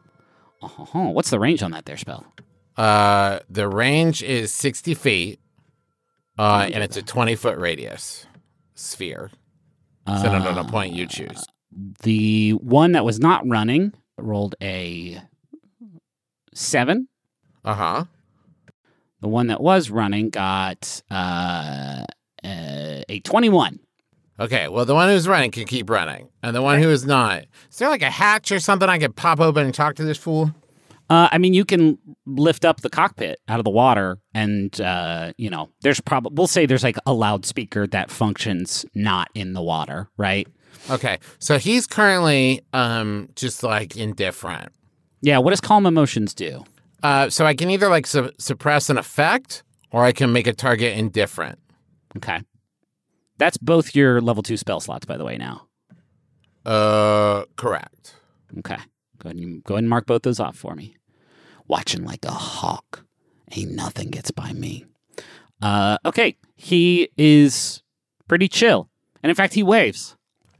oh, 0.62 1.10
what's 1.10 1.30
the 1.30 1.40
range 1.40 1.62
on 1.62 1.72
that 1.72 1.86
there 1.86 1.98
spell? 1.98 2.26
Uh, 2.76 3.40
the 3.50 3.68
range 3.68 4.24
is 4.24 4.52
60 4.52 4.96
feet, 4.96 5.40
uh, 6.40 6.68
and 6.74 6.84
it's 6.84 6.98
a 6.98 7.04
20 7.04 7.36
foot 7.36 7.58
radius 7.60 8.26
sphere. 8.74 9.30
Set 10.08 10.26
on 10.34 10.58
a 10.58 10.64
point 10.66 10.94
you 10.94 11.06
choose. 11.08 11.46
The 12.02 12.52
one 12.52 12.92
that 12.94 13.06
was 13.06 13.20
not 13.20 13.48
running 13.48 13.94
rolled 14.18 14.56
a 14.62 15.22
seven. 16.54 17.08
Uh 17.64 17.74
huh. 17.74 18.04
The 19.22 19.28
one 19.30 19.48
that 19.48 19.62
was 19.62 19.90
running 19.90 20.30
got 20.30 21.02
uh, 21.10 22.04
uh, 22.44 23.02
a 23.08 23.22
21. 23.24 23.80
Okay, 24.40 24.68
well, 24.68 24.84
the 24.84 24.96
one 24.96 25.10
who's 25.10 25.28
running 25.28 25.52
can 25.52 25.66
keep 25.66 25.90
running, 25.90 26.28
and 26.42 26.56
the 26.56 26.62
one 26.62 26.82
who 26.82 26.90
is 26.90 27.06
not. 27.06 27.46
Is 27.72 27.78
there 27.78 27.88
like 27.88 28.02
a 28.02 28.10
hatch 28.10 28.52
or 28.52 28.60
something 28.60 28.90
I 28.90 28.98
could 28.98 29.16
pop 29.16 29.40
open 29.40 29.66
and 29.66 29.74
talk 29.74 29.96
to 29.96 30.04
this 30.04 30.18
fool? 30.18 30.52
Uh, 31.10 31.30
I 31.32 31.38
mean, 31.38 31.54
you 31.54 31.64
can 31.66 32.00
lift 32.26 32.66
up 32.66 32.82
the 32.82 32.90
cockpit 32.90 33.40
out 33.48 33.60
of 33.60 33.66
the 33.66 33.72
water, 33.72 34.18
and 34.34 34.80
uh, 34.82 35.34
you 35.38 35.50
know, 35.50 35.70
there's 35.82 36.02
probably 36.02 36.34
we'll 36.36 36.48
say 36.48 36.66
there's 36.66 36.84
like 36.84 36.98
a 37.06 37.14
loudspeaker 37.14 37.86
that 37.88 38.10
functions 38.10 38.86
not 38.96 39.30
in 39.36 39.54
the 39.54 39.62
water, 39.62 40.10
right? 40.18 40.48
Okay, 40.90 41.20
so 41.40 41.58
he's 41.60 41.86
currently 41.88 42.62
um 42.74 43.30
just 43.36 43.64
like 43.64 43.96
indifferent. 43.96 44.74
Yeah. 45.22 45.38
What 45.38 45.52
does 45.52 45.62
calm 45.62 45.86
emotions 45.86 46.34
do? 46.34 46.66
Uh, 47.04 47.30
so 47.30 47.46
I 47.46 47.54
can 47.54 47.70
either 47.70 47.90
like 47.90 48.08
su- 48.08 48.32
suppress 48.40 48.90
an 48.90 48.98
effect, 48.98 49.64
or 49.92 50.04
I 50.06 50.12
can 50.14 50.32
make 50.34 50.48
a 50.48 50.54
target 50.54 50.98
indifferent. 50.98 51.60
Okay, 52.18 52.42
that's 53.38 53.58
both 53.58 53.94
your 53.96 54.22
level 54.22 54.42
two 54.42 54.58
spell 54.58 54.80
slots, 54.80 55.06
by 55.06 55.18
the 55.18 55.26
way. 55.26 55.38
Now, 55.38 55.68
Uh, 56.66 57.44
correct. 57.58 58.16
okay, 58.60 58.78
go 59.20 59.30
ahead 59.30 59.38
and 59.38 59.64
go 59.64 59.74
ahead 59.76 59.84
and 59.84 59.90
mark 59.90 60.06
both 60.06 60.22
those 60.24 60.40
off 60.40 60.56
for 60.56 60.76
me. 60.76 60.96
Watching 61.68 62.04
like 62.06 62.24
a 62.26 62.32
hawk, 62.32 63.04
ain't 63.52 63.72
nothing 63.72 64.10
gets 64.10 64.32
by 64.32 64.54
me. 64.54 64.86
Uh, 65.62 65.98
okay, 66.06 66.38
he 66.56 67.10
is 67.18 67.84
pretty 68.28 68.48
chill, 68.48 68.90
and 69.22 69.30
in 69.30 69.36
fact, 69.36 69.54
he 69.54 69.64
waves. 69.64 70.16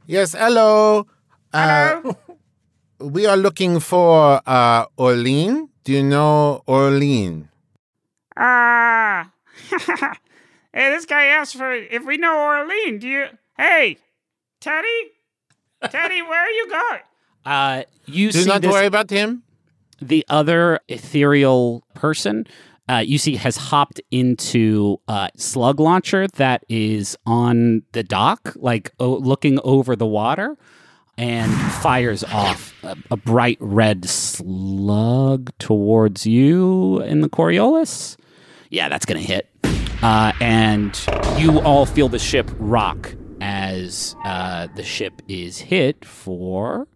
Yes, 0.06 0.34
hello. 0.34 1.06
Uh, 1.52 2.12
we 3.00 3.24
are 3.26 3.36
looking 3.36 3.80
for 3.80 4.40
uh, 4.46 4.84
Orlean. 4.98 5.68
Do 5.84 5.92
you 5.92 6.02
know 6.02 6.62
Orlean? 6.66 7.48
Ah. 8.36 9.30
hey, 10.72 10.90
this 10.90 11.04
guy 11.04 11.24
asked 11.26 11.56
for 11.56 11.72
if 11.72 12.04
we 12.04 12.16
know 12.16 12.46
Orlean. 12.46 12.98
Do 12.98 13.08
you? 13.08 13.26
Hey, 13.56 13.98
Teddy. 14.60 15.12
Teddy, 15.90 16.22
where 16.22 16.40
are 16.40 16.50
you 16.50 16.68
going? 16.70 17.00
Uh, 17.46 17.82
you 18.06 18.32
Do 18.32 18.38
see 18.40 18.48
not 18.48 18.62
this, 18.62 18.72
worry 18.72 18.86
about 18.86 19.10
him. 19.10 19.42
the 20.00 20.24
other 20.30 20.80
ethereal 20.88 21.84
person. 21.92 22.46
Uh, 22.88 23.02
you 23.04 23.18
see 23.18 23.36
has 23.36 23.58
hopped 23.58 24.00
into 24.10 24.96
a 25.08 25.28
slug 25.36 25.78
launcher 25.78 26.26
that 26.26 26.64
is 26.70 27.18
on 27.26 27.82
the 27.92 28.02
dock, 28.02 28.54
like 28.56 28.92
o- 28.98 29.16
looking 29.18 29.58
over 29.62 29.94
the 29.94 30.06
water, 30.06 30.56
and 31.16 31.52
fires 31.74 32.24
off 32.24 32.74
a, 32.82 32.96
a 33.10 33.16
bright 33.16 33.58
red 33.60 34.04
slug 34.08 35.52
towards 35.58 36.26
you 36.26 37.00
in 37.02 37.20
the 37.20 37.28
Coriolis. 37.28 38.16
Yeah, 38.70 38.88
that's 38.88 39.06
gonna 39.06 39.20
hit. 39.20 39.48
Uh, 40.02 40.32
and 40.40 41.06
you 41.38 41.60
all 41.60 41.86
feel 41.86 42.08
the 42.08 42.18
ship 42.18 42.50
rock 42.58 43.14
as 43.40 44.16
uh, 44.24 44.68
the 44.74 44.82
ship 44.82 45.22
is 45.28 45.58
hit 45.58 46.04
for 46.04 46.88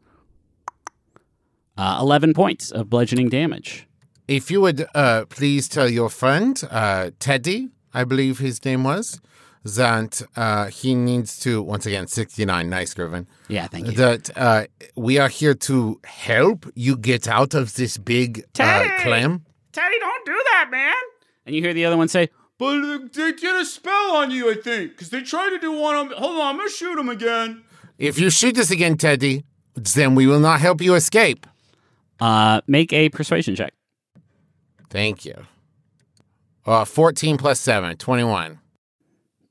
uh, 1.76 1.98
11 2.00 2.34
points 2.34 2.70
of 2.70 2.90
bludgeoning 2.90 3.28
damage. 3.28 3.86
If 4.26 4.50
you 4.50 4.60
would 4.60 4.86
uh, 4.94 5.24
please 5.26 5.68
tell 5.68 5.88
your 5.88 6.10
friend, 6.10 6.60
uh, 6.70 7.12
Teddy, 7.18 7.70
I 7.94 8.04
believe 8.04 8.40
his 8.40 8.62
name 8.64 8.84
was, 8.84 9.20
that 9.76 10.22
uh, 10.36 10.66
he 10.66 10.94
needs 10.94 11.38
to, 11.40 11.62
once 11.62 11.86
again, 11.86 12.06
69, 12.06 12.68
nice, 12.70 12.94
Griffin. 12.94 13.26
Yeah, 13.48 13.66
thank 13.66 13.86
you. 13.86 13.92
that 13.92 14.30
uh, 14.36 14.66
we 14.96 15.18
are 15.18 15.28
here 15.28 15.54
to 15.54 16.00
help 16.04 16.66
you 16.74 16.96
get 16.96 17.26
out 17.28 17.54
of 17.54 17.74
this 17.74 17.96
big 17.98 18.40
uh, 18.40 18.42
Teddy! 18.54 19.02
clam. 19.02 19.44
Teddy, 19.72 19.98
don't 20.00 20.26
do 20.26 20.32
that, 20.52 20.68
man. 20.70 20.94
and 21.46 21.54
you 21.54 21.62
hear 21.62 21.74
the 21.74 21.84
other 21.84 21.96
one 21.96 22.08
say, 22.08 22.28
But 22.58 22.80
they 23.12 23.32
did 23.32 23.56
a 23.60 23.64
spell 23.64 24.16
on 24.16 24.30
you, 24.30 24.50
I 24.50 24.54
think, 24.54 24.92
because 24.92 25.10
they 25.10 25.22
tried 25.22 25.50
to 25.50 25.58
do 25.58 25.72
one 25.72 25.94
on. 25.96 26.10
Hold 26.12 26.40
on, 26.40 26.46
I'm 26.48 26.56
gonna 26.56 26.70
shoot 26.70 26.98
him 26.98 27.08
again. 27.08 27.62
If 27.98 28.18
you 28.18 28.30
shoot 28.30 28.58
us 28.58 28.70
again, 28.70 28.96
Teddy, 28.96 29.44
then 29.74 30.14
we 30.14 30.26
will 30.26 30.40
not 30.40 30.60
help 30.60 30.80
you 30.80 30.94
escape. 30.94 31.46
uh, 32.20 32.60
make 32.66 32.92
a 32.92 33.08
persuasion 33.10 33.54
check. 33.54 33.72
Thank 34.90 35.24
you. 35.24 35.34
Uh, 36.66 36.84
14 36.84 37.36
plus 37.38 37.60
7, 37.60 37.96
21. 37.96 38.58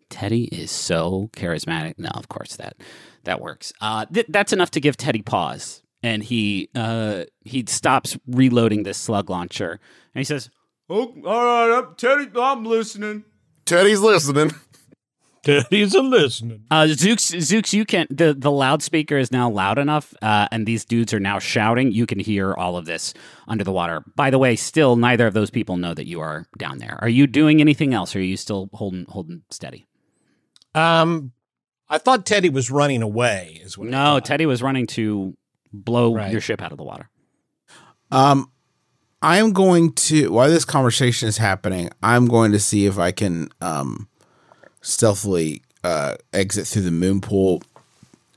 Teddy 0.10 0.46
is 0.46 0.72
so 0.72 1.30
charismatic. 1.34 1.96
No, 1.98 2.10
of 2.14 2.30
course 2.30 2.56
that 2.56 2.78
that 3.24 3.42
works. 3.42 3.74
Uh, 3.82 4.06
th- 4.06 4.28
that's 4.30 4.54
enough 4.54 4.72
to 4.72 4.80
give 4.80 4.98
Teddy 4.98 5.22
pause, 5.22 5.84
and 6.02 6.24
he 6.24 6.70
uh, 6.76 7.26
he 7.42 7.66
stops 7.68 8.18
reloading 8.28 8.84
this 8.84 8.98
slug 8.98 9.30
launcher, 9.30 9.72
and 9.72 10.20
he 10.20 10.24
says, 10.24 10.50
Oh, 10.90 11.14
all 11.26 11.44
right, 11.44 11.78
I'm, 11.78 11.96
Teddy, 11.96 12.30
I'm 12.40 12.64
listening. 12.64 13.26
Teddy's 13.66 14.00
listening. 14.00 14.52
Teddy's 15.44 15.94
a 15.94 16.02
listening. 16.02 16.64
Uh, 16.72 16.84
Zooks, 16.84 17.34
Zooks, 17.36 17.72
you 17.74 17.86
can 17.86 18.08
the 18.10 18.34
the 18.34 18.52
loudspeaker 18.52 19.18
is 19.18 19.32
now 19.32 19.50
loud 19.50 19.78
enough, 19.78 20.14
uh, 20.22 20.48
and 20.52 20.66
these 20.66 20.84
dudes 20.84 21.14
are 21.14 21.20
now 21.20 21.40
shouting. 21.40 21.92
You 21.92 22.06
can 22.06 22.20
hear 22.20 22.54
all 22.54 22.78
of 22.78 22.86
this 22.86 23.14
under 23.48 23.64
the 23.64 23.72
water. 23.72 24.04
By 24.16 24.30
the 24.30 24.40
way, 24.40 24.56
still 24.56 24.96
neither 24.96 25.28
of 25.28 25.34
those 25.34 25.50
people 25.50 25.78
know 25.78 25.94
that 25.94 26.08
you 26.08 26.20
are 26.20 26.46
down 26.58 26.80
there. 26.80 26.98
Are 27.02 27.10
you 27.10 27.28
doing 27.28 27.62
anything 27.62 27.94
else? 27.94 28.16
Or 28.16 28.20
are 28.20 28.24
you 28.24 28.38
still 28.38 28.70
holding 28.74 29.06
holding 29.08 29.44
steady? 29.50 29.88
Um, 30.78 31.32
I 31.90 31.98
thought 31.98 32.26
Teddy 32.26 32.50
was 32.50 32.70
running 32.70 33.02
away. 33.02 33.60
Is 33.64 33.78
what 33.78 33.88
No. 33.90 34.20
Teddy 34.20 34.46
was 34.46 34.62
running 34.62 34.88
to 34.88 35.36
blow 35.74 36.14
Right. 36.14 36.32
your 36.32 36.42
ship 36.42 36.62
out 36.62 36.72
of 36.72 36.78
the 36.78 36.84
water. 36.84 37.10
Um, 38.12 38.52
I 39.22 39.38
am 39.38 39.52
going 39.52 39.94
to 39.94 40.32
while 40.32 40.50
this 40.50 40.66
conversation 40.66 41.28
is 41.28 41.38
happening, 41.38 41.90
I'm 42.04 42.28
going 42.28 42.52
to 42.52 42.60
see 42.60 42.86
if 42.86 42.98
I 43.00 43.12
can 43.12 43.50
um 43.62 44.08
stealthily 44.82 45.62
uh 45.84 46.16
exit 46.34 46.68
through 46.68 46.84
the 46.84 46.92
moon 46.92 47.20
pool 47.22 47.62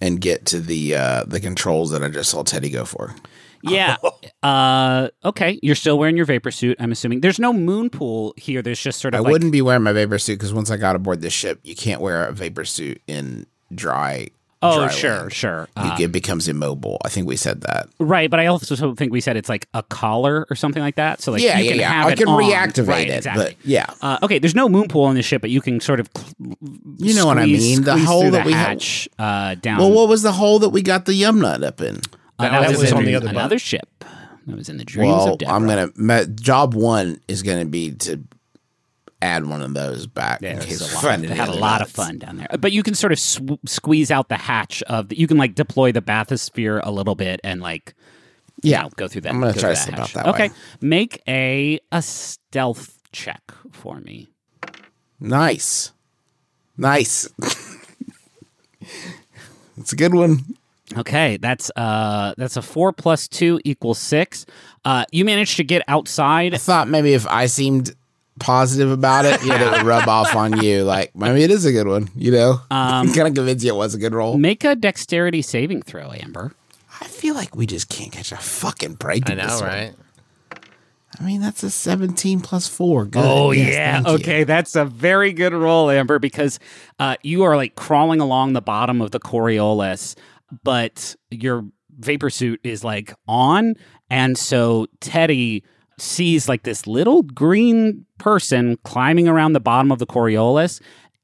and 0.01 0.21
get 0.21 0.47
to 0.47 0.61
the 0.61 0.95
uh 0.95 1.25
the 1.27 1.41
controls 1.41 1.91
that 1.91 2.03
I 2.03 2.09
just 2.09 2.31
saw 2.31 2.43
Teddy 2.43 2.71
go 2.71 2.85
for. 2.85 3.15
Yeah. 3.63 3.97
uh, 4.43 5.09
okay. 5.25 5.59
You're 5.63 5.75
still 5.75 5.99
wearing 5.99 6.17
your 6.17 6.27
vapor 6.27 6.51
suit. 6.51 6.77
I'm 6.81 6.93
assuming 6.93 7.21
there's 7.21 7.39
no 7.39 7.53
moon 7.53 7.91
pool 7.91 8.35
here. 8.37 8.63
There's 8.63 8.81
just 8.81 9.01
sort 9.01 9.15
I 9.15 9.19
of 9.19 9.25
like 9.25 9.33
wouldn't 9.33 9.53
be 9.53 9.63
wearing 9.63 9.83
my 9.83 9.93
vapor 9.93 10.19
suit 10.19 10.39
because 10.39 10.53
once 10.55 10.71
I 10.71 10.77
got 10.77 10.97
aboard 10.97 11.21
this 11.21 11.33
ship, 11.33 11.61
you 11.63 11.75
can't 11.75 12.01
wear 12.01 12.27
a 12.27 12.33
vapor 12.33 12.65
suit 12.65 13.01
in 13.07 13.47
dry. 13.75 14.29
Oh, 14.63 14.81
dry 14.81 14.89
sure, 14.91 15.17
land. 15.21 15.33
sure. 15.33 15.69
Uh, 15.75 15.97
it 15.99 16.13
becomes 16.13 16.47
immobile. 16.47 16.99
I 17.03 17.09
think 17.09 17.27
we 17.27 17.37
said 17.37 17.63
that. 17.63 17.89
right, 17.99 18.31
but 18.31 18.41
I 18.41 18.45
also 18.47 18.95
think 18.95 19.11
we 19.11 19.23
said 19.23 19.39
it's 19.39 19.49
like 19.49 19.67
a 19.73 19.83
collar 19.83 20.47
or 20.51 20.55
something 20.55 20.83
like 20.83 20.97
that. 20.97 21.23
So 21.23 21.33
like 21.33 21.41
yeah, 21.41 21.59
you 21.59 21.65
yeah, 21.65 21.71
can 21.71 21.81
yeah. 21.81 21.89
have 21.91 22.07
I 22.09 22.13
it 22.13 22.19
can 22.19 22.29
on. 22.29 22.43
reactivate 22.43 22.87
Right, 22.89 23.09
it, 23.09 23.17
exactly. 23.17 23.45
but 23.47 23.57
yeah, 23.65 23.87
Uh, 24.03 24.19
okay, 24.23 24.39
there's 24.39 24.55
no 24.55 24.69
moon 24.69 24.89
pool 24.89 25.05
on 25.05 25.15
the 25.15 25.23
ship, 25.23 25.41
but 25.41 25.49
you 25.49 25.63
can 25.63 25.81
sort 25.81 25.99
of 25.99 26.11
you 26.99 27.15
know 27.15 27.25
what 27.25 27.39
I 27.39 27.47
mean. 27.47 27.85
The 27.85 27.97
hole 27.97 28.31
that 28.33 28.43
the 28.43 28.49
we 28.49 28.53
had. 28.53 28.69
hatch 28.69 29.09
uh, 29.19 29.55
down. 29.55 29.79
Well, 29.79 29.93
what 29.93 30.11
was 30.11 30.21
the 30.21 30.33
hole 30.33 30.59
that 30.59 30.69
we 30.69 30.83
got 30.83 31.07
the 31.07 31.15
yum 31.15 31.41
nut 31.41 31.63
up 31.63 31.81
in? 31.81 32.01
Uh, 32.47 32.61
That 32.61 32.71
was 32.79 32.91
in 32.91 32.97
on 32.97 33.05
the 33.05 33.15
other 33.15 33.29
another 33.29 33.55
boat. 33.57 33.61
ship. 33.61 33.89
That 34.47 34.57
was 34.57 34.69
in 34.69 34.79
the 34.79 34.85
dreams 34.85 35.13
Well, 35.15 35.33
of 35.35 35.39
Deborah. 35.39 35.55
I'm 35.55 35.67
gonna 35.67 35.91
me- 35.97 36.27
job 36.35 36.75
one 36.75 37.21
is 37.29 37.43
gonna 37.43 37.65
be 37.67 37.93
to 37.93 38.21
add 39.23 39.45
one 39.47 39.61
of 39.61 39.75
those 39.75 40.07
back 40.07 40.41
Yeah, 40.41 40.53
in 40.53 40.57
it 40.57 40.59
was 40.61 40.67
case 40.67 40.81
a 40.81 40.95
lot, 40.95 41.03
find 41.03 41.23
they 41.25 41.29
had 41.29 41.49
a 41.49 41.53
other 41.53 41.61
lot 41.61 41.83
of 41.83 41.91
fun 41.91 42.19
down 42.19 42.39
there. 42.39 42.49
But 42.59 42.73
you 42.73 42.83
can 42.83 42.95
sort 42.95 43.13
of 43.13 43.19
sw- 43.19 43.41
squeeze 43.67 44.11
out 44.11 44.29
the 44.31 44.37
hatch 44.39 44.83
of 44.85 45.09
the, 45.11 45.19
you 45.19 45.27
can 45.27 45.37
like 45.37 45.55
deploy 45.55 45.93
the 45.93 46.01
bathysphere 46.01 46.81
a 46.83 46.91
little 46.91 47.15
bit 47.15 47.39
and 47.45 47.61
like 47.61 47.95
you 48.63 48.71
Yeah. 48.73 48.83
know, 48.83 48.91
go 48.97 49.09
through 49.09 49.21
that. 49.23 49.29
I'm 49.35 49.41
gonna 49.41 49.53
go 49.53 49.61
try 49.61 49.75
through 49.75 49.77
to 49.77 49.83
slip 49.83 49.95
hatch. 49.99 50.17
out 50.17 50.25
that 50.25 50.35
Okay, 50.35 50.49
way. 50.49 50.55
make 50.81 51.23
a 51.29 51.81
a 51.93 52.01
stealth 52.03 52.99
check 53.13 53.43
for 53.73 54.01
me. 54.01 54.31
Nice, 55.21 55.93
nice. 56.79 57.29
it's 59.77 59.93
a 59.93 59.97
good 59.97 60.15
one. 60.15 60.45
Okay, 60.97 61.37
that's 61.37 61.71
uh 61.77 62.35
that's 62.37 62.57
a 62.57 62.63
four 62.63 62.93
plus 62.93 63.29
two 63.29 63.61
equals 63.65 63.99
six. 63.99 64.45
Uh, 64.85 65.05
you 65.13 65.25
managed 65.25 65.57
to 65.59 65.65
get 65.65 65.83
outside. 65.89 66.55
I 66.55 66.59
thought 66.59 66.89
maybe 66.89 67.13
if 67.15 67.27
I 67.29 67.47
seemed 67.47 67.95
positive 68.41 68.91
about 68.91 69.25
it, 69.25 69.41
you 69.43 69.49
know, 69.51 69.69
it 69.69 69.73
would 69.79 69.83
rub 69.87 70.09
off 70.17 70.35
on 70.35 70.61
you. 70.63 70.83
Like 70.83 71.15
maybe 71.15 71.43
it 71.45 71.51
is 71.51 71.65
a 71.65 71.73
good 71.73 71.87
one. 71.87 72.09
You 72.17 72.33
know, 72.33 72.61
um, 72.71 73.07
kind 73.15 73.29
of 73.29 73.35
convince 73.35 73.63
you 73.63 73.73
it 73.73 73.77
was 73.77 73.95
a 73.95 73.99
good 73.99 74.15
roll. 74.15 74.37
Make 74.37 74.65
a 74.65 74.75
dexterity 74.75 75.43
saving 75.43 75.83
throw, 75.83 76.11
Amber. 76.13 76.53
I 77.01 77.05
feel 77.07 77.35
like 77.35 77.55
we 77.55 77.67
just 77.67 77.89
can't 77.89 78.11
catch 78.13 78.33
a 78.33 78.37
fucking 78.37 78.95
break. 78.95 79.31
I 79.31 79.35
know, 79.35 79.45
this 79.47 79.61
one. 79.61 79.71
right? 79.71 79.95
I 81.19 81.25
mean, 81.25 81.41
that's 81.41 81.63
a 81.63 81.71
17 81.71 82.41
plus 82.41 82.67
four. 82.69 83.05
Good. 83.05 83.23
Oh 83.25 83.51
Yes, 83.51 83.75
yeah. 83.75 83.95
thank 84.03 84.07
you. 84.09 84.15
Okay, 84.15 84.45
that's 84.45 84.75
a 84.77 84.85
very 84.85 85.33
good 85.33 85.53
roll, 85.53 85.91
Amber, 85.91 86.19
because 86.19 86.59
uh, 86.99 87.17
you 87.23 87.43
are 87.43 87.57
like 87.57 87.75
crawling 87.75 88.21
along 88.21 88.53
the 88.55 88.61
bottom 88.63 89.01
of 89.03 89.11
the 89.11 89.21
Coriolis, 89.21 90.15
but 90.65 91.17
your 91.31 91.65
vapor 91.99 92.31
suit 92.31 92.61
is 92.65 92.85
like 92.85 93.15
on, 93.29 93.75
and 94.09 94.37
so 94.37 94.87
Teddy 95.01 95.65
sees 95.99 96.49
like 96.49 96.63
this 96.63 96.87
little 96.87 97.23
green 97.23 98.07
person 98.19 98.77
climbing 98.85 99.29
around 99.29 99.53
the 99.53 99.61
bottom 99.61 99.93
of 99.93 99.99
the 99.99 100.07
Coriolis. 100.07 100.81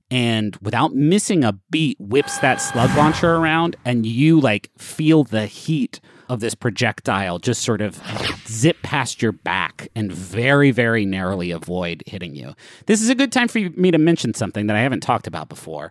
And 0.08 0.56
without 0.62 0.94
missing 0.94 1.42
a 1.42 1.54
beat, 1.70 1.96
whips 1.98 2.38
that 2.38 2.60
slug 2.60 2.96
launcher 2.96 3.34
around, 3.34 3.74
and 3.84 4.06
you 4.06 4.38
like 4.38 4.70
feel 4.78 5.24
the 5.24 5.46
heat 5.46 6.00
of 6.28 6.38
this 6.38 6.54
projectile 6.54 7.40
just 7.40 7.62
sort 7.62 7.80
of 7.80 8.00
zip 8.46 8.76
past 8.82 9.20
your 9.20 9.32
back 9.32 9.88
and 9.96 10.12
very, 10.12 10.70
very 10.70 11.04
narrowly 11.04 11.50
avoid 11.50 12.04
hitting 12.06 12.36
you. 12.36 12.54
This 12.86 13.02
is 13.02 13.08
a 13.08 13.16
good 13.16 13.32
time 13.32 13.48
for 13.48 13.58
me 13.58 13.90
to 13.90 13.98
mention 13.98 14.32
something 14.34 14.68
that 14.68 14.76
I 14.76 14.80
haven't 14.80 15.00
talked 15.00 15.26
about 15.26 15.48
before. 15.48 15.90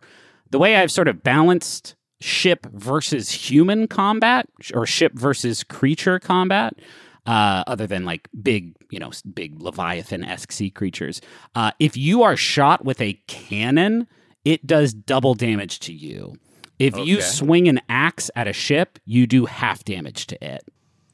The 0.51 0.59
way 0.59 0.77
I've 0.77 0.91
sort 0.91 1.09
of 1.09 1.21
balanced 1.23 1.95
ship 2.25 2.65
versus 2.73 3.29
human 3.31 3.87
combat 3.87 4.47
or 4.73 4.85
ship 4.85 5.13
versus 5.13 5.63
creature 5.63 6.19
combat. 6.19 6.75
Uh, 7.27 7.63
other 7.65 7.87
than 7.87 8.05
like 8.05 8.29
big, 8.43 8.75
you 8.91 8.99
know, 8.99 9.09
big 9.33 9.59
Leviathan 9.59 10.23
esque 10.23 10.51
sea 10.51 10.69
creatures. 10.69 11.21
Uh, 11.55 11.71
if 11.79 11.97
you 11.97 12.21
are 12.21 12.37
shot 12.37 12.85
with 12.85 13.01
a 13.01 13.13
cannon, 13.25 14.05
it 14.43 14.67
does 14.67 14.93
double 14.93 15.33
damage 15.33 15.79
to 15.79 15.91
you. 15.91 16.35
If 16.77 16.95
you 16.95 17.21
swing 17.21 17.67
an 17.67 17.81
axe 17.89 18.29
at 18.35 18.47
a 18.47 18.53
ship, 18.53 18.99
you 19.05 19.25
do 19.25 19.45
half 19.45 19.83
damage 19.83 20.27
to 20.27 20.45
it. 20.45 20.63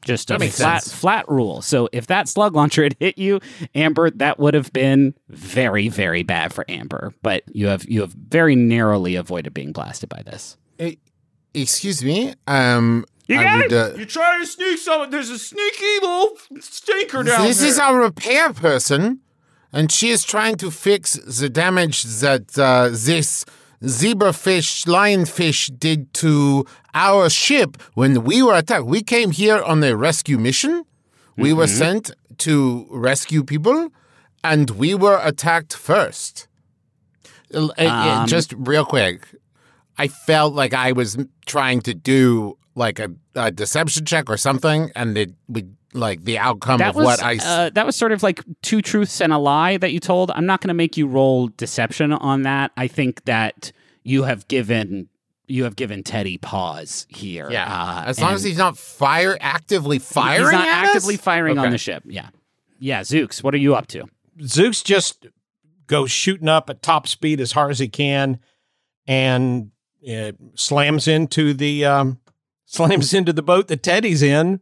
Just 0.04 0.30
a 0.30 0.38
flat 0.38 0.82
sense. 0.82 0.92
flat 0.92 1.28
rule. 1.30 1.62
So 1.62 1.88
if 1.92 2.08
that 2.08 2.28
slug 2.28 2.54
launcher 2.54 2.82
had 2.82 2.96
hit 3.00 3.16
you, 3.16 3.40
Amber, 3.74 4.10
that 4.10 4.38
would 4.38 4.52
have 4.52 4.72
been 4.72 5.14
very 5.28 5.88
very 5.88 6.24
bad 6.24 6.52
for 6.52 6.64
Amber. 6.68 7.14
But 7.22 7.44
you 7.54 7.68
have 7.68 7.88
you 7.88 8.02
have 8.02 8.12
very 8.12 8.54
narrowly 8.54 9.14
avoided 9.14 9.54
being 9.54 9.72
blasted 9.72 10.10
by 10.10 10.22
this. 10.22 10.58
Eh, 10.78 10.94
excuse 11.54 12.02
me. 12.04 12.34
Um, 12.46 13.04
You 13.28 13.38
I 13.38 13.44
got 13.44 13.56
would, 13.58 13.72
uh, 13.72 13.92
You 13.96 14.04
try 14.06 14.38
to 14.38 14.46
sneak 14.46 14.78
someone. 14.78 15.10
There's 15.10 15.30
a 15.30 15.38
sneaky 15.38 15.94
little 16.02 16.30
stinker 16.60 17.22
down 17.22 17.38
there. 17.38 17.48
this 17.48 17.58
there. 17.60 17.68
is 17.68 17.78
our 17.78 18.00
repair 18.00 18.52
person, 18.52 19.20
and 19.72 19.90
she 19.92 20.10
is 20.10 20.24
trying 20.24 20.56
to 20.56 20.70
fix 20.70 21.14
the 21.40 21.48
damage 21.48 22.02
that 22.20 22.58
uh, 22.58 22.88
this 22.90 23.44
zebrafish, 23.82 24.86
lionfish 24.86 25.70
did 25.78 26.12
to 26.14 26.64
our 26.94 27.28
ship 27.30 27.70
when 27.94 28.22
we 28.24 28.42
were 28.42 28.54
attacked. 28.56 28.84
We 28.86 29.02
came 29.02 29.30
here 29.30 29.60
on 29.62 29.82
a 29.84 29.96
rescue 29.96 30.38
mission. 30.38 30.84
We 31.36 31.52
were 31.52 31.66
sent 31.66 32.10
to 32.38 32.86
rescue 32.90 33.42
people, 33.42 33.88
and 34.44 34.70
we 34.70 34.94
were 34.94 35.18
attacked 35.22 35.72
first. 35.74 36.46
L- 37.54 37.72
uh, 37.78 37.84
Um, 37.84 38.26
just 38.26 38.52
real 38.56 38.84
quick, 38.84 39.18
I 39.98 40.08
felt 40.08 40.54
like 40.54 40.74
I 40.74 40.92
was 40.92 41.18
trying 41.46 41.80
to 41.82 41.94
do 41.94 42.58
like 42.74 42.98
a, 42.98 43.10
a 43.34 43.50
deception 43.50 44.04
check 44.04 44.30
or 44.30 44.36
something, 44.36 44.90
and 44.96 45.16
it 45.16 45.32
would 45.48 45.76
like 45.94 46.24
the 46.24 46.38
outcome 46.38 46.78
that 46.78 46.90
of 46.90 46.96
was 46.96 47.20
I 47.20 47.36
uh, 47.36 47.70
that 47.70 47.84
was 47.84 47.96
sort 47.96 48.12
of 48.12 48.22
like 48.22 48.42
two 48.62 48.80
truths 48.80 49.20
and 49.20 49.32
a 49.32 49.38
lie 49.38 49.76
that 49.76 49.92
you 49.92 50.00
told. 50.00 50.30
I'm 50.30 50.46
not 50.46 50.60
going 50.60 50.68
to 50.68 50.74
make 50.74 50.96
you 50.96 51.06
roll 51.06 51.48
deception 51.48 52.12
on 52.12 52.42
that. 52.42 52.72
I 52.76 52.88
think 52.88 53.24
that 53.24 53.72
you 54.02 54.22
have 54.22 54.48
given 54.48 55.08
you 55.46 55.64
have 55.64 55.76
given 55.76 56.02
Teddy 56.02 56.38
pause 56.38 57.06
here. 57.08 57.50
yeah, 57.50 57.66
uh, 57.66 58.04
as 58.06 58.20
long 58.20 58.32
as 58.34 58.42
he's 58.42 58.58
not 58.58 58.78
fire 58.78 59.36
actively 59.40 59.98
firing. 59.98 60.44
he's 60.44 60.52
not 60.52 60.66
at 60.66 60.84
us? 60.84 60.88
actively 60.90 61.16
firing 61.16 61.58
on 61.58 61.70
the 61.70 61.78
ship. 61.78 62.02
Yeah, 62.06 62.30
yeah. 62.78 63.02
Zooks, 63.02 63.42
what 63.42 63.54
are 63.54 63.58
you 63.58 63.74
up 63.74 63.86
to? 63.88 64.06
Zooks 64.40 64.82
just 64.82 65.26
goes 65.86 66.10
shooting 66.10 66.48
up 66.48 66.70
at 66.70 66.82
top 66.82 67.06
speed 67.06 67.40
as 67.40 67.52
hard 67.52 67.70
as 67.70 67.78
he 67.78 67.88
can, 67.88 68.38
and 69.06 69.70
uh, 70.10 70.32
slams 70.54 71.06
into 71.08 71.54
the 71.54 71.84
um, 71.84 72.20
slams 72.66 73.14
into 73.14 73.32
the 73.32 73.42
boat 73.42 73.68
that 73.68 73.82
Teddy's 73.82 74.22
in. 74.22 74.60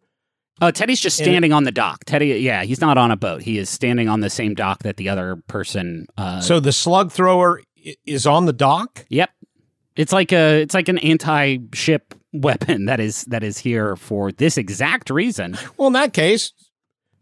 Oh, 0.63 0.71
Teddy's 0.71 1.01
just 1.01 1.19
And 1.21 1.25
standing 1.27 1.53
on 1.55 1.65
the 1.65 1.73
dock. 1.73 2.05
Teddy, 2.05 2.27
yeah, 2.41 2.65
he's 2.65 2.83
not 2.83 2.99
on 2.99 3.11
a 3.11 3.17
boat. 3.17 3.41
He 3.43 3.57
is 3.57 3.71
standing 3.71 4.11
on 4.11 4.21
the 4.21 4.29
same 4.29 4.55
dock 4.55 4.83
that 4.83 4.99
the 4.99 5.09
other 5.09 5.37
person. 5.47 6.07
Uh, 6.19 6.41
So 6.43 6.61
the 6.61 6.73
slug 6.73 7.11
thrower 7.11 7.63
is 8.05 8.27
on 8.27 8.45
the 8.45 8.53
dock. 8.53 9.07
Yep. 9.09 9.31
It's 9.97 10.13
like 10.13 10.33
a 10.33 10.61
it's 10.61 10.75
like 10.75 10.89
an 10.89 10.99
anti-ship 10.99 12.15
weapon 12.33 12.85
that 12.87 13.01
is 13.01 13.25
that 13.25 13.43
is 13.43 13.59
here 13.59 13.97
for 13.97 14.33
this 14.33 14.57
exact 14.59 15.09
reason. 15.11 15.57
Well, 15.77 15.87
in 15.89 15.95
that 15.95 16.13
case, 16.13 16.53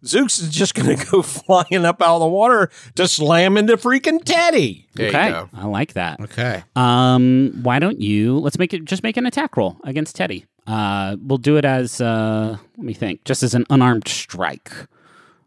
Zooks 0.05 0.41
is 0.41 0.51
just 0.51 0.75
going 0.75 0.97
to 0.97 1.07
go 1.07 1.23
flying 1.23 1.85
up 1.85 2.01
out 2.01 2.17
of 2.17 2.21
the 2.21 2.29
water 2.29 2.71
to 2.95 3.09
slam 3.09 3.57
into 3.57 3.77
freaking 3.77 4.23
Teddy. 4.25 4.87
There 4.95 5.09
okay. 5.09 5.43
I 5.53 5.67
like 5.67 5.95
that. 5.95 6.21
Okay. 6.21 6.63
Um 6.77 7.59
why 7.63 7.79
don't 7.81 8.01
you 8.01 8.39
let's 8.39 8.59
make 8.59 8.73
it 8.73 8.85
just 8.85 9.03
make 9.03 9.17
an 9.17 9.27
attack 9.27 9.57
roll 9.57 9.77
against 9.85 10.15
Teddy. 10.17 10.47
Uh 10.67 11.17
we'll 11.21 11.39
do 11.39 11.57
it 11.57 11.65
as 11.65 12.01
uh 12.01 12.57
let 12.77 12.85
me 12.85 12.93
think, 12.95 13.25
just 13.25 13.43
as 13.43 13.55
an 13.55 13.65
unarmed 13.71 14.07
strike. 14.07 14.71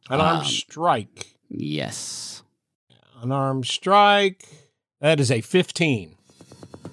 Unarmed 0.10 0.42
Um, 0.42 0.46
strike. 0.46 1.28
Yes. 1.50 2.44
Unarmed 3.22 3.66
strike. 3.66 4.46
That 5.00 5.20
is 5.20 5.32
a 5.32 5.42
15. 5.42 6.16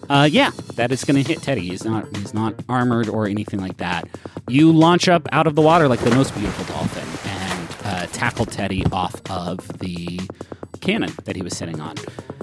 Uh, 0.09 0.29
yeah, 0.31 0.51
that 0.77 0.91
is 0.93 1.05
going 1.05 1.23
to 1.23 1.29
hit 1.29 1.43
Teddy. 1.43 1.63
He's 1.69 1.85
not 1.85 2.17
he's 2.17 2.33
not 2.33 2.55
armored 2.69 3.09
or 3.09 3.27
anything 3.27 3.61
like 3.61 3.77
that. 3.79 4.09
You 4.49 4.73
launch 4.73 5.09
up 5.09 5.29
out 5.33 5.47
of 5.47 5.55
the 5.55 5.61
water 5.61 5.89
like 5.89 6.01
the 6.01 6.15
most 6.15 6.35
beautiful 6.35 6.65
dolphin 6.67 7.03
and 7.07 7.18
uh, 7.89 8.07
tackle 8.07 8.45
Teddy 8.47 8.85
off 8.93 9.21
of 9.31 9.67
the 9.79 10.21
cannon 10.81 11.13
that 11.25 11.35
he 11.37 11.43
was 11.43 11.57
sitting 11.57 11.81
on. 11.81 11.97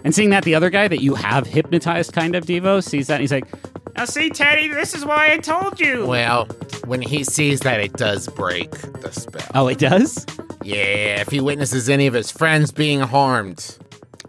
And 0.03 0.13
seeing 0.13 0.29
that 0.31 0.43
the 0.43 0.55
other 0.55 0.69
guy 0.69 0.87
that 0.87 1.01
you 1.01 1.15
have 1.15 1.45
hypnotized, 1.47 2.13
kind 2.13 2.35
of 2.35 2.45
Devo, 2.45 2.83
sees 2.83 3.07
that 3.07 3.15
and 3.15 3.21
he's 3.21 3.31
like, 3.31 3.47
Now, 3.95 4.05
see, 4.05 4.29
Teddy, 4.29 4.67
this 4.69 4.93
is 4.95 5.05
why 5.05 5.31
I 5.31 5.37
told 5.37 5.79
you. 5.79 6.05
Well, 6.05 6.45
when 6.85 7.01
he 7.01 7.23
sees 7.23 7.59
that, 7.61 7.79
it 7.79 7.93
does 7.93 8.27
break 8.27 8.71
the 8.71 9.11
spell. 9.11 9.47
"Oh, 9.53 9.67
it 9.67 9.77
does." 9.77 10.25
Yeah, 10.63 11.21
if 11.21 11.29
he 11.29 11.39
witnesses 11.39 11.89
any 11.89 12.07
of 12.07 12.13
his 12.13 12.31
friends 12.31 12.71
being 12.71 12.99
harmed, 12.99 13.77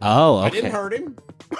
Oh, 0.02 0.38
I 0.38 0.50
didn't 0.50 0.72
hurt 0.72 0.92
him. 0.92 1.16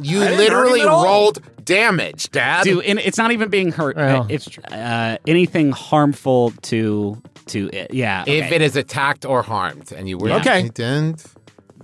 you 0.00 0.22
I 0.22 0.28
didn't 0.28 0.38
hurt 0.38 0.38
literally 0.38 0.80
him 0.80 0.88
rolled 0.88 1.64
damage, 1.64 2.30
Dad. 2.30 2.64
Dude, 2.64 2.84
and 2.84 2.98
it's 2.98 3.18
not 3.18 3.32
even 3.32 3.48
being 3.48 3.72
hurt. 3.72 3.96
Well, 3.96 4.26
it's 4.28 4.58
uh, 4.58 5.18
anything 5.26 5.72
harmful 5.72 6.52
to 6.62 7.20
to 7.46 7.68
it. 7.72 7.92
Yeah. 7.92 8.24
If 8.26 8.52
it 8.52 8.62
is 8.62 8.76
attacked 8.76 9.24
or 9.24 9.42
harmed, 9.42 9.92
and 9.92 10.08
you 10.08 10.18
were 10.18 10.28
Yeah. 10.28 10.36
Okay. 10.36 10.60
you 10.62 10.70
didn't. 10.70 11.24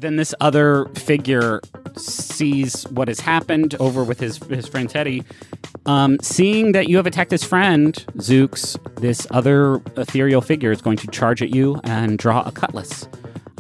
then 0.01 0.17
this 0.17 0.35
other 0.41 0.87
figure 0.95 1.61
sees 1.95 2.85
what 2.85 3.07
has 3.09 3.21
happened 3.21 3.75
over 3.81 4.03
with 4.03 4.19
his 4.19 4.39
his 4.49 4.67
friend 4.67 4.89
Teddy. 4.89 5.23
Um, 5.87 6.19
seeing 6.23 6.73
that 6.73 6.89
you 6.89 6.97
have 6.97 7.07
attacked 7.07 7.31
his 7.31 7.45
friend 7.45 7.93
Zooks, 8.17 8.79
this 8.97 9.27
other 9.31 9.81
ethereal 9.97 10.41
figure 10.41 10.71
is 10.73 10.81
going 10.81 10.97
to 10.99 11.07
charge 11.09 11.43
at 11.43 11.51
you 11.55 11.79
and 11.85 12.17
draw 12.19 12.43
a 12.43 12.53
cutlass 12.53 13.09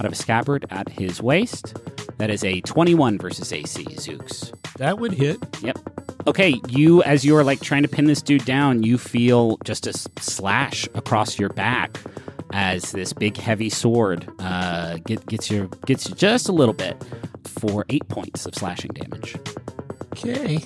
out 0.01 0.07
of 0.07 0.13
a 0.13 0.17
scabbard 0.17 0.65
at 0.71 0.89
his 0.89 1.23
waist. 1.23 1.77
That 2.19 2.31
is 2.31 2.43
a 2.43 2.61
21 2.63 3.19
versus 3.19 3.53
AC, 3.53 3.85
Zooks. 3.85 4.53
That 4.79 4.99
would 4.99 5.13
hit. 5.13 5.39
Yep. 5.63 5.79
Okay, 6.27 6.59
you 6.69 7.03
as 7.05 7.25
you're 7.25 7.45
like 7.45 7.61
trying 7.61 7.83
to 7.83 7.89
pin 7.89 8.07
this 8.07 8.21
dude 8.23 8.45
down, 8.45 8.83
you 8.83 8.99
feel 8.99 9.57
just 9.65 9.87
a 9.87 9.93
slash 10.21 10.87
across 10.95 11.39
your 11.39 11.49
back 11.51 11.99
as 12.53 12.93
this 12.93 13.13
big 13.13 13.37
heavy 13.37 13.71
sword 13.71 14.29
uh, 14.39 14.97
get, 15.07 15.25
gets 15.27 15.51
you 15.51 15.71
gets 15.87 16.09
you 16.09 16.15
just 16.15 16.49
a 16.49 16.53
little 16.53 16.75
bit 16.75 16.97
for 17.45 17.85
eight 17.91 18.07
points 18.09 18.45
of 18.47 18.55
slashing 18.55 18.91
damage. 18.93 19.37
Okay. 20.13 20.59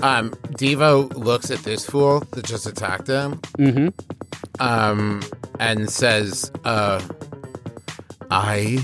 Um, 0.00 0.30
Devo 0.58 1.12
looks 1.14 1.50
at 1.52 1.60
this 1.60 1.84
fool 1.86 2.20
that 2.32 2.44
just 2.44 2.66
attacked 2.66 3.06
him, 3.06 3.40
Mm-hmm. 3.58 3.88
um, 4.60 5.22
and 5.60 5.88
says, 5.90 6.50
"Uh, 6.64 7.00
I 8.36 8.80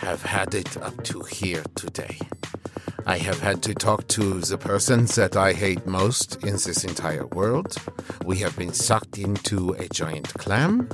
have 0.00 0.22
had 0.22 0.54
it 0.54 0.76
up 0.76 1.02
to 1.04 1.20
here 1.22 1.64
today. 1.74 2.18
I 3.06 3.18
have 3.18 3.40
had 3.40 3.62
to 3.62 3.74
talk 3.74 4.06
to 4.08 4.40
the 4.40 4.58
person 4.58 5.06
that 5.06 5.36
I 5.36 5.52
hate 5.52 5.86
most 5.86 6.36
in 6.44 6.52
this 6.52 6.84
entire 6.84 7.26
world. 7.26 7.76
We 8.24 8.38
have 8.38 8.56
been 8.56 8.72
sucked 8.72 9.18
into 9.18 9.72
a 9.72 9.88
giant 9.88 10.32
clam. 10.34 10.88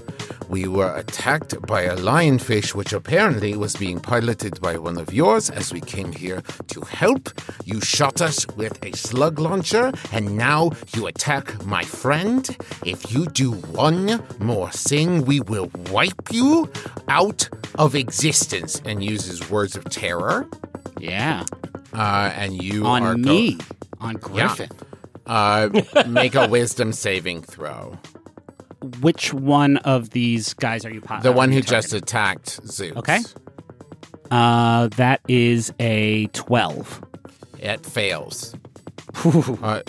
We 0.49 0.69
were 0.69 0.95
attacked 0.95 1.61
by 1.67 1.83
a 1.83 1.97
lionfish, 1.97 2.75
which 2.75 2.93
apparently 2.93 3.57
was 3.57 3.77
being 3.77 3.99
piloted 4.01 4.61
by 4.61 4.79
one 4.79 4.99
of 4.99 5.13
yours 5.13 5.51
as 5.51 5.73
we 5.73 5.81
came 5.81 6.13
here 6.13 6.43
to 6.69 6.81
help. 6.83 7.31
You 7.65 7.81
shot 7.81 8.21
us 8.21 8.47
with 8.57 8.83
a 8.85 8.93
slug 8.97 9.39
launcher, 9.39 9.93
and 10.13 10.37
now 10.37 10.71
you 10.95 11.07
attack 11.07 11.65
my 11.67 11.83
friend. 11.83 12.57
If 12.85 13.13
you 13.13 13.27
do 13.27 13.53
one 13.53 14.23
more 14.39 14.71
thing, 14.71 15.25
we 15.25 15.41
will 15.41 15.71
wipe 15.91 16.33
you 16.33 16.71
out 17.09 17.49
of 17.75 17.95
existence. 17.95 18.81
And 18.85 19.03
uses 19.03 19.51
words 19.51 19.77
of 19.77 19.85
terror. 19.85 20.49
Yeah, 20.99 21.45
Uh, 21.97 22.31
and 22.37 22.63
you 22.63 22.85
on 22.85 23.03
are 23.03 23.15
go- 23.15 23.19
me, 23.33 23.59
on 24.01 24.15
Griffin. 24.17 24.69
uh, 25.27 25.71
make 26.07 26.35
a 26.35 26.47
wisdom 26.47 26.93
saving 26.93 27.43
throw. 27.43 27.97
Which 29.01 29.33
one 29.33 29.79
of 29.79 30.11
these 30.11 30.53
guys 30.55 30.85
are 30.85 30.91
you? 30.93 31.01
Po- 31.01 31.21
The 31.21 31.33
one 31.33 31.51
who 31.51 31.63
just 31.63 31.93
attacked 31.95 32.61
Zooks. 32.65 32.97
Okay. 32.97 33.19
Uh, 34.31 34.89
that 34.97 35.21
is 35.29 35.73
a 35.81 36.27
twelve. 36.29 37.03
It 37.59 37.85
fails. 37.87 38.55
Uh, 39.25 39.81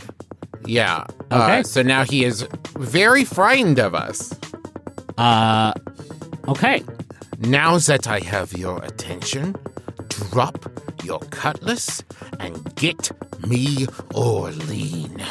yeah. 0.65 1.05
Uh, 1.29 1.43
Okay. 1.43 1.63
so 1.63 1.81
now 1.81 2.03
he 2.05 2.23
is 2.23 2.47
very 2.77 3.25
frightened 3.25 3.77
of 3.79 3.93
us. 3.93 4.33
Uh, 5.17 5.73
okay. 6.47 6.81
Now 7.39 7.77
that 7.79 8.07
I 8.07 8.19
have 8.21 8.53
your 8.53 8.81
attention, 8.83 9.55
drop 10.31 10.57
your 11.03 11.19
cutlass 11.19 12.03
and 12.39 12.75
get 12.75 13.11
me 13.47 13.85
Orlean. 14.15 15.23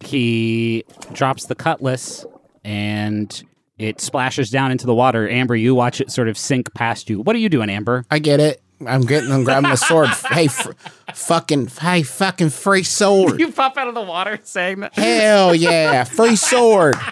he 0.00 0.84
drops 1.12 1.46
the 1.46 1.54
cutlass 1.54 2.24
and 2.64 3.42
it 3.78 4.00
splashes 4.00 4.50
down 4.50 4.70
into 4.70 4.86
the 4.86 4.94
water. 4.94 5.28
Amber, 5.28 5.56
you 5.56 5.74
watch 5.74 6.00
it 6.00 6.10
sort 6.10 6.28
of 6.28 6.36
sink 6.36 6.72
past 6.74 7.08
you. 7.08 7.20
What 7.22 7.34
are 7.34 7.38
you 7.38 7.48
doing, 7.48 7.70
Amber? 7.70 8.04
I 8.10 8.18
get 8.18 8.40
it. 8.40 8.62
I'm 8.86 9.02
getting. 9.02 9.30
I'm 9.30 9.44
grabbing 9.44 9.70
the 9.70 9.76
sword. 9.76 10.08
hey, 10.30 10.48
fr- 10.48 10.72
fucking. 11.14 11.66
Hey, 11.66 12.02
fucking 12.02 12.50
free 12.50 12.82
sword. 12.82 13.38
You 13.40 13.52
pop 13.52 13.76
out 13.76 13.88
of 13.88 13.94
the 13.94 14.02
water 14.02 14.38
saying 14.42 14.80
that. 14.80 14.94
Hell 14.94 15.54
yeah, 15.54 16.04
free 16.04 16.36
sword. 16.36 16.96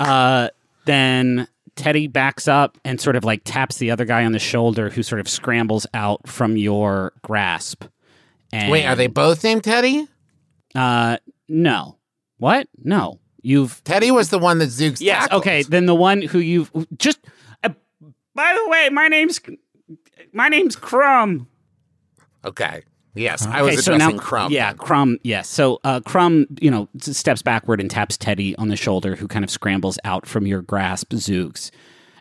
Uh, 0.00 0.48
then 0.86 1.46
Teddy 1.76 2.06
backs 2.06 2.48
up 2.48 2.78
and 2.84 3.00
sort 3.00 3.16
of 3.16 3.24
like 3.24 3.42
taps 3.44 3.78
the 3.78 3.90
other 3.90 4.04
guy 4.04 4.24
on 4.24 4.32
the 4.32 4.38
shoulder, 4.38 4.90
who 4.90 5.02
sort 5.02 5.20
of 5.20 5.28
scrambles 5.28 5.86
out 5.94 6.28
from 6.28 6.56
your 6.56 7.12
grasp. 7.22 7.84
And, 8.52 8.70
Wait, 8.70 8.84
are 8.84 8.94
they 8.94 9.08
both 9.08 9.42
named 9.42 9.64
Teddy? 9.64 10.06
Uh, 10.74 11.18
no. 11.48 11.98
What? 12.38 12.68
No. 12.82 13.20
You've 13.42 13.82
Teddy 13.84 14.10
was 14.10 14.30
the 14.30 14.38
one 14.38 14.58
that 14.58 14.70
Zooks 14.70 15.00
yes. 15.00 15.24
tackled. 15.24 15.42
Okay. 15.42 15.62
Then 15.62 15.86
the 15.86 15.94
one 15.94 16.22
who 16.22 16.38
you've 16.38 16.70
just 16.96 17.18
By 18.34 18.58
the 18.64 18.68
way, 18.68 18.88
my 18.90 19.08
name's 19.08 19.40
my 20.32 20.48
name's 20.48 20.76
Crumb. 20.76 21.46
Okay. 22.44 22.82
Yes, 23.14 23.46
I 23.46 23.62
was 23.62 23.74
Okay, 23.74 23.82
so 23.82 23.94
addressing 23.94 24.16
now, 24.16 24.22
Crumb. 24.22 24.52
Yeah, 24.52 24.72
Crumb. 24.72 25.18
Yes. 25.22 25.48
So 25.48 25.78
uh, 25.84 26.00
Crumb, 26.00 26.46
you 26.60 26.70
know, 26.70 26.88
steps 26.98 27.42
backward 27.42 27.80
and 27.80 27.90
taps 27.90 28.16
Teddy 28.16 28.56
on 28.56 28.68
the 28.68 28.76
shoulder, 28.76 29.14
who 29.14 29.28
kind 29.28 29.44
of 29.44 29.50
scrambles 29.50 29.98
out 30.04 30.26
from 30.26 30.46
your 30.46 30.62
grasp, 30.62 31.10
Zooks, 31.12 31.70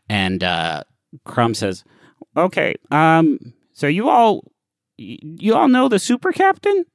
and 0.08 0.44
uh, 0.44 0.84
Crumb 1.26 1.54
says, 1.54 1.84
Okay. 2.38 2.76
Um. 2.92 3.54
So 3.74 3.88
you 3.88 4.10
all 4.10 4.44
you 4.98 5.56
all 5.56 5.68
know 5.68 5.88
the 5.90 6.00
super 6.00 6.32
captain? 6.32 6.86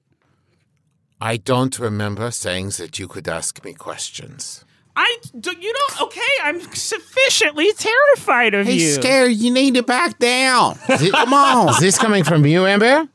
I 1.20 1.36
don't 1.36 1.76
remember 1.78 2.30
saying 2.30 2.70
that 2.78 2.98
you 3.00 3.08
could 3.08 3.26
ask 3.28 3.64
me 3.64 3.74
questions. 3.74 4.64
I, 4.94 5.16
do, 5.38 5.52
you 5.60 5.72
know, 5.72 6.06
okay, 6.06 6.20
I'm 6.42 6.60
sufficiently 6.74 7.72
terrified 7.72 8.54
of 8.54 8.66
He's 8.66 8.82
you. 8.82 8.88
scared. 8.94 9.32
You 9.32 9.52
need 9.52 9.74
to 9.74 9.82
back 9.84 10.18
down. 10.18 10.76
Come 10.86 11.32
on. 11.34 11.68
Is 11.70 11.78
this 11.78 11.98
coming 11.98 12.24
from 12.24 12.44
you, 12.46 12.66
Amber? 12.66 13.08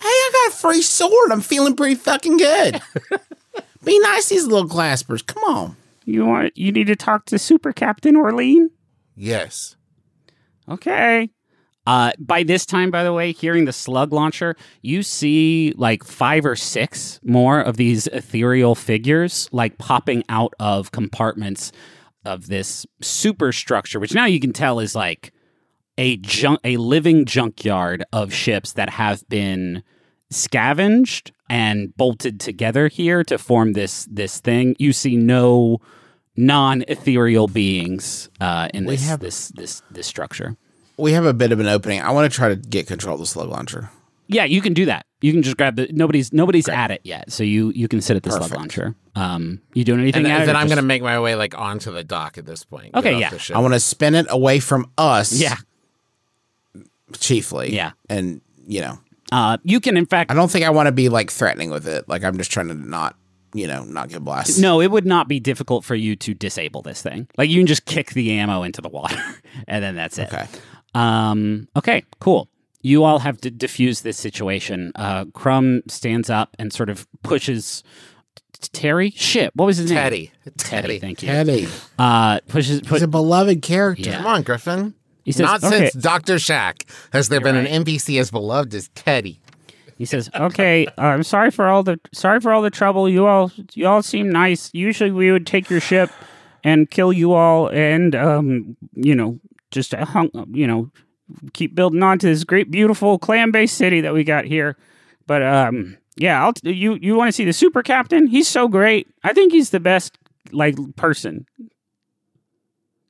Hey, 0.00 0.06
I 0.06 0.30
got 0.32 0.54
a 0.54 0.56
free 0.56 0.82
sword. 0.82 1.32
I'm 1.32 1.40
feeling 1.40 1.76
pretty 1.76 1.96
fucking 1.96 2.36
good. 2.36 2.80
Be 3.84 3.98
nice, 4.00 4.28
these 4.28 4.46
little 4.46 4.68
claspers. 4.68 5.24
Come 5.24 5.42
on. 5.44 5.76
You 6.04 6.24
want, 6.26 6.56
you 6.56 6.72
need 6.72 6.86
to 6.86 6.96
talk 6.96 7.26
to 7.26 7.38
super 7.38 7.72
captain 7.72 8.16
Orlean? 8.16 8.70
Yes. 9.16 9.76
Okay. 10.68 11.30
Uh, 11.86 12.12
by 12.18 12.42
this 12.42 12.66
time, 12.66 12.90
by 12.90 13.02
the 13.02 13.12
way, 13.12 13.32
hearing 13.32 13.64
the 13.64 13.72
slug 13.72 14.12
launcher, 14.12 14.54
you 14.82 15.02
see 15.02 15.72
like 15.76 16.04
five 16.04 16.44
or 16.44 16.54
six 16.54 17.18
more 17.24 17.60
of 17.60 17.78
these 17.78 18.06
ethereal 18.08 18.74
figures 18.74 19.48
like 19.52 19.78
popping 19.78 20.22
out 20.28 20.52
of 20.60 20.92
compartments 20.92 21.72
of 22.26 22.48
this 22.48 22.84
superstructure, 23.00 23.98
which 23.98 24.12
now 24.14 24.26
you 24.26 24.38
can 24.38 24.52
tell 24.52 24.80
is 24.80 24.94
like 24.94 25.32
a 25.98 26.16
junk, 26.18 26.60
a 26.64 26.76
living 26.78 27.24
junkyard 27.26 28.04
of 28.12 28.32
ships 28.32 28.72
that 28.74 28.88
have 28.90 29.28
been 29.28 29.82
scavenged 30.30 31.32
and 31.50 31.94
bolted 31.96 32.38
together 32.40 32.88
here 32.88 33.24
to 33.24 33.36
form 33.38 33.72
this 33.74 34.06
this 34.10 34.40
thing. 34.40 34.76
You 34.78 34.92
see 34.92 35.16
no 35.16 35.80
non-ethereal 36.36 37.48
beings 37.48 38.28
uh, 38.40 38.68
in 38.72 38.84
We 38.86 38.94
this 38.96 39.08
have- 39.08 39.20
this 39.20 39.48
this 39.48 39.82
this 39.90 40.06
structure. 40.06 40.56
We 40.96 41.12
have 41.12 41.26
a 41.26 41.34
bit 41.34 41.52
of 41.52 41.60
an 41.60 41.66
opening. 41.68 42.00
I 42.00 42.10
want 42.10 42.30
to 42.30 42.36
try 42.36 42.48
to 42.48 42.56
get 42.56 42.86
control 42.88 43.14
of 43.14 43.20
the 43.20 43.26
slug 43.26 43.48
launcher. 43.48 43.90
Yeah, 44.26 44.44
you 44.44 44.60
can 44.60 44.74
do 44.74 44.84
that. 44.86 45.06
You 45.20 45.32
can 45.32 45.42
just 45.42 45.56
grab 45.56 45.76
the 45.76 45.88
nobody's 45.92 46.32
nobody's 46.32 46.68
at 46.68 46.90
it 46.90 47.00
yet, 47.04 47.32
so 47.32 47.42
you 47.44 47.72
you 47.74 47.88
can 47.88 48.00
sit 48.00 48.16
at 48.16 48.22
the 48.24 48.30
slug 48.30 48.52
launcher. 48.52 48.94
Um, 49.14 49.60
you 49.74 49.84
doing 49.84 50.00
anything 50.00 50.24
And 50.24 50.32
at 50.32 50.42
it? 50.42 50.46
then 50.46 50.56
I'm 50.56 50.62
just- 50.64 50.70
going 50.74 50.82
to 50.82 50.86
make 50.86 51.02
my 51.02 51.18
way 51.18 51.34
like 51.34 51.56
onto 51.58 51.92
the 51.92 52.04
dock 52.04 52.36
at 52.38 52.46
this 52.46 52.62
point. 52.64 52.94
Okay, 52.94 53.14
off 53.14 53.20
yeah. 53.20 53.30
the 53.30 53.38
ship. 53.38 53.56
I 53.56 53.60
want 53.60 53.74
to 53.74 53.80
spin 53.80 54.14
it 54.14 54.26
away 54.28 54.60
from 54.60 54.90
us. 54.98 55.32
yeah. 55.32 55.56
Chiefly. 57.18 57.74
Yeah. 57.74 57.92
And, 58.08 58.40
you 58.66 58.80
know, 58.80 58.98
Uh, 59.32 59.58
you 59.64 59.80
can 59.80 59.96
in 59.96 60.06
fact 60.06 60.30
I 60.30 60.34
don't 60.34 60.50
think 60.50 60.64
I 60.64 60.70
want 60.70 60.86
to 60.86 60.92
be 60.92 61.08
like 61.08 61.30
threatening 61.30 61.70
with 61.70 61.86
it. 61.86 62.08
Like, 62.08 62.24
I'm 62.24 62.36
just 62.38 62.50
trying 62.50 62.68
to 62.68 62.74
not, 62.74 63.16
you 63.54 63.66
know, 63.66 63.84
not 63.84 64.08
get 64.08 64.22
blasted. 64.24 64.60
no, 64.62 64.80
it 64.80 64.90
would 64.90 65.06
not 65.06 65.26
be 65.28 65.40
difficult 65.40 65.84
for 65.84 65.94
you 65.94 66.16
to 66.16 66.34
disable 66.34 66.82
this 66.82 67.00
thing. 67.02 67.28
Like 67.38 67.48
you 67.50 67.58
can 67.60 67.66
just 67.66 67.84
kick 67.86 68.10
the 68.12 68.32
ammo 68.32 68.62
into 68.62 68.80
the 68.80 68.88
water, 68.90 69.16
and 69.68 69.82
then 69.82 69.94
that's 69.96 70.18
it. 70.18 70.32
Okay. 70.32 70.46
Um, 70.94 71.68
okay, 71.76 72.04
cool. 72.20 72.48
You 72.82 73.04
all 73.04 73.18
have 73.18 73.40
to 73.42 73.50
diffuse 73.50 74.02
this 74.02 74.16
situation. 74.16 74.92
Uh, 74.94 75.24
Crumb 75.34 75.82
stands 75.88 76.30
up 76.30 76.54
and 76.58 76.72
sort 76.72 76.88
of 76.90 77.06
pushes 77.22 77.82
T- 78.60 78.68
Terry. 78.72 79.10
Shit, 79.10 79.54
what 79.56 79.66
was 79.66 79.76
his 79.78 79.90
name? 79.90 79.98
Teddy. 80.00 80.32
Teddy. 80.56 80.98
Thank 80.98 81.22
you. 81.22 81.28
Teddy. 81.28 81.68
Uh, 81.98 82.40
pushes. 82.48 82.80
He's 82.88 83.02
a 83.02 83.08
beloved 83.08 83.62
character. 83.62 84.08
Yeah. 84.10 84.18
Come 84.18 84.26
on, 84.26 84.42
Griffin. 84.42 84.94
He 85.24 85.32
says, 85.32 85.46
Not 85.46 85.64
okay. 85.64 85.90
since 85.90 86.02
Dr. 86.02 86.38
Shack 86.38 86.84
has 87.12 87.28
there 87.28 87.40
been 87.40 87.56
an 87.56 87.66
NPC 87.66 88.20
as 88.20 88.30
beloved 88.30 88.74
as 88.74 88.88
Teddy. 88.94 89.40
He 89.98 90.04
says, 90.04 90.30
"Okay, 90.32 90.86
uh, 90.86 91.02
I'm 91.02 91.24
sorry 91.24 91.50
for 91.50 91.66
all 91.66 91.82
the 91.82 91.98
sorry 92.12 92.40
for 92.40 92.52
all 92.52 92.62
the 92.62 92.70
trouble. 92.70 93.08
You 93.08 93.26
all 93.26 93.50
you 93.74 93.86
all 93.88 94.00
seem 94.00 94.30
nice. 94.30 94.70
Usually 94.72 95.10
we 95.10 95.32
would 95.32 95.44
take 95.44 95.68
your 95.68 95.80
ship 95.80 96.10
and 96.62 96.88
kill 96.88 97.12
you 97.12 97.32
all, 97.32 97.68
and 97.68 98.14
um, 98.14 98.76
you 98.94 99.16
know, 99.16 99.40
just 99.72 99.94
uh, 99.94 100.04
hung, 100.04 100.30
you 100.52 100.68
know, 100.68 100.90
keep 101.52 101.74
building 101.74 102.02
on 102.02 102.20
to 102.20 102.26
this 102.26 102.44
great, 102.44 102.70
beautiful 102.70 103.18
clan-based 103.18 103.76
city 103.76 104.00
that 104.00 104.14
we 104.14 104.22
got 104.22 104.44
here. 104.44 104.76
But 105.26 105.42
um, 105.42 105.98
yeah, 106.16 106.44
I'll 106.44 106.52
t- 106.52 106.72
you 106.72 106.94
you 107.02 107.16
want 107.16 107.28
to 107.28 107.32
see 107.32 107.44
the 107.44 107.52
super 107.52 107.82
captain? 107.82 108.28
He's 108.28 108.46
so 108.48 108.68
great. 108.68 109.08
I 109.24 109.32
think 109.32 109.52
he's 109.52 109.70
the 109.70 109.80
best 109.80 110.16
like 110.52 110.76
person. 110.94 111.44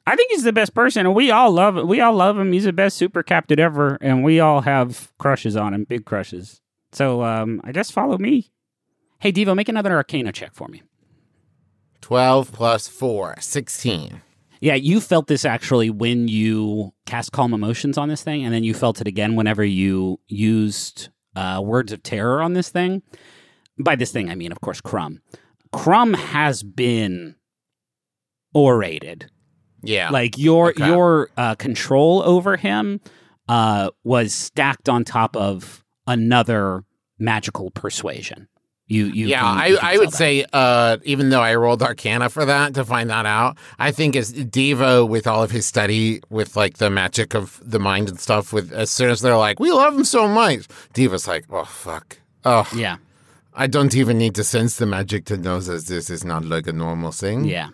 I 0.08 0.16
think 0.16 0.30
he's 0.30 0.42
the 0.42 0.54
best 0.54 0.72
person, 0.72 1.04
and 1.04 1.14
we 1.14 1.30
all 1.30 1.50
love 1.50 1.76
We 1.86 2.00
all 2.00 2.14
love 2.14 2.38
him. 2.38 2.50
He's 2.52 2.64
the 2.64 2.72
best 2.72 2.96
super 2.96 3.22
captain 3.22 3.60
ever, 3.60 3.98
and 4.00 4.24
we 4.24 4.40
all 4.40 4.62
have 4.62 5.12
crushes 5.18 5.54
on 5.54 5.74
him, 5.74 5.84
big 5.84 6.06
crushes. 6.06 6.62
So 6.92 7.22
um, 7.22 7.60
I 7.62 7.72
guess 7.72 7.90
follow 7.90 8.16
me. 8.16 8.50
Hey, 9.18 9.32
Devo, 9.32 9.54
make 9.54 9.68
another 9.68 9.94
Arcana 9.94 10.32
check 10.32 10.54
for 10.54 10.66
me. 10.66 10.82
12 12.00 12.52
plus 12.52 12.88
4, 12.88 13.34
16. 13.38 14.22
Yeah, 14.62 14.76
you 14.76 15.02
felt 15.02 15.26
this 15.26 15.44
actually 15.44 15.90
when 15.90 16.26
you 16.26 16.94
cast 17.04 17.32
Calm 17.32 17.52
Emotions 17.52 17.98
on 17.98 18.08
this 18.08 18.22
thing, 18.22 18.42
and 18.46 18.54
then 18.54 18.64
you 18.64 18.72
felt 18.72 19.02
it 19.02 19.06
again 19.06 19.36
whenever 19.36 19.62
you 19.62 20.20
used 20.26 21.10
uh, 21.36 21.60
Words 21.62 21.92
of 21.92 22.02
Terror 22.02 22.40
on 22.40 22.54
this 22.54 22.70
thing. 22.70 23.02
By 23.78 23.94
this 23.94 24.10
thing, 24.10 24.30
I 24.30 24.36
mean, 24.36 24.52
of 24.52 24.62
course, 24.62 24.80
Crumb. 24.80 25.20
Crumb 25.70 26.14
has 26.14 26.62
been 26.62 27.36
orated. 28.54 29.30
Yeah. 29.82 30.10
Like 30.10 30.36
your 30.38 30.70
Okay. 30.70 30.86
your 30.86 31.30
uh, 31.36 31.54
control 31.54 32.22
over 32.24 32.56
him 32.56 33.00
uh, 33.48 33.90
was 34.04 34.34
stacked 34.34 34.88
on 34.88 35.04
top 35.04 35.36
of 35.36 35.84
another 36.06 36.84
magical 37.18 37.70
persuasion. 37.70 38.48
You, 38.90 39.04
you 39.06 39.26
yeah, 39.26 39.40
can- 39.40 39.58
I, 39.60 39.66
you 39.66 39.78
I 39.82 39.98
would 39.98 40.08
that. 40.12 40.16
say, 40.16 40.46
uh, 40.50 40.96
even 41.04 41.28
though 41.28 41.42
I 41.42 41.54
rolled 41.56 41.82
Arcana 41.82 42.30
for 42.30 42.46
that 42.46 42.72
to 42.74 42.86
find 42.86 43.10
that 43.10 43.26
out, 43.26 43.58
I 43.78 43.90
think 43.90 44.16
as 44.16 44.32
Devo 44.32 45.06
with 45.06 45.26
all 45.26 45.42
of 45.42 45.50
his 45.50 45.66
study 45.66 46.22
with 46.30 46.56
like 46.56 46.78
the 46.78 46.88
magic 46.88 47.34
of 47.34 47.60
the 47.62 47.78
mind 47.78 48.08
and 48.08 48.18
stuff, 48.18 48.50
with 48.50 48.72
as 48.72 48.88
soon 48.88 49.10
as 49.10 49.20
they're 49.20 49.36
like, 49.36 49.60
we 49.60 49.70
love 49.70 49.94
him 49.94 50.04
so 50.04 50.26
much, 50.26 50.66
Devo's 50.94 51.28
like, 51.28 51.44
oh 51.50 51.64
fuck, 51.66 52.18
oh, 52.46 52.66
yeah, 52.74 52.96
I 53.52 53.66
don't 53.66 53.94
even 53.94 54.16
need 54.16 54.34
to 54.36 54.44
sense 54.44 54.76
the 54.78 54.86
magic 54.86 55.26
to 55.26 55.36
know 55.36 55.60
that 55.60 55.84
this 55.84 56.08
is 56.08 56.24
not 56.24 56.46
like 56.46 56.66
a 56.66 56.72
normal 56.72 57.12
thing. 57.12 57.44
yeah. 57.44 57.68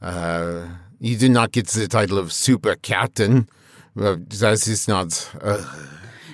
Uh, 0.00 0.66
you 1.04 1.18
do 1.18 1.28
not 1.28 1.52
get 1.52 1.66
the 1.68 1.86
title 1.86 2.18
of 2.18 2.32
super 2.32 2.76
captain. 2.76 3.46
Uh, 3.94 4.16
that 4.40 4.66
is 4.66 4.88
not. 4.88 5.30
Uh, 5.40 5.62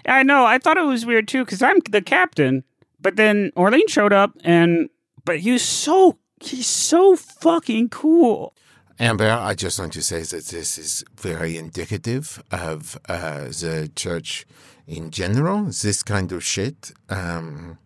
I 0.06 0.22
know. 0.22 0.46
I 0.46 0.58
thought 0.58 0.78
it 0.78 0.86
was 0.86 1.04
weird 1.04 1.26
too 1.26 1.44
because 1.44 1.60
I'm 1.60 1.80
the 1.90 2.00
captain, 2.00 2.62
but 3.00 3.16
then 3.16 3.50
Orlean 3.56 3.88
showed 3.88 4.12
up 4.12 4.32
and 4.44 4.88
but 5.24 5.40
he 5.40 5.50
was 5.50 5.62
so 5.62 6.18
he's 6.40 6.68
so 6.68 7.16
fucking 7.16 7.88
cool. 7.88 8.54
Amber, 9.00 9.30
I 9.30 9.54
just 9.54 9.78
want 9.78 9.92
to 9.94 10.02
say 10.02 10.22
that 10.22 10.46
this 10.46 10.78
is 10.78 11.04
very 11.18 11.56
indicative 11.56 12.42
of 12.52 12.98
uh, 13.08 13.44
the 13.46 13.90
church 13.96 14.46
in 14.86 15.10
general. 15.10 15.64
This 15.64 16.02
kind 16.02 16.30
of 16.32 16.44
shit. 16.44 16.92
Um, 17.08 17.78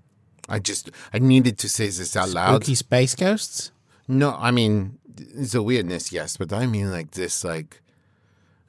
I 0.49 0.59
just 0.59 0.91
I 1.14 1.18
needed 1.18 1.57
to 1.59 1.68
say 1.68 1.87
this 1.87 2.14
out 2.14 2.28
loud. 2.28 2.57
Spooky 2.57 2.74
space 2.74 3.14
ghosts? 3.14 3.72
No, 4.07 4.37
I 4.39 4.51
mean 4.51 4.99
the 5.15 5.62
weirdness, 5.62 6.12
yes, 6.12 6.37
but 6.37 6.53
I 6.53 6.67
mean 6.67 6.91
like 6.91 7.12
this, 7.12 7.45
like 7.45 7.81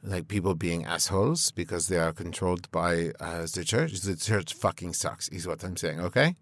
like 0.04 0.28
people 0.28 0.54
being 0.54 0.86
assholes 0.86 1.52
because 1.52 1.88
they 1.88 1.98
are 1.98 2.14
controlled 2.14 2.70
by 2.72 3.12
uh, 3.20 3.48
the 3.54 3.64
church. 3.66 4.02
The 4.02 4.16
church 4.16 4.54
fucking 4.54 4.94
sucks, 4.94 5.28
is 5.30 5.48
what 5.48 5.64
I'm 5.64 5.78
saying. 5.78 6.00
Okay. 6.00 6.36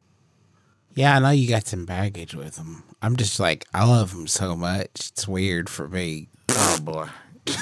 Yeah, 0.95 1.16
I 1.16 1.20
know 1.20 1.30
you 1.32 1.49
got 1.49 1.66
some 1.66 1.86
baggage 1.86 2.36
with 2.36 2.56
them. 2.56 2.84
I'm 3.01 3.16
just 3.16 3.39
like, 3.39 3.66
I 3.74 3.86
love 3.86 4.14
them 4.14 4.28
so 4.28 4.56
much. 4.56 5.10
It's 5.12 5.28
weird 5.28 5.70
for 5.70 5.88
me. 5.88 6.30
Oh 6.49 6.80
boy. 6.82 7.08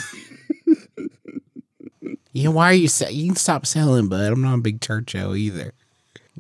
Yeah, 2.33 2.49
why 2.49 2.67
are 2.67 2.73
you 2.73 2.87
say 2.87 3.11
you 3.11 3.27
can 3.27 3.35
stop 3.35 3.65
selling, 3.65 4.07
bud? 4.07 4.31
I'm 4.31 4.41
not 4.41 4.59
a 4.59 4.61
big 4.61 4.79
churcho 4.79 5.37
either. 5.37 5.73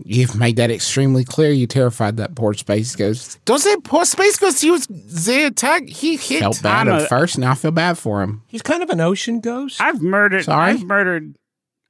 You've 0.03 0.35
made 0.35 0.55
that 0.55 0.71
extremely 0.71 1.25
clear. 1.25 1.51
You 1.51 1.67
terrified 1.67 2.17
that 2.17 2.33
poor 2.33 2.53
space 2.53 2.95
ghost. 2.95 3.39
Don't 3.45 3.59
say 3.59 3.75
poor 3.83 4.05
space 4.05 4.37
ghost. 4.37 4.61
He 4.61 4.71
was 4.71 4.87
the 4.87 5.43
attack. 5.47 5.87
He 5.89 6.15
hit. 6.15 6.39
Felt 6.39 6.63
bad 6.63 6.87
I'm 6.87 6.93
at 6.95 7.01
a- 7.03 7.07
first, 7.07 7.37
now 7.37 7.51
I 7.51 7.55
feel 7.55 7.71
bad 7.71 7.97
for 7.97 8.21
him. 8.23 8.41
He's 8.47 8.61
kind 8.61 8.81
of 8.81 8.89
an 8.89 9.01
ocean 9.01 9.41
ghost. 9.41 9.81
I've 9.81 10.01
murdered. 10.01 10.45
Sorry? 10.45 10.71
I've 10.71 10.83
murdered. 10.83 11.35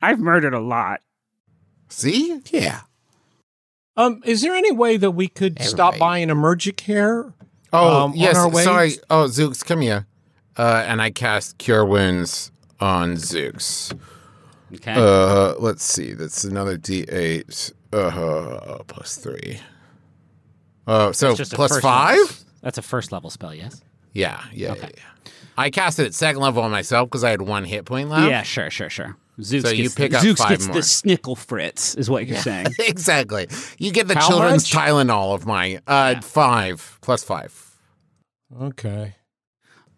I've 0.02 0.20
murdered 0.20 0.54
a 0.56 0.60
lot. 0.60 1.02
See, 1.90 2.40
Yeah. 2.52 2.82
Um, 3.98 4.22
is 4.26 4.42
there 4.42 4.54
any 4.56 4.72
way 4.72 4.96
that 4.98 5.12
we 5.12 5.28
could 5.28 5.62
stop 5.62 5.90
Everybody. 5.96 6.00
by 6.00 6.18
an 6.20 6.30
emergent 6.30 6.78
care? 6.78 7.34
Oh 7.74 8.04
um, 8.06 8.12
on 8.14 8.18
yes, 8.18 8.38
our 8.38 8.50
way? 8.50 8.64
sorry. 8.64 8.92
Oh 9.10 9.26
Zooks, 9.26 9.64
come 9.66 9.82
here. 9.82 10.08
Uh, 10.58 10.84
and 10.88 11.02
I 11.02 11.12
cast 11.12 11.58
Cure 11.58 11.86
Wounds 11.86 12.52
on 12.80 13.14
Zooks. 13.16 13.94
Okay. 14.74 14.94
Uh, 14.96 15.56
let's 15.60 15.84
see. 15.84 16.14
That's 16.14 16.44
another 16.46 16.78
D8. 16.78 17.74
Uh, 17.94 18.80
plus 18.88 19.18
three. 19.18 19.60
Uh, 20.88 21.12
so 21.12 21.30
It's 21.30 21.38
just 21.38 21.54
a 21.54 21.56
plus 21.56 21.72
first 21.72 21.82
five. 21.82 22.18
level- 22.18 22.36
That's 22.62 22.78
a 22.78 22.82
first 22.82 23.12
level 23.12 23.30
spell. 23.30 23.54
Yes. 23.54 23.82
Yeah, 24.14 24.42
yeah, 24.54 24.76
yeah, 24.76 24.90
yeah. 24.98 25.32
I 25.58 25.70
cast 25.70 26.00
it 26.00 26.06
at 26.06 26.14
second 26.14 26.42
level 26.42 26.64
on 26.64 26.72
myself 26.72 27.10
because 27.10 27.24
I 27.24 27.30
had 27.30 27.42
one 27.42 27.66
hit 27.66 27.86
point 27.86 28.10
left. 28.10 28.30
Yeah. 28.30 28.42
Sure. 28.44 28.70
Sure. 28.70 28.90
Sure. 28.90 29.16
Zooks 29.40 29.62
So 29.64 29.70
you 29.70 29.84
gets 29.84 29.96
pick 29.96 30.12
the, 30.12 30.18
up 30.18 30.24
Zooks 30.24 30.38
five 30.38 30.50
gets 30.50 30.66
more. 30.68 30.74
the 30.76 30.82
snickle 30.82 31.38
fritz, 31.38 31.96
is 31.96 32.10
what 32.10 32.28
you're 32.28 32.38
saying. 32.38 32.68
exactly. 32.80 33.48
You 33.78 33.92
get 33.92 34.08
the 34.08 34.16
How 34.16 34.28
children's 34.28 34.74
much? 34.74 34.84
Tylenol 34.84 35.34
of 35.36 35.46
my 35.46 35.80
uh 35.88 36.20
five 36.22 36.98
plus 37.02 37.24
five. 37.24 37.54
Okay. 38.62 39.16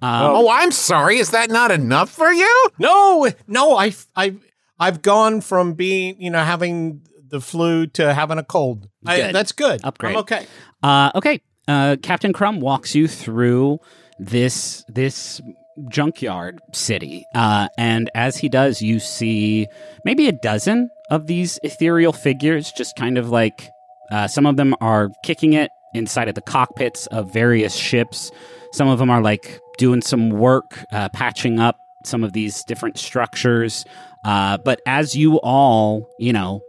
Um, 0.02 0.22
Oh, 0.36 0.50
I'm 0.52 0.72
sorry. 0.72 1.18
Is 1.18 1.32
that 1.32 1.50
not 1.50 1.72
enough 1.72 2.10
for 2.10 2.32
you? 2.32 2.68
No, 2.78 3.30
no, 3.48 3.76
I, 3.78 3.94
I, 4.16 4.36
I've 4.80 5.02
gone 5.02 5.40
from 5.42 5.74
being, 5.74 6.22
you 6.22 6.30
know, 6.30 6.44
having 6.44 7.02
the 7.34 7.42
flu 7.42 7.88
to 7.88 8.14
having 8.14 8.38
a 8.38 8.44
cold. 8.44 8.88
I- 9.06 9.32
that's 9.34 9.52
good. 9.52 9.82
Upgrade. 9.84 10.14
I'm 10.14 10.20
okay. 10.20 10.46
Uh, 10.84 11.12
okay, 11.16 11.42
uh, 11.68 11.96
Captain 12.02 12.32
Crumb 12.32 12.60
walks 12.62 12.94
you 12.96 13.08
through 13.08 13.80
this 14.20 14.86
this 14.88 15.42
junkyard 15.90 16.60
city, 16.74 17.26
uh, 17.36 17.68
and 17.78 18.10
as 18.16 18.38
he 18.38 18.50
does, 18.50 18.82
you 18.82 19.00
see 19.00 19.68
maybe 20.06 20.28
a 20.28 20.32
dozen 20.32 20.90
of 21.10 21.26
these 21.28 21.60
ethereal 21.64 22.14
figures, 22.14 22.72
just 22.72 22.96
kind 22.96 23.18
of 23.18 23.30
like 23.30 23.68
uh, 24.12 24.28
some 24.28 24.46
of 24.46 24.56
them 24.56 24.76
are 24.80 25.10
kicking 25.26 25.54
it 25.54 25.72
inside 25.96 26.28
of 26.30 26.36
the 26.36 26.42
cockpits 26.42 27.08
of 27.08 27.34
various 27.34 27.76
ships. 27.76 28.32
Some 28.74 28.88
of 28.88 29.00
them 29.00 29.10
are 29.10 29.22
like 29.22 29.60
doing 29.78 30.02
some 30.02 30.30
work, 30.30 30.86
uh, 30.92 31.10
patching 31.10 31.60
up 31.60 31.78
some 32.06 32.24
of 32.24 32.34
these 32.34 32.64
different 32.66 32.98
structures. 33.00 33.86
Uh, 34.26 34.58
but 34.64 34.80
as 34.86 35.16
you 35.16 35.40
all, 35.42 36.08
you 36.20 36.34
know, 36.34 36.62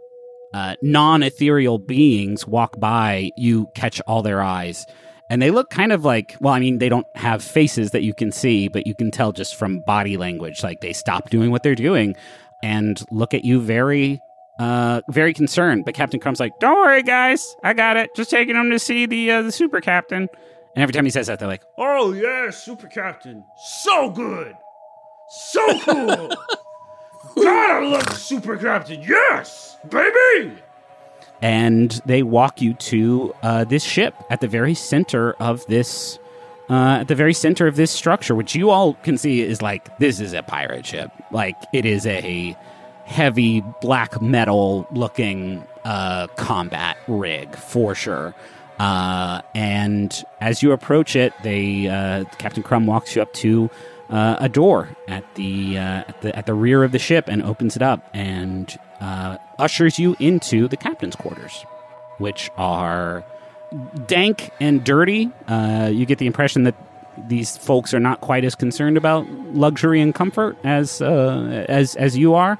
uh, 0.55 0.73
non 0.81 1.21
ethereal 1.21 1.77
beings 1.77 2.47
walk 2.47 2.79
by, 2.79 3.29
you 3.35 3.67
catch 3.75 3.99
all 4.07 4.21
their 4.21 4.41
eyes. 4.41 4.85
And 5.29 5.41
they 5.41 5.51
look 5.51 5.69
kind 5.69 5.91
of 5.91 6.05
like, 6.05 6.37
well, 6.39 6.53
I 6.53 6.59
mean, 6.59 6.77
they 6.77 6.87
don't 6.87 7.07
have 7.15 7.43
faces 7.43 7.91
that 7.91 8.03
you 8.03 8.13
can 8.13 8.31
see, 8.31 8.69
but 8.69 8.87
you 8.87 8.95
can 8.95 9.11
tell 9.11 9.33
just 9.33 9.55
from 9.55 9.81
body 9.81 10.15
language, 10.15 10.63
like 10.63 10.79
they 10.79 10.93
stop 10.93 11.29
doing 11.29 11.51
what 11.51 11.61
they're 11.61 11.75
doing 11.75 12.15
and 12.63 13.03
look 13.11 13.33
at 13.33 13.43
you 13.43 13.59
very, 13.59 14.21
uh, 14.57 15.01
very 15.09 15.33
concerned. 15.33 15.83
But 15.83 15.93
Captain 15.93 16.21
Crumb's 16.21 16.39
like, 16.39 16.53
Don't 16.61 16.77
worry, 16.77 17.03
guys. 17.03 17.53
I 17.61 17.73
got 17.73 17.97
it. 17.97 18.11
Just 18.15 18.29
taking 18.29 18.53
them 18.53 18.69
to 18.69 18.79
see 18.79 19.07
the 19.07 19.31
uh, 19.31 19.41
the 19.41 19.51
super 19.51 19.81
captain. 19.81 20.29
and 20.75 20.81
every 20.81 20.93
time 20.93 21.03
he 21.03 21.11
says 21.11 21.27
that, 21.27 21.39
they're 21.39 21.49
like, 21.49 21.63
Oh 21.77 22.13
yeah, 22.13 22.49
super 22.51 22.87
captain, 22.87 23.43
so 23.57 24.09
good, 24.09 24.53
so 25.27 25.79
cool. 25.79 26.29
I 27.37 27.79
love 27.81 28.17
super 28.17 28.57
captain. 28.57 29.01
Yes, 29.01 29.77
baby. 29.89 30.53
and 31.41 32.01
they 32.05 32.23
walk 32.23 32.61
you 32.61 32.73
to 32.75 33.33
uh, 33.43 33.63
this 33.65 33.83
ship 33.83 34.15
at 34.29 34.39
the 34.41 34.47
very 34.47 34.73
center 34.73 35.33
of 35.33 35.65
this 35.67 36.17
uh, 36.69 36.99
at 37.01 37.07
the 37.09 37.15
very 37.15 37.33
center 37.33 37.67
of 37.67 37.75
this 37.75 37.91
structure 37.91 38.33
which 38.33 38.55
you 38.55 38.69
all 38.71 38.93
can 39.03 39.17
see 39.17 39.41
is 39.41 39.61
like 39.61 39.95
this 39.99 40.19
is 40.19 40.33
a 40.33 40.41
pirate 40.41 40.85
ship 40.85 41.11
like 41.31 41.55
it 41.73 41.85
is 41.85 42.07
a 42.07 42.55
heavy 43.03 43.61
black 43.81 44.19
metal 44.21 44.87
looking 44.91 45.63
uh, 45.83 46.25
combat 46.37 46.97
rig 47.07 47.53
for 47.55 47.93
sure 47.93 48.33
uh, 48.79 49.41
and 49.53 50.23
as 50.41 50.63
you 50.63 50.71
approach 50.71 51.15
it 51.15 51.33
they 51.43 51.87
uh, 51.87 52.23
captain 52.39 52.63
crumb 52.63 52.87
walks 52.87 53.15
you 53.15 53.21
up 53.21 53.31
to 53.33 53.69
uh, 54.09 54.37
a 54.39 54.49
door 54.49 54.89
at 55.07 55.23
the, 55.35 55.77
uh, 55.77 55.81
at 56.07 56.21
the 56.21 56.35
at 56.35 56.45
the 56.45 56.53
rear 56.53 56.83
of 56.83 56.91
the 56.91 56.99
ship 56.99 57.25
and 57.27 57.41
opens 57.41 57.75
it 57.75 57.81
up 57.81 58.07
and 58.13 58.77
uh, 59.01 59.37
ushers 59.59 59.99
you 59.99 60.15
into 60.19 60.67
the 60.67 60.77
captain's 60.77 61.15
quarters, 61.15 61.65
which 62.17 62.49
are 62.57 63.25
dank 64.07 64.51
and 64.59 64.83
dirty. 64.83 65.31
Uh, 65.47 65.89
you 65.91 66.05
get 66.05 66.19
the 66.19 66.27
impression 66.27 66.63
that 66.63 66.75
these 67.27 67.57
folks 67.57 67.93
are 67.93 67.99
not 67.99 68.21
quite 68.21 68.43
as 68.43 68.55
concerned 68.55 68.97
about 68.97 69.27
luxury 69.53 70.01
and 70.01 70.13
comfort 70.13 70.57
as 70.63 71.01
uh, 71.01 71.65
as 71.67 71.95
as 71.95 72.17
you 72.17 72.33
are. 72.33 72.59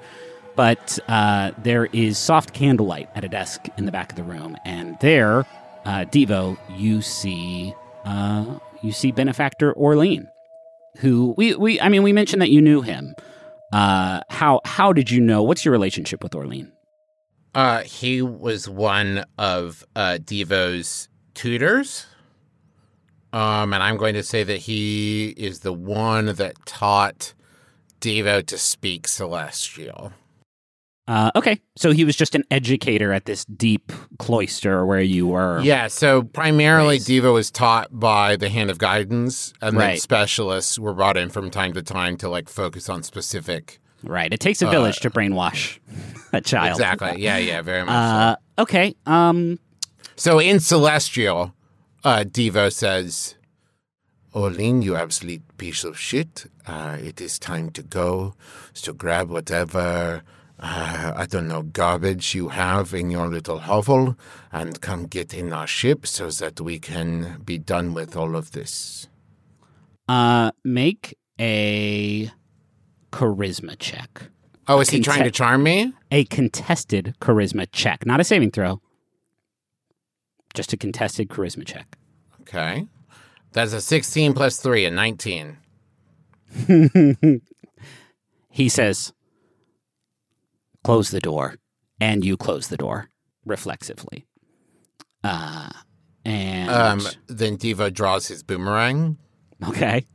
But 0.55 0.99
uh, 1.09 1.51
there 1.57 1.85
is 1.87 2.17
soft 2.17 2.53
candlelight 2.53 3.09
at 3.13 3.25
a 3.25 3.27
desk 3.27 3.67
in 3.77 3.85
the 3.85 3.91
back 3.91 4.11
of 4.11 4.15
the 4.15 4.23
room, 4.23 4.55
and 4.63 4.97
there, 5.01 5.45
uh, 5.83 6.05
Devo, 6.05 6.57
you 6.77 7.01
see 7.01 7.73
you 8.81 8.91
see 8.91 9.11
benefactor 9.11 9.75
Orlean, 9.75 10.29
who 10.97 11.33
we, 11.37 11.55
we 11.55 11.79
I 11.79 11.89
mean 11.89 12.03
we 12.03 12.13
mentioned 12.13 12.41
that 12.41 12.51
you 12.51 12.61
knew 12.61 12.81
him. 12.81 13.15
Uh, 13.73 14.21
how 14.29 14.61
how 14.65 14.93
did 14.93 15.11
you 15.11 15.21
know? 15.21 15.43
What's 15.43 15.65
your 15.65 15.71
relationship 15.71 16.23
with 16.23 16.35
Orlean? 16.35 16.71
Uh, 17.53 17.83
he 17.83 18.21
was 18.21 18.67
one 18.67 19.25
of 19.37 19.85
uh, 19.95 20.17
Devo's 20.21 21.07
tutors. 21.33 22.05
Um, 23.31 23.73
and 23.73 23.83
I'm 23.83 23.97
going 23.97 24.13
to 24.13 24.23
say 24.23 24.43
that 24.43 24.59
he 24.59 25.33
is 25.37 25.59
the 25.59 25.73
one 25.73 26.27
that 26.27 26.65
taught 26.65 27.33
Devo 27.99 28.45
to 28.45 28.57
speak 28.57 29.07
Celestial. 29.07 30.13
Uh, 31.07 31.29
okay, 31.35 31.61
so 31.75 31.91
he 31.91 32.03
was 32.03 32.15
just 32.15 32.33
an 32.33 32.43
educator 32.49 33.13
at 33.13 33.25
this 33.25 33.45
deep 33.45 33.91
cloister 34.17 34.85
where 34.85 35.01
you 35.01 35.27
were. 35.27 35.61
Yeah, 35.61 35.87
so 35.87 36.23
primarily 36.23 36.95
Nice. 36.95 37.07
Devo 37.07 37.33
was 37.33 37.51
taught 37.51 37.89
by 37.91 38.35
the 38.35 38.49
Hand 38.49 38.71
of 38.71 38.79
Guidance, 38.79 39.53
and 39.61 39.79
then 39.79 39.97
specialists 39.97 40.79
were 40.79 40.93
brought 40.95 41.15
in 41.15 41.29
from 41.29 41.51
time 41.51 41.73
to 41.73 41.83
time 41.83 42.17
to 42.17 42.29
like 42.29 42.49
focus 42.49 42.89
on 42.89 43.03
specific. 43.03 43.79
Right. 44.03 44.31
It 44.33 44.39
takes 44.39 44.61
a 44.61 44.69
village 44.69 44.99
to 45.01 45.09
brainwash 45.09 45.79
a 46.33 46.41
child. 46.41 46.71
Exactly. 46.71 47.21
Yeah, 47.21 47.37
yeah, 47.37 47.61
very 47.61 47.83
much. 47.83 47.93
so. 47.93 47.95
Uh, 47.95 48.35
okay. 48.59 48.95
Um. 49.05 49.59
So 50.15 50.39
in 50.39 50.59
Celestial, 50.59 51.53
uh, 52.03 52.23
Devo 52.25 52.71
says, 52.71 53.35
Orlean, 54.33 54.81
you 54.81 54.95
absolute 54.95 55.41
piece 55.57 55.83
of 55.83 55.99
shit. 55.99 56.45
Uh, 56.65 56.97
it 57.01 57.19
is 57.19 57.37
time 57.37 57.69
to 57.71 57.83
go. 57.83 58.33
So 58.73 58.93
grab 58.93 59.29
whatever, 59.29 60.23
uh, 60.65 61.13
I 61.15 61.25
don't 61.27 61.47
know, 61.47 61.61
garbage 61.61 62.33
you 62.33 62.49
have 62.49 62.93
in 62.93 63.11
your 63.11 63.27
little 63.27 63.59
hovel 63.59 64.17
and 64.51 64.81
come 64.81 65.05
get 65.05 65.33
in 65.33 65.53
our 65.53 65.67
ship 65.67 66.07
so 66.07 66.29
that 66.31 66.59
we 66.59 66.79
can 66.79 67.41
be 67.45 67.57
done 67.59 67.93
with 67.93 68.15
all 68.15 68.35
of 68.35 68.51
this. 68.51 69.07
Uh. 70.07 70.51
Make 70.63 71.17
a 71.39 72.31
charisma 73.11 73.77
check. 73.77 74.23
Oh, 74.67 74.79
is 74.79 74.89
he 74.89 74.99
trying 75.01 75.23
to 75.23 75.31
charm 75.31 75.61
me? 75.61 75.93
A 76.11 76.25
contested 76.25 77.13
charisma 77.21 77.67
check, 77.71 78.05
not 78.05 78.19
a 78.19 78.23
saving 78.23 78.49
throw. 78.49 78.81
Just 80.55 80.73
a 80.73 80.77
contested 80.77 81.29
charisma 81.29 81.65
check. 81.65 81.97
Okay. 82.41 82.87
That's 83.51 83.73
a 83.73 83.81
16 83.81 84.33
plus 84.33 84.57
3, 84.57 84.85
a 84.85 84.91
19. 84.91 85.57
He 88.55 88.69
says, 88.69 89.11
"Close 90.85 91.09
the 91.11 91.19
door," 91.19 91.55
and 91.99 92.23
you 92.23 92.37
close 92.37 92.67
the 92.67 92.77
door 92.77 93.09
reflexively. 93.45 94.25
Uh. 95.23 95.69
And 96.27 96.69
Um, 96.71 97.01
then 97.27 97.57
Devo 97.57 97.93
draws 97.93 98.27
his 98.29 98.41
boomerang. 98.41 99.17
okay. 99.69 100.05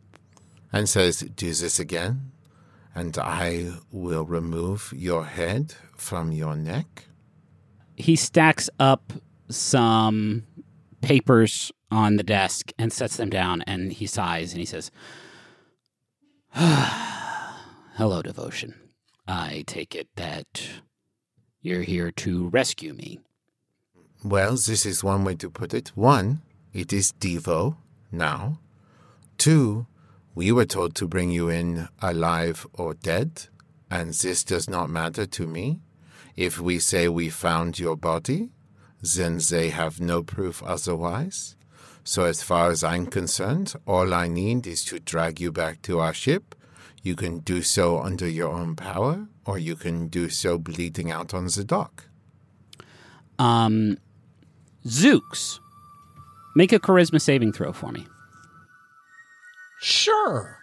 and 0.72 0.88
says, 0.88 1.20
Do 1.20 1.46
this 1.54 1.78
again, 1.78 2.32
and 2.96 3.16
I 3.16 3.72
will 3.92 4.24
remove 4.24 4.92
your 4.96 5.24
head 5.24 5.74
from 5.96 6.32
your 6.32 6.56
neck. 6.56 7.06
he 7.96 8.16
stacks 8.16 8.68
up 8.80 9.12
some 9.48 10.42
papers 11.00 11.70
on 11.92 12.16
the 12.16 12.22
desk 12.24 12.72
and 12.78 12.92
sets 12.92 13.16
them 13.16 13.30
down 13.30 13.62
and 13.66 13.92
he 13.92 14.06
sighs 14.06 14.52
and 14.52 14.60
he 14.60 14.66
says 14.66 14.90
hello 17.96 18.22
devotion 18.22 18.74
i 19.26 19.64
take 19.66 19.94
it 19.94 20.08
that 20.16 20.68
you're 21.62 21.82
here 21.82 22.10
to 22.10 22.48
rescue 22.48 22.94
me 22.94 23.18
Well, 24.22 24.52
this 24.52 24.84
is 24.84 25.02
one 25.02 25.24
way 25.24 25.34
to 25.36 25.48
put 25.48 25.72
it. 25.72 25.92
One, 25.94 26.42
it 26.74 26.92
is 26.92 27.10
Devo 27.12 27.76
now. 28.12 28.60
Two, 29.38 29.86
we 30.34 30.52
were 30.52 30.66
told 30.66 30.94
to 30.96 31.08
bring 31.08 31.30
you 31.30 31.48
in 31.48 31.88
alive 32.02 32.66
or 32.74 32.92
dead, 32.92 33.48
and 33.90 34.12
this 34.12 34.44
does 34.44 34.68
not 34.68 34.90
matter 34.90 35.24
to 35.24 35.46
me. 35.46 35.80
If 36.36 36.60
we 36.60 36.78
say 36.78 37.08
we 37.08 37.30
found 37.30 37.78
your 37.78 37.96
body, 37.96 38.50
then 39.00 39.40
they 39.50 39.70
have 39.70 40.00
no 40.00 40.22
proof 40.22 40.62
otherwise. 40.62 41.56
So, 42.04 42.24
as 42.24 42.42
far 42.42 42.70
as 42.70 42.84
I'm 42.84 43.06
concerned, 43.06 43.72
all 43.86 44.12
I 44.12 44.28
need 44.28 44.66
is 44.66 44.84
to 44.86 45.00
drag 45.00 45.40
you 45.40 45.50
back 45.50 45.80
to 45.82 46.00
our 46.00 46.12
ship. 46.14 46.54
You 47.02 47.16
can 47.16 47.38
do 47.40 47.62
so 47.62 47.98
under 48.00 48.28
your 48.28 48.50
own 48.50 48.76
power, 48.76 49.26
or 49.46 49.58
you 49.58 49.74
can 49.76 50.08
do 50.08 50.28
so 50.28 50.58
bleeding 50.58 51.10
out 51.10 51.32
on 51.34 51.46
the 51.46 51.64
dock. 51.64 52.04
um 53.38 53.96
zooks 54.86 55.60
make 56.56 56.72
a 56.72 56.78
charisma 56.78 57.20
saving 57.20 57.52
throw 57.52 57.72
for 57.72 57.90
me 57.92 58.06
Sure. 59.82 60.58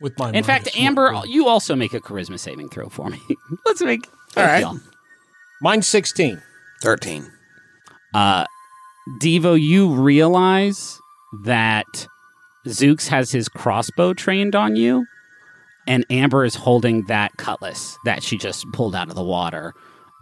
With 0.00 0.18
my 0.18 0.30
in 0.32 0.44
fact 0.44 0.64
minus 0.66 0.76
one. 0.76 0.86
amber 0.86 1.22
you 1.26 1.46
also 1.48 1.74
make 1.76 1.94
a 1.94 2.00
charisma 2.00 2.38
saving 2.38 2.68
throw 2.70 2.88
for 2.88 3.08
me 3.10 3.20
let's 3.66 3.80
make 3.82 4.06
All 4.36 4.44
right. 4.44 4.60
y'all. 4.60 4.78
mine's 5.62 5.86
sixteen. 5.86 6.40
13. 6.82 7.30
uh, 8.14 8.46
Devo, 9.20 9.60
you 9.60 9.92
realize 9.94 10.98
that 11.44 12.06
Zooks 12.66 13.08
has 13.08 13.30
his 13.30 13.48
crossbow 13.48 14.12
trained 14.12 14.54
on 14.54 14.76
you, 14.76 15.06
and 15.86 16.04
Amber 16.10 16.44
is 16.44 16.54
holding 16.54 17.06
that 17.06 17.36
cutlass 17.36 17.96
that 18.04 18.22
she 18.22 18.36
just 18.36 18.64
pulled 18.72 18.94
out 18.94 19.08
of 19.08 19.14
the 19.14 19.24
water 19.24 19.72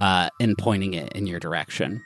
uh, 0.01 0.30
and 0.41 0.57
pointing 0.57 0.95
it 0.95 1.12
in 1.12 1.26
your 1.26 1.41
direction. 1.41 2.03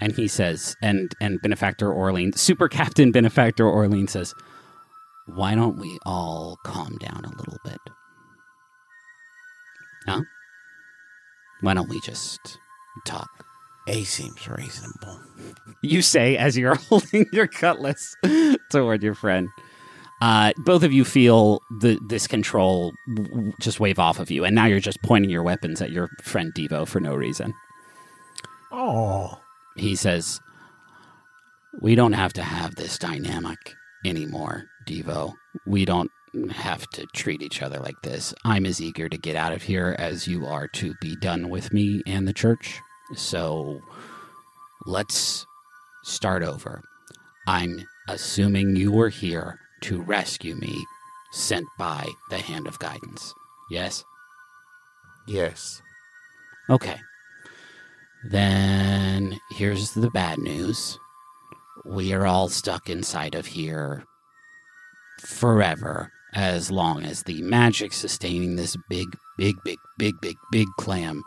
And 0.00 0.12
he 0.12 0.28
says, 0.28 0.76
and 0.82 1.14
and 1.20 1.40
Benefactor 1.42 1.92
Orlean, 1.92 2.32
Super 2.32 2.68
Captain 2.68 3.12
Benefactor 3.12 3.68
Orlean 3.68 4.08
says, 4.08 4.34
"Why 5.26 5.54
don't 5.54 5.78
we 5.78 5.98
all 6.04 6.58
calm 6.64 6.96
down 6.98 7.24
a 7.24 7.36
little 7.36 7.58
bit? 7.64 7.78
Huh? 10.06 10.22
Why 11.60 11.74
don't 11.74 11.88
we 11.88 12.00
just 12.00 12.58
talk. 13.04 13.28
A 13.88 14.04
seems 14.04 14.46
reasonable. 14.48 15.20
you 15.82 16.02
say 16.02 16.36
as 16.36 16.56
you're 16.56 16.74
holding 16.88 17.26
your 17.32 17.46
cutlass 17.46 18.14
toward 18.70 19.02
your 19.02 19.14
friend. 19.14 19.48
Uh, 20.22 20.52
both 20.58 20.84
of 20.84 20.92
you 20.92 21.04
feel 21.04 21.60
the 21.80 21.98
this 22.06 22.28
control 22.28 22.92
w- 23.16 23.52
just 23.60 23.80
wave 23.80 23.98
off 23.98 24.20
of 24.20 24.30
you, 24.30 24.44
and 24.44 24.54
now 24.54 24.66
you're 24.66 24.78
just 24.78 25.02
pointing 25.02 25.28
your 25.28 25.42
weapons 25.42 25.82
at 25.82 25.90
your 25.90 26.08
friend 26.22 26.52
Devo 26.54 26.86
for 26.86 27.00
no 27.00 27.12
reason. 27.12 27.52
Oh, 28.70 29.40
He 29.74 29.96
says, 29.96 30.38
"We 31.80 31.96
don't 31.96 32.12
have 32.12 32.32
to 32.34 32.42
have 32.44 32.76
this 32.76 32.98
dynamic 32.98 33.74
anymore, 34.04 34.66
Devo. 34.86 35.34
We 35.66 35.84
don't 35.84 36.12
have 36.52 36.86
to 36.90 37.04
treat 37.16 37.42
each 37.42 37.60
other 37.60 37.80
like 37.80 38.00
this. 38.04 38.32
I'm 38.44 38.64
as 38.64 38.80
eager 38.80 39.08
to 39.08 39.18
get 39.18 39.34
out 39.34 39.52
of 39.52 39.62
here 39.62 39.96
as 39.98 40.28
you 40.28 40.46
are 40.46 40.68
to 40.68 40.94
be 41.00 41.16
done 41.16 41.48
with 41.48 41.72
me 41.72 42.00
and 42.06 42.28
the 42.28 42.32
church. 42.32 42.80
So 43.16 43.80
let's 44.86 45.46
start 46.04 46.44
over. 46.44 46.80
I'm 47.48 47.82
assuming 48.08 48.76
you 48.76 48.92
were 48.92 49.08
here 49.08 49.58
to 49.82 50.00
rescue 50.02 50.54
me, 50.56 50.84
sent 51.32 51.66
by 51.78 52.06
the 52.30 52.38
Hand 52.38 52.66
of 52.66 52.78
Guidance. 52.78 53.34
Yes? 53.70 54.04
Yes. 55.26 55.80
Okay. 56.68 57.00
Then 58.24 59.38
here's 59.50 59.92
the 59.92 60.10
bad 60.10 60.38
news. 60.38 60.98
We 61.84 62.12
are 62.12 62.26
all 62.26 62.48
stuck 62.48 62.88
inside 62.88 63.34
of 63.34 63.46
here 63.46 64.04
forever 65.20 66.12
as 66.34 66.70
long 66.70 67.04
as 67.04 67.22
the 67.22 67.42
magic 67.42 67.92
sustaining 67.92 68.56
this 68.56 68.76
big, 68.88 69.06
big, 69.36 69.56
big, 69.64 69.78
big, 69.98 70.14
big, 70.20 70.36
big 70.50 70.68
clam 70.78 71.22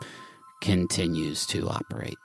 continues 0.60 1.46
to 1.46 1.68
operate. 1.68 2.18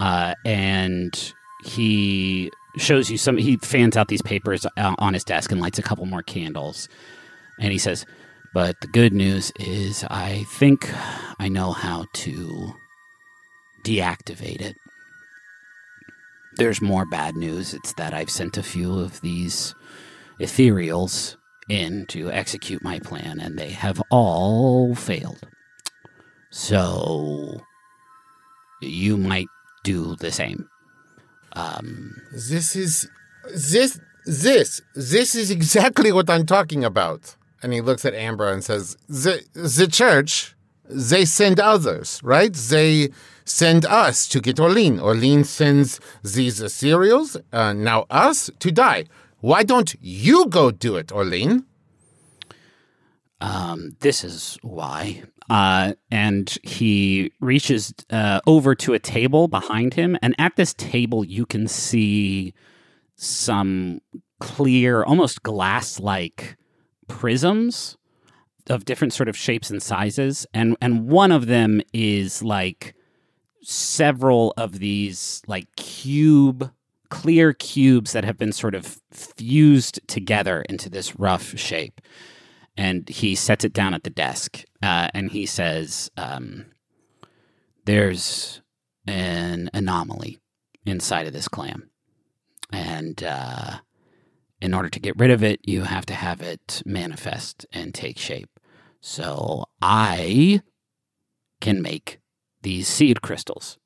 Uh, 0.00 0.34
and 0.44 1.34
he 1.64 2.50
shows 2.76 3.10
you 3.10 3.18
some, 3.18 3.36
he 3.36 3.56
fans 3.56 3.96
out 3.96 4.08
these 4.08 4.22
papers 4.22 4.66
uh, 4.76 4.94
on 4.98 5.14
his 5.14 5.24
desk 5.24 5.52
and 5.52 5.60
lights 5.60 5.78
a 5.78 5.82
couple 5.82 6.06
more 6.06 6.22
candles. 6.22 6.88
And 7.60 7.72
he 7.72 7.78
says, 7.78 8.04
but 8.54 8.80
the 8.80 8.86
good 8.86 9.12
news 9.12 9.52
is, 9.58 10.04
I 10.10 10.44
think 10.48 10.88
I 11.40 11.48
know 11.48 11.72
how 11.72 12.06
to 12.12 12.74
deactivate 13.84 14.60
it. 14.60 14.76
There's 16.56 16.80
more 16.80 17.04
bad 17.04 17.34
news. 17.34 17.74
It's 17.74 17.92
that 17.94 18.14
I've 18.14 18.30
sent 18.30 18.56
a 18.56 18.62
few 18.62 18.96
of 18.98 19.20
these 19.22 19.74
ethereals 20.40 21.36
in 21.68 22.06
to 22.06 22.30
execute 22.30 22.82
my 22.82 23.00
plan, 23.00 23.40
and 23.40 23.58
they 23.58 23.70
have 23.70 24.00
all 24.10 24.94
failed. 24.94 25.48
So, 26.50 27.60
you 28.80 29.16
might 29.16 29.48
do 29.82 30.14
the 30.14 30.30
same. 30.30 30.68
Um, 31.54 32.16
This 32.32 32.76
is 32.76 33.08
this 33.54 34.00
this 34.26 34.80
this 34.94 35.34
is 35.34 35.50
exactly 35.50 36.10
what 36.12 36.28
I'm 36.30 36.46
talking 36.46 36.84
about. 36.84 37.36
And 37.62 37.72
he 37.72 37.80
looks 37.80 38.04
at 38.04 38.14
Amber 38.14 38.50
and 38.52 38.62
says, 38.64 38.96
"The 39.08 39.42
the 39.54 39.86
church, 39.86 40.54
they 40.88 41.24
send 41.24 41.60
others, 41.60 42.20
right? 42.22 42.52
They 42.52 43.10
send 43.44 43.84
us 43.86 44.26
to 44.28 44.40
get 44.40 44.58
Orlean. 44.58 44.98
Orlean 45.00 45.44
sends 45.44 46.00
these 46.22 46.60
ethereals, 46.60 47.36
uh, 47.52 47.72
now 47.72 48.06
us 48.10 48.50
to 48.58 48.70
die. 48.70 49.04
Why 49.40 49.62
don't 49.62 49.94
you 50.00 50.46
go 50.48 50.70
do 50.70 50.96
it, 50.96 51.12
Orlean?" 51.12 51.64
Um, 53.44 53.96
this 54.00 54.24
is 54.24 54.58
why. 54.62 55.22
Uh, 55.50 55.92
and 56.10 56.56
he 56.62 57.30
reaches 57.40 57.92
uh, 58.08 58.40
over 58.46 58.74
to 58.74 58.94
a 58.94 58.98
table 58.98 59.48
behind 59.48 59.92
him, 59.92 60.16
and 60.22 60.34
at 60.38 60.56
this 60.56 60.72
table, 60.72 61.22
you 61.24 61.44
can 61.44 61.68
see 61.68 62.54
some 63.16 64.00
clear, 64.40 65.04
almost 65.04 65.42
glass-like 65.42 66.56
prisms 67.06 67.98
of 68.70 68.86
different 68.86 69.12
sort 69.12 69.28
of 69.28 69.36
shapes 69.36 69.70
and 69.70 69.82
sizes, 69.82 70.46
and 70.54 70.78
and 70.80 71.06
one 71.06 71.30
of 71.30 71.46
them 71.46 71.82
is 71.92 72.42
like 72.42 72.94
several 73.60 74.54
of 74.56 74.78
these 74.78 75.42
like 75.46 75.66
cube 75.76 76.72
clear 77.10 77.52
cubes 77.52 78.12
that 78.12 78.24
have 78.24 78.38
been 78.38 78.52
sort 78.52 78.74
of 78.74 79.00
fused 79.10 80.00
together 80.08 80.62
into 80.62 80.88
this 80.88 81.16
rough 81.16 81.56
shape 81.58 82.00
and 82.76 83.08
he 83.08 83.34
sets 83.34 83.64
it 83.64 83.72
down 83.72 83.94
at 83.94 84.04
the 84.04 84.10
desk 84.10 84.64
uh, 84.82 85.08
and 85.14 85.30
he 85.30 85.46
says 85.46 86.10
um, 86.16 86.66
there's 87.84 88.60
an 89.06 89.70
anomaly 89.72 90.38
inside 90.84 91.26
of 91.26 91.32
this 91.32 91.48
clam 91.48 91.90
and 92.72 93.22
uh, 93.22 93.78
in 94.60 94.74
order 94.74 94.88
to 94.88 95.00
get 95.00 95.18
rid 95.18 95.30
of 95.30 95.42
it 95.42 95.60
you 95.64 95.82
have 95.82 96.06
to 96.06 96.14
have 96.14 96.40
it 96.40 96.82
manifest 96.84 97.66
and 97.72 97.94
take 97.94 98.18
shape. 98.18 98.48
So 99.00 99.66
i 99.82 100.62
can 101.60 101.80
make 101.80 102.18
these 102.62 102.88
seed 102.88 103.22
crystals. 103.22 103.78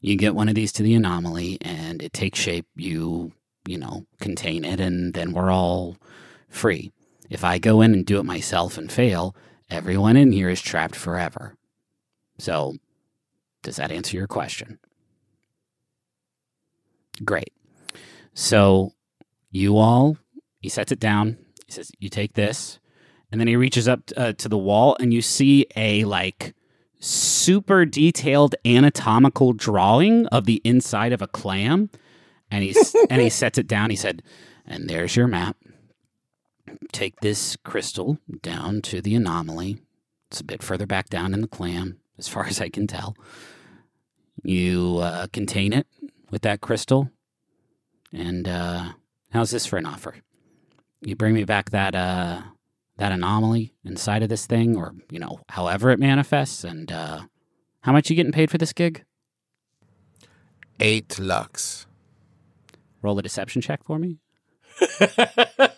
You 0.00 0.16
get 0.16 0.34
one 0.34 0.48
of 0.48 0.54
these 0.54 0.72
to 0.72 0.82
the 0.82 0.94
anomaly 0.94 1.58
and 1.62 2.02
it 2.02 2.12
takes 2.12 2.38
shape. 2.38 2.66
You 2.74 3.32
you 3.66 3.78
know 3.78 4.06
contain 4.20 4.64
it 4.64 4.80
and 4.80 5.12
then 5.14 5.32
we're 5.32 5.50
all 5.50 5.96
free 6.48 6.92
if 7.30 7.44
I 7.44 7.58
go 7.58 7.80
in 7.80 7.92
and 7.92 8.04
do 8.04 8.18
it 8.18 8.24
myself 8.24 8.78
and 8.78 8.90
fail, 8.90 9.34
everyone 9.70 10.16
in 10.16 10.32
here 10.32 10.48
is 10.48 10.60
trapped 10.60 10.96
forever. 10.96 11.56
So, 12.38 12.76
does 13.62 13.76
that 13.76 13.90
answer 13.90 14.16
your 14.16 14.26
question? 14.26 14.78
Great. 17.24 17.52
So, 18.34 18.92
you 19.50 19.76
all, 19.76 20.18
he 20.60 20.68
sets 20.68 20.92
it 20.92 21.00
down. 21.00 21.38
He 21.66 21.72
says, 21.72 21.90
You 21.98 22.08
take 22.08 22.34
this. 22.34 22.78
And 23.32 23.40
then 23.40 23.48
he 23.48 23.56
reaches 23.56 23.88
up 23.88 24.00
uh, 24.16 24.34
to 24.34 24.48
the 24.48 24.58
wall, 24.58 24.96
and 25.00 25.12
you 25.12 25.20
see 25.20 25.66
a 25.74 26.04
like 26.04 26.54
super 27.00 27.84
detailed 27.84 28.54
anatomical 28.64 29.52
drawing 29.52 30.26
of 30.28 30.44
the 30.44 30.60
inside 30.64 31.12
of 31.12 31.22
a 31.22 31.26
clam. 31.26 31.90
And 32.50 32.62
he's 32.62 32.94
and 33.10 33.20
he 33.20 33.28
sets 33.30 33.58
it 33.58 33.66
down. 33.66 33.90
He 33.90 33.96
said, 33.96 34.22
"And 34.64 34.88
there's 34.88 35.16
your 35.16 35.26
map 35.26 35.56
take 36.92 37.20
this 37.20 37.56
crystal 37.64 38.18
down 38.42 38.82
to 38.82 39.00
the 39.00 39.14
anomaly. 39.14 39.78
It's 40.30 40.40
a 40.40 40.44
bit 40.44 40.62
further 40.62 40.86
back 40.86 41.08
down 41.08 41.34
in 41.34 41.40
the 41.40 41.48
clam, 41.48 41.98
as 42.18 42.28
far 42.28 42.44
as 42.46 42.60
I 42.60 42.68
can 42.68 42.86
tell. 42.86 43.16
You 44.42 44.98
uh, 44.98 45.26
contain 45.32 45.72
it 45.72 45.86
with 46.30 46.42
that 46.42 46.60
crystal. 46.60 47.10
And 48.12 48.46
uh, 48.48 48.92
how's 49.30 49.50
this 49.50 49.66
for 49.66 49.76
an 49.76 49.86
offer? 49.86 50.16
You 51.00 51.16
bring 51.16 51.34
me 51.34 51.44
back 51.44 51.70
that 51.70 51.94
uh, 51.94 52.42
that 52.96 53.12
anomaly 53.12 53.74
inside 53.84 54.22
of 54.22 54.28
this 54.28 54.46
thing, 54.46 54.76
or 54.76 54.94
you 55.10 55.18
know, 55.18 55.40
however 55.50 55.90
it 55.90 55.98
manifests, 55.98 56.64
and 56.64 56.90
uh, 56.90 57.22
how 57.80 57.92
much 57.92 58.08
you 58.08 58.16
getting 58.16 58.32
paid 58.32 58.50
for 58.50 58.58
this 58.58 58.72
gig? 58.72 59.04
Eight 60.80 61.18
lux. 61.18 61.86
Roll 63.02 63.18
a 63.18 63.22
deception 63.22 63.62
check 63.62 63.84
for 63.84 63.98
me. 63.98 64.18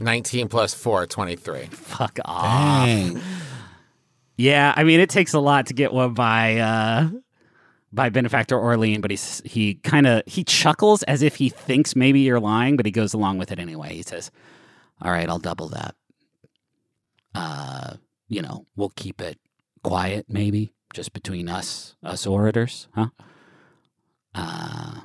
19 0.00 0.48
plus 0.48 0.74
4, 0.74 1.06
23. 1.06 1.66
Fuck 1.66 2.18
off. 2.24 2.86
Dang. 2.86 3.20
Yeah, 4.36 4.72
I 4.76 4.84
mean 4.84 5.00
it 5.00 5.10
takes 5.10 5.34
a 5.34 5.40
lot 5.40 5.66
to 5.66 5.74
get 5.74 5.92
one 5.92 6.14
by 6.14 6.58
uh 6.58 7.10
by 7.92 8.08
benefactor 8.08 8.56
Orlean, 8.58 9.00
but 9.00 9.10
he's 9.10 9.42
he 9.44 9.74
kind 9.74 10.06
of 10.06 10.22
he 10.26 10.44
chuckles 10.44 11.02
as 11.04 11.22
if 11.22 11.36
he 11.36 11.48
thinks 11.48 11.96
maybe 11.96 12.20
you're 12.20 12.38
lying, 12.38 12.76
but 12.76 12.86
he 12.86 12.92
goes 12.92 13.14
along 13.14 13.38
with 13.38 13.50
it 13.50 13.58
anyway. 13.58 13.94
He 13.94 14.02
says, 14.02 14.30
"All 15.02 15.10
right, 15.10 15.28
I'll 15.28 15.38
double 15.38 15.68
that. 15.70 15.96
Uh, 17.34 17.94
you 18.28 18.42
know, 18.42 18.66
we'll 18.76 18.90
keep 18.90 19.20
it 19.20 19.38
quiet 19.82 20.26
maybe 20.28 20.72
just 20.92 21.12
between 21.12 21.48
us 21.48 21.96
us 22.02 22.26
orators, 22.26 22.86
huh? 22.94 23.08
Uh, 24.34 25.00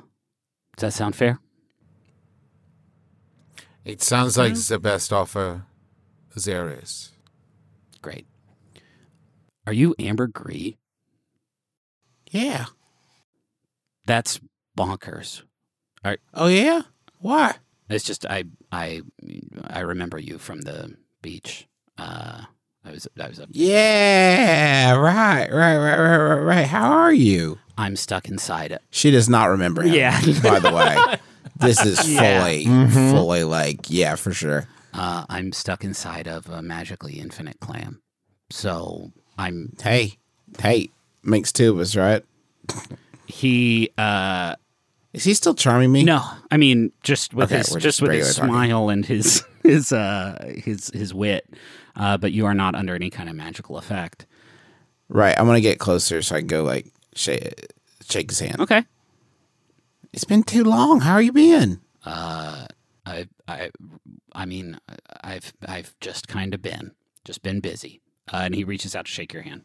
does 0.76 0.80
that 0.80 0.92
sound 0.92 1.16
fair? 1.16 1.40
It 3.84 4.02
sounds 4.02 4.38
like 4.38 4.54
the 4.54 4.78
best 4.78 5.12
offer 5.12 5.64
there 6.34 6.78
is. 6.82 7.10
Great. 8.00 8.26
Are 9.66 9.72
you 9.72 9.94
Amber 9.98 10.26
Gree? 10.26 10.78
Yeah. 12.30 12.66
That's 14.06 14.40
bonkers. 14.76 15.42
Oh 16.34 16.48
yeah. 16.48 16.82
Why? 17.20 17.54
It's 17.88 18.04
just 18.04 18.26
I 18.26 18.44
I 18.72 19.02
I 19.66 19.80
remember 19.80 20.18
you 20.18 20.38
from 20.38 20.62
the 20.62 20.96
beach. 21.22 21.66
Uh, 21.96 22.42
I 22.84 22.90
was 22.90 23.08
I 23.18 23.28
was 23.28 23.38
a, 23.38 23.46
Yeah. 23.50 24.94
Right. 24.96 25.50
Right. 25.50 25.76
Right. 25.76 25.98
Right. 25.98 26.18
Right. 26.18 26.40
Right. 26.40 26.66
How 26.66 26.92
are 26.92 27.12
you? 27.12 27.58
I'm 27.78 27.96
stuck 27.96 28.28
inside 28.28 28.72
it. 28.72 28.82
She 28.90 29.10
does 29.10 29.28
not 29.28 29.46
remember 29.46 29.82
him. 29.82 29.94
Yeah. 29.94 30.20
By 30.42 30.58
the 30.58 30.72
way, 30.72 31.16
this 31.56 31.84
is 31.84 31.98
fully, 32.18 32.62
Yeah. 32.62 33.10
fully 33.12 33.44
like, 33.44 33.90
yeah, 33.90 34.14
for 34.16 34.32
sure. 34.32 34.66
Uh, 34.92 35.24
I'm 35.28 35.52
stuck 35.52 35.82
inside 35.84 36.28
of 36.28 36.48
a 36.48 36.62
magically 36.62 37.14
infinite 37.14 37.58
clam. 37.60 38.00
So 38.50 39.10
I'm 39.38 39.74
Hey, 39.82 40.18
hey, 40.60 40.90
makes 41.22 41.50
two 41.52 41.72
of 41.72 41.78
us, 41.80 41.96
right? 41.96 42.22
he 43.26 43.90
uh 43.98 44.54
Is 45.12 45.24
he 45.24 45.34
still 45.34 45.54
charming 45.54 45.90
me? 45.92 46.02
no, 46.04 46.22
I 46.50 46.56
mean 46.56 46.92
just 47.02 47.34
with 47.34 47.50
Okay, 47.50 47.58
his 47.58 47.68
just 47.68 47.80
just 47.80 48.02
with 48.02 48.12
his 48.12 48.36
talking. 48.36 48.50
smile 48.50 48.88
and 48.90 49.04
his 49.04 49.42
his 49.62 49.92
uh 49.92 50.52
his 50.64 50.88
his 50.94 51.12
wit. 51.14 51.48
Uh 51.96 52.16
but 52.18 52.32
you 52.32 52.46
are 52.46 52.54
not 52.54 52.74
under 52.74 52.94
any 52.94 53.10
kind 53.10 53.28
of 53.28 53.34
magical 53.34 53.78
effect. 53.78 54.26
Right. 55.08 55.34
I'm 55.38 55.46
gonna 55.46 55.60
get 55.60 55.78
closer 55.78 56.22
so 56.22 56.36
I 56.36 56.40
can 56.40 56.46
go 56.48 56.62
like 56.64 56.86
shake, 57.14 57.66
shake 58.08 58.30
his 58.30 58.40
hand. 58.40 58.60
Okay. 58.60 58.84
It's 60.14 60.24
been 60.24 60.44
too 60.44 60.62
long. 60.62 61.00
How 61.00 61.14
are 61.14 61.22
you 61.22 61.32
been? 61.32 61.80
I 63.04 63.26
I 63.48 63.70
I 64.32 64.46
mean 64.46 64.78
I've 65.22 65.52
I've 65.66 65.98
just 66.00 66.28
kind 66.28 66.54
of 66.54 66.62
been 66.62 66.92
just 67.24 67.42
been 67.42 67.58
busy. 67.58 68.00
Uh, 68.32 68.42
and 68.44 68.54
he 68.54 68.62
reaches 68.62 68.94
out 68.94 69.06
to 69.06 69.10
shake 69.10 69.32
your 69.32 69.42
hand. 69.42 69.62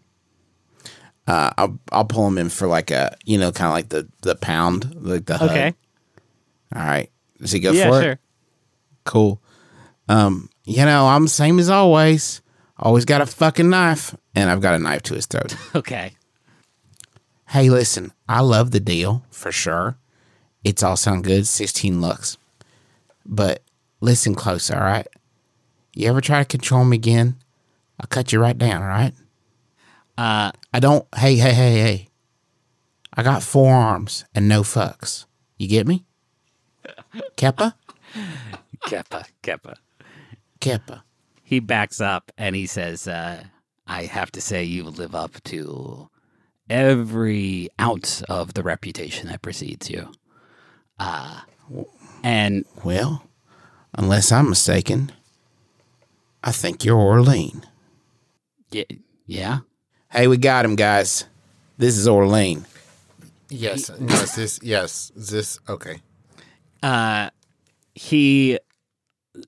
Uh, 1.28 1.52
I'll 1.56 1.80
I'll 1.92 2.06
pull 2.06 2.28
him 2.28 2.40
in 2.40 2.50
for 2.50 2.68
like 2.68 2.90
a 2.90 3.16
you 3.26 3.38
know 3.38 3.52
kind 3.52 3.68
of 3.68 3.74
like 3.74 3.90
the 3.90 4.10
the 4.24 4.36
pound 4.36 4.96
like 4.96 5.28
the 5.28 5.38
hug. 5.38 5.52
Okay. 5.52 5.76
All 6.76 6.84
right. 6.84 7.12
Does 7.40 7.52
he 7.52 7.60
go 7.60 7.72
yeah, 7.72 7.90
for 7.90 8.02
sure. 8.02 8.12
it? 8.14 8.20
Cool. 9.06 9.42
Um, 10.08 10.50
you 10.66 10.84
know 10.84 11.08
I'm 11.08 11.28
same 11.28 11.60
as 11.60 11.70
always. 11.70 12.42
Always 12.80 13.06
got 13.06 13.22
a 13.22 13.26
fucking 13.26 13.70
knife, 13.70 14.16
and 14.34 14.50
I've 14.50 14.62
got 14.62 14.74
a 14.74 14.80
knife 14.80 15.04
to 15.04 15.14
his 15.14 15.26
throat. 15.28 15.56
Okay. 15.76 16.14
hey, 17.50 17.70
listen, 17.70 18.14
I 18.28 18.40
love 18.40 18.72
the 18.72 18.80
deal 18.80 19.26
for 19.30 19.52
sure. 19.52 19.98
It's 20.64 20.84
all 20.84 20.98
sound 20.98 21.24
good, 21.24 21.48
sixteen 21.48 22.02
lux. 22.02 22.38
But 23.26 23.64
listen 24.02 24.36
close, 24.36 24.70
all 24.72 24.80
right? 24.80 25.08
You 25.94 26.08
ever 26.10 26.22
try 26.22 26.40
to 26.40 26.46
control 26.46 26.86
me 26.86 26.98
again? 26.98 27.38
I'll 28.00 28.08
cut 28.08 28.32
you 28.32 28.40
right 28.40 28.58
down, 28.58 28.82
all 28.82 28.88
right? 28.88 29.14
Uh 30.18 30.52
I 30.74 30.80
don't. 30.80 31.06
Hey, 31.16 31.36
hey, 31.36 31.54
hey, 31.54 31.80
hey. 31.80 32.08
I 33.14 33.24
got 33.24 33.44
four 33.44 33.74
arms 33.74 34.26
and 34.36 34.48
no 34.48 34.62
fucks. 34.62 35.26
You 35.58 35.68
get 35.68 35.88
me? 35.88 36.06
Keppa? 37.38 37.74
Keppa, 38.86 39.26
Keppa. 39.44 39.76
Keppa. 40.62 41.02
He 41.44 41.60
backs 41.60 42.00
up 42.00 42.32
and 42.38 42.56
he 42.56 42.68
says, 42.68 43.08
uh, 43.08 43.44
I 43.88 44.04
have 44.04 44.32
to 44.34 44.42
say 44.42 44.64
you 44.64 44.84
live 44.84 45.16
up 45.16 45.42
to 45.46 46.10
every 46.70 47.70
ounce 47.82 48.22
of 48.24 48.54
the 48.54 48.64
reputation 48.64 49.28
that 49.30 49.42
precedes 49.42 49.90
you. 49.90 50.12
Uh 51.00 51.42
and 52.24 52.66
Well, 52.84 53.24
unless 53.94 54.32
I'm 54.32 54.50
mistaken, 54.50 55.12
I 56.44 56.52
think 56.52 56.84
you're 56.84 56.98
Orlean. 57.00 57.66
y- 58.74 58.86
yeah. 59.26 59.60
Hey, 60.12 60.28
we 60.28 60.38
got 60.38 60.66
him, 60.66 60.76
guys. 60.76 61.26
This 61.78 61.98
is 61.98 62.08
Orlean. 62.08 62.66
Yes, 63.50 63.90
yes, 64.00 64.36
this, 64.36 64.60
yes, 64.62 65.12
this. 65.16 65.60
Okay. 65.70 66.02
uh, 66.84 67.30
he 67.96 68.60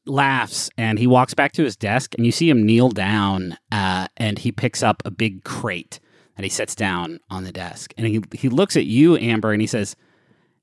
laughs 0.05 0.69
and 0.77 0.97
he 0.97 1.07
walks 1.07 1.33
back 1.33 1.51
to 1.53 1.63
his 1.63 1.75
desk 1.75 2.15
and 2.15 2.25
you 2.25 2.31
see 2.31 2.49
him 2.49 2.65
kneel 2.65 2.89
down 2.89 3.57
uh, 3.71 4.07
and 4.17 4.39
he 4.39 4.51
picks 4.51 4.81
up 4.81 5.01
a 5.05 5.11
big 5.11 5.43
crate 5.43 5.99
and 6.37 6.45
he 6.45 6.49
sets 6.49 6.73
down 6.75 7.19
on 7.29 7.43
the 7.43 7.51
desk 7.51 7.93
and 7.97 8.07
he, 8.07 8.21
he 8.33 8.47
looks 8.49 8.77
at 8.77 8.85
you 8.85 9.17
amber 9.17 9.51
and 9.51 9.61
he 9.61 9.67
says 9.67 9.95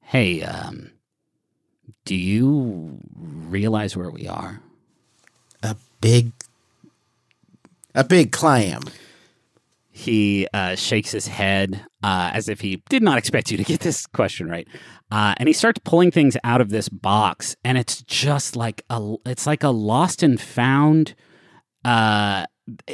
hey 0.09 0.43
um, 0.43 0.91
do 2.05 2.15
you 2.15 2.99
realize 3.49 3.95
where 3.97 4.11
we 4.11 4.27
are 4.27 4.61
A 5.63 5.77
big, 6.01 6.33
a 7.95 8.05
big 8.05 8.33
clam. 8.33 8.83
he 9.91 10.47
uh, 10.55 10.77
shakes 10.77 11.11
his 11.11 11.27
head 11.27 11.85
uh, 12.03 12.31
as 12.33 12.49
if 12.49 12.61
he 12.61 12.83
did 12.89 13.03
not 13.03 13.19
expect 13.19 13.51
you 13.51 13.57
to 13.59 13.65
get 13.65 13.81
this 13.81 14.07
question 14.07 14.49
right 14.49 14.67
uh, 15.11 15.35
and 15.37 15.47
he 15.47 15.53
starts 15.53 15.81
pulling 15.85 16.11
things 16.11 16.37
out 16.43 16.61
of 16.63 16.71
this 16.71 16.89
box 16.89 17.55
and 17.63 17.77
it's 17.77 18.01
just 18.03 18.57
like 18.57 18.83
a 18.89 19.15
it's 19.27 19.47
like 19.47 19.63
a 19.63 19.69
lost 19.71 20.23
and 20.23 20.41
found 20.41 21.15
uh, 21.85 22.47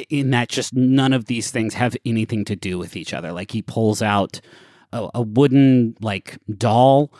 in 0.09 0.31
that 0.31 0.49
just 0.49 0.73
none 0.73 1.13
of 1.13 1.25
these 1.25 1.49
things 1.51 1.75
have 1.75 1.95
anything 2.05 2.43
to 2.43 2.55
do 2.55 2.77
with 2.77 2.95
each 2.97 3.13
other 3.13 3.31
like 3.31 3.51
he 3.51 3.61
pulls 3.61 4.01
out 4.01 4.41
a, 4.95 5.09
a 5.15 5.21
wooden 5.21 5.95
like 6.01 6.37
doll 6.57 7.11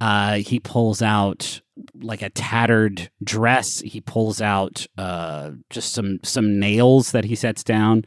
uh, 0.00 0.36
he 0.36 0.58
pulls 0.58 1.02
out 1.02 1.60
like 2.00 2.22
a 2.22 2.30
tattered 2.30 3.10
dress 3.22 3.80
he 3.80 4.00
pulls 4.00 4.40
out 4.42 4.86
uh, 4.98 5.50
just 5.70 5.92
some 5.92 6.20
some 6.22 6.58
nails 6.58 7.12
that 7.12 7.24
he 7.24 7.34
sets 7.34 7.64
down 7.64 8.04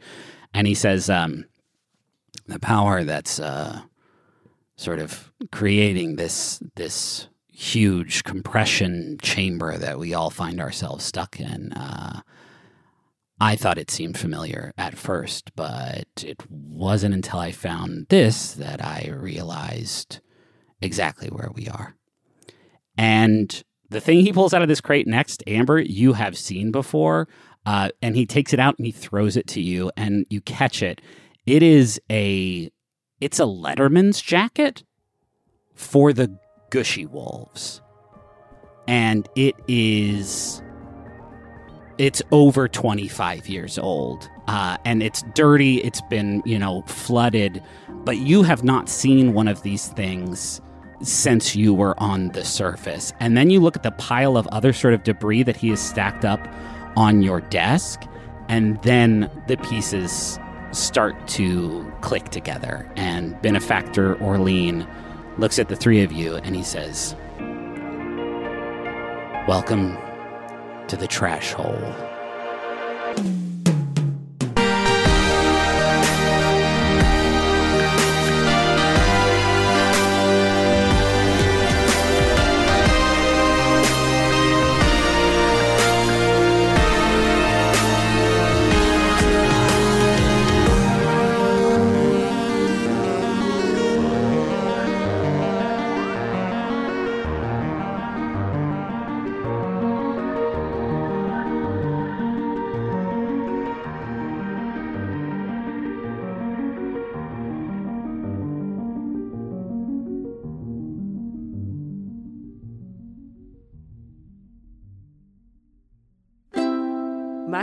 and 0.52 0.66
he 0.66 0.74
says 0.74 1.10
um, 1.10 1.44
the 2.46 2.60
power 2.60 3.04
that's 3.04 3.40
uh, 3.40 3.80
sort 4.76 4.98
of 4.98 5.32
creating 5.50 6.16
this 6.16 6.62
this 6.76 7.28
huge 7.54 8.24
compression 8.24 9.16
chamber 9.22 9.78
that 9.78 9.98
we 9.98 10.12
all 10.12 10.30
find 10.30 10.60
ourselves 10.60 11.04
stuck 11.04 11.38
in. 11.38 11.72
I 13.44 13.56
thought 13.56 13.76
it 13.76 13.90
seemed 13.90 14.16
familiar 14.16 14.72
at 14.78 14.96
first, 14.96 15.54
but 15.54 16.08
it 16.26 16.42
wasn't 16.48 17.14
until 17.14 17.38
I 17.38 17.52
found 17.52 18.06
this 18.08 18.52
that 18.54 18.82
I 18.82 19.10
realized 19.14 20.20
exactly 20.80 21.28
where 21.28 21.50
we 21.54 21.68
are. 21.68 21.94
And 22.96 23.62
the 23.90 24.00
thing 24.00 24.20
he 24.20 24.32
pulls 24.32 24.54
out 24.54 24.62
of 24.62 24.68
this 24.68 24.80
crate 24.80 25.06
next, 25.06 25.42
Amber, 25.46 25.78
you 25.78 26.14
have 26.14 26.38
seen 26.38 26.70
before. 26.70 27.28
Uh, 27.66 27.90
and 28.00 28.16
he 28.16 28.24
takes 28.24 28.54
it 28.54 28.60
out 28.60 28.78
and 28.78 28.86
he 28.86 28.92
throws 28.92 29.36
it 29.36 29.46
to 29.48 29.60
you, 29.60 29.92
and 29.94 30.24
you 30.30 30.40
catch 30.40 30.82
it. 30.82 31.02
It 31.44 31.62
is 31.62 32.00
a, 32.10 32.70
it's 33.20 33.40
a 33.40 33.44
Letterman's 33.44 34.22
jacket 34.22 34.84
for 35.74 36.14
the 36.14 36.38
Gushy 36.70 37.04
Wolves, 37.04 37.82
and 38.88 39.28
it 39.36 39.54
is, 39.68 40.62
it's 41.98 42.22
over 42.32 42.68
twenty 42.68 43.08
five 43.08 43.48
years 43.48 43.78
old, 43.78 44.28
uh, 44.48 44.76
and 44.84 45.02
it's 45.02 45.22
dirty. 45.34 45.82
It's 45.82 46.00
been 46.02 46.42
you 46.44 46.58
know 46.58 46.82
flooded, 46.86 47.62
but 47.88 48.18
you 48.18 48.42
have 48.42 48.64
not 48.64 48.88
seen 48.88 49.34
one 49.34 49.48
of 49.48 49.62
these 49.62 49.88
things 49.88 50.60
since 51.02 51.54
you 51.54 51.74
were 51.74 51.98
on 52.00 52.28
the 52.28 52.44
surface. 52.44 53.12
And 53.20 53.36
then 53.36 53.50
you 53.50 53.60
look 53.60 53.76
at 53.76 53.82
the 53.82 53.90
pile 53.92 54.36
of 54.36 54.46
other 54.48 54.72
sort 54.72 54.94
of 54.94 55.02
debris 55.02 55.42
that 55.42 55.56
he 55.56 55.70
has 55.70 55.80
stacked 55.80 56.24
up 56.24 56.40
on 56.96 57.22
your 57.22 57.40
desk, 57.40 58.02
and 58.48 58.80
then 58.82 59.30
the 59.48 59.56
pieces 59.58 60.38
start 60.72 61.28
to 61.28 61.90
click 62.00 62.30
together. 62.30 62.90
And 62.96 63.40
benefactor 63.42 64.20
Orlean 64.22 64.86
looks 65.38 65.58
at 65.58 65.68
the 65.68 65.76
three 65.76 66.02
of 66.02 66.12
you 66.12 66.36
and 66.36 66.54
he 66.54 66.62
says, 66.62 67.14
Welcome 69.46 69.98
to 70.88 70.96
the 70.96 71.06
trash 71.06 71.52
hole. 71.52 72.13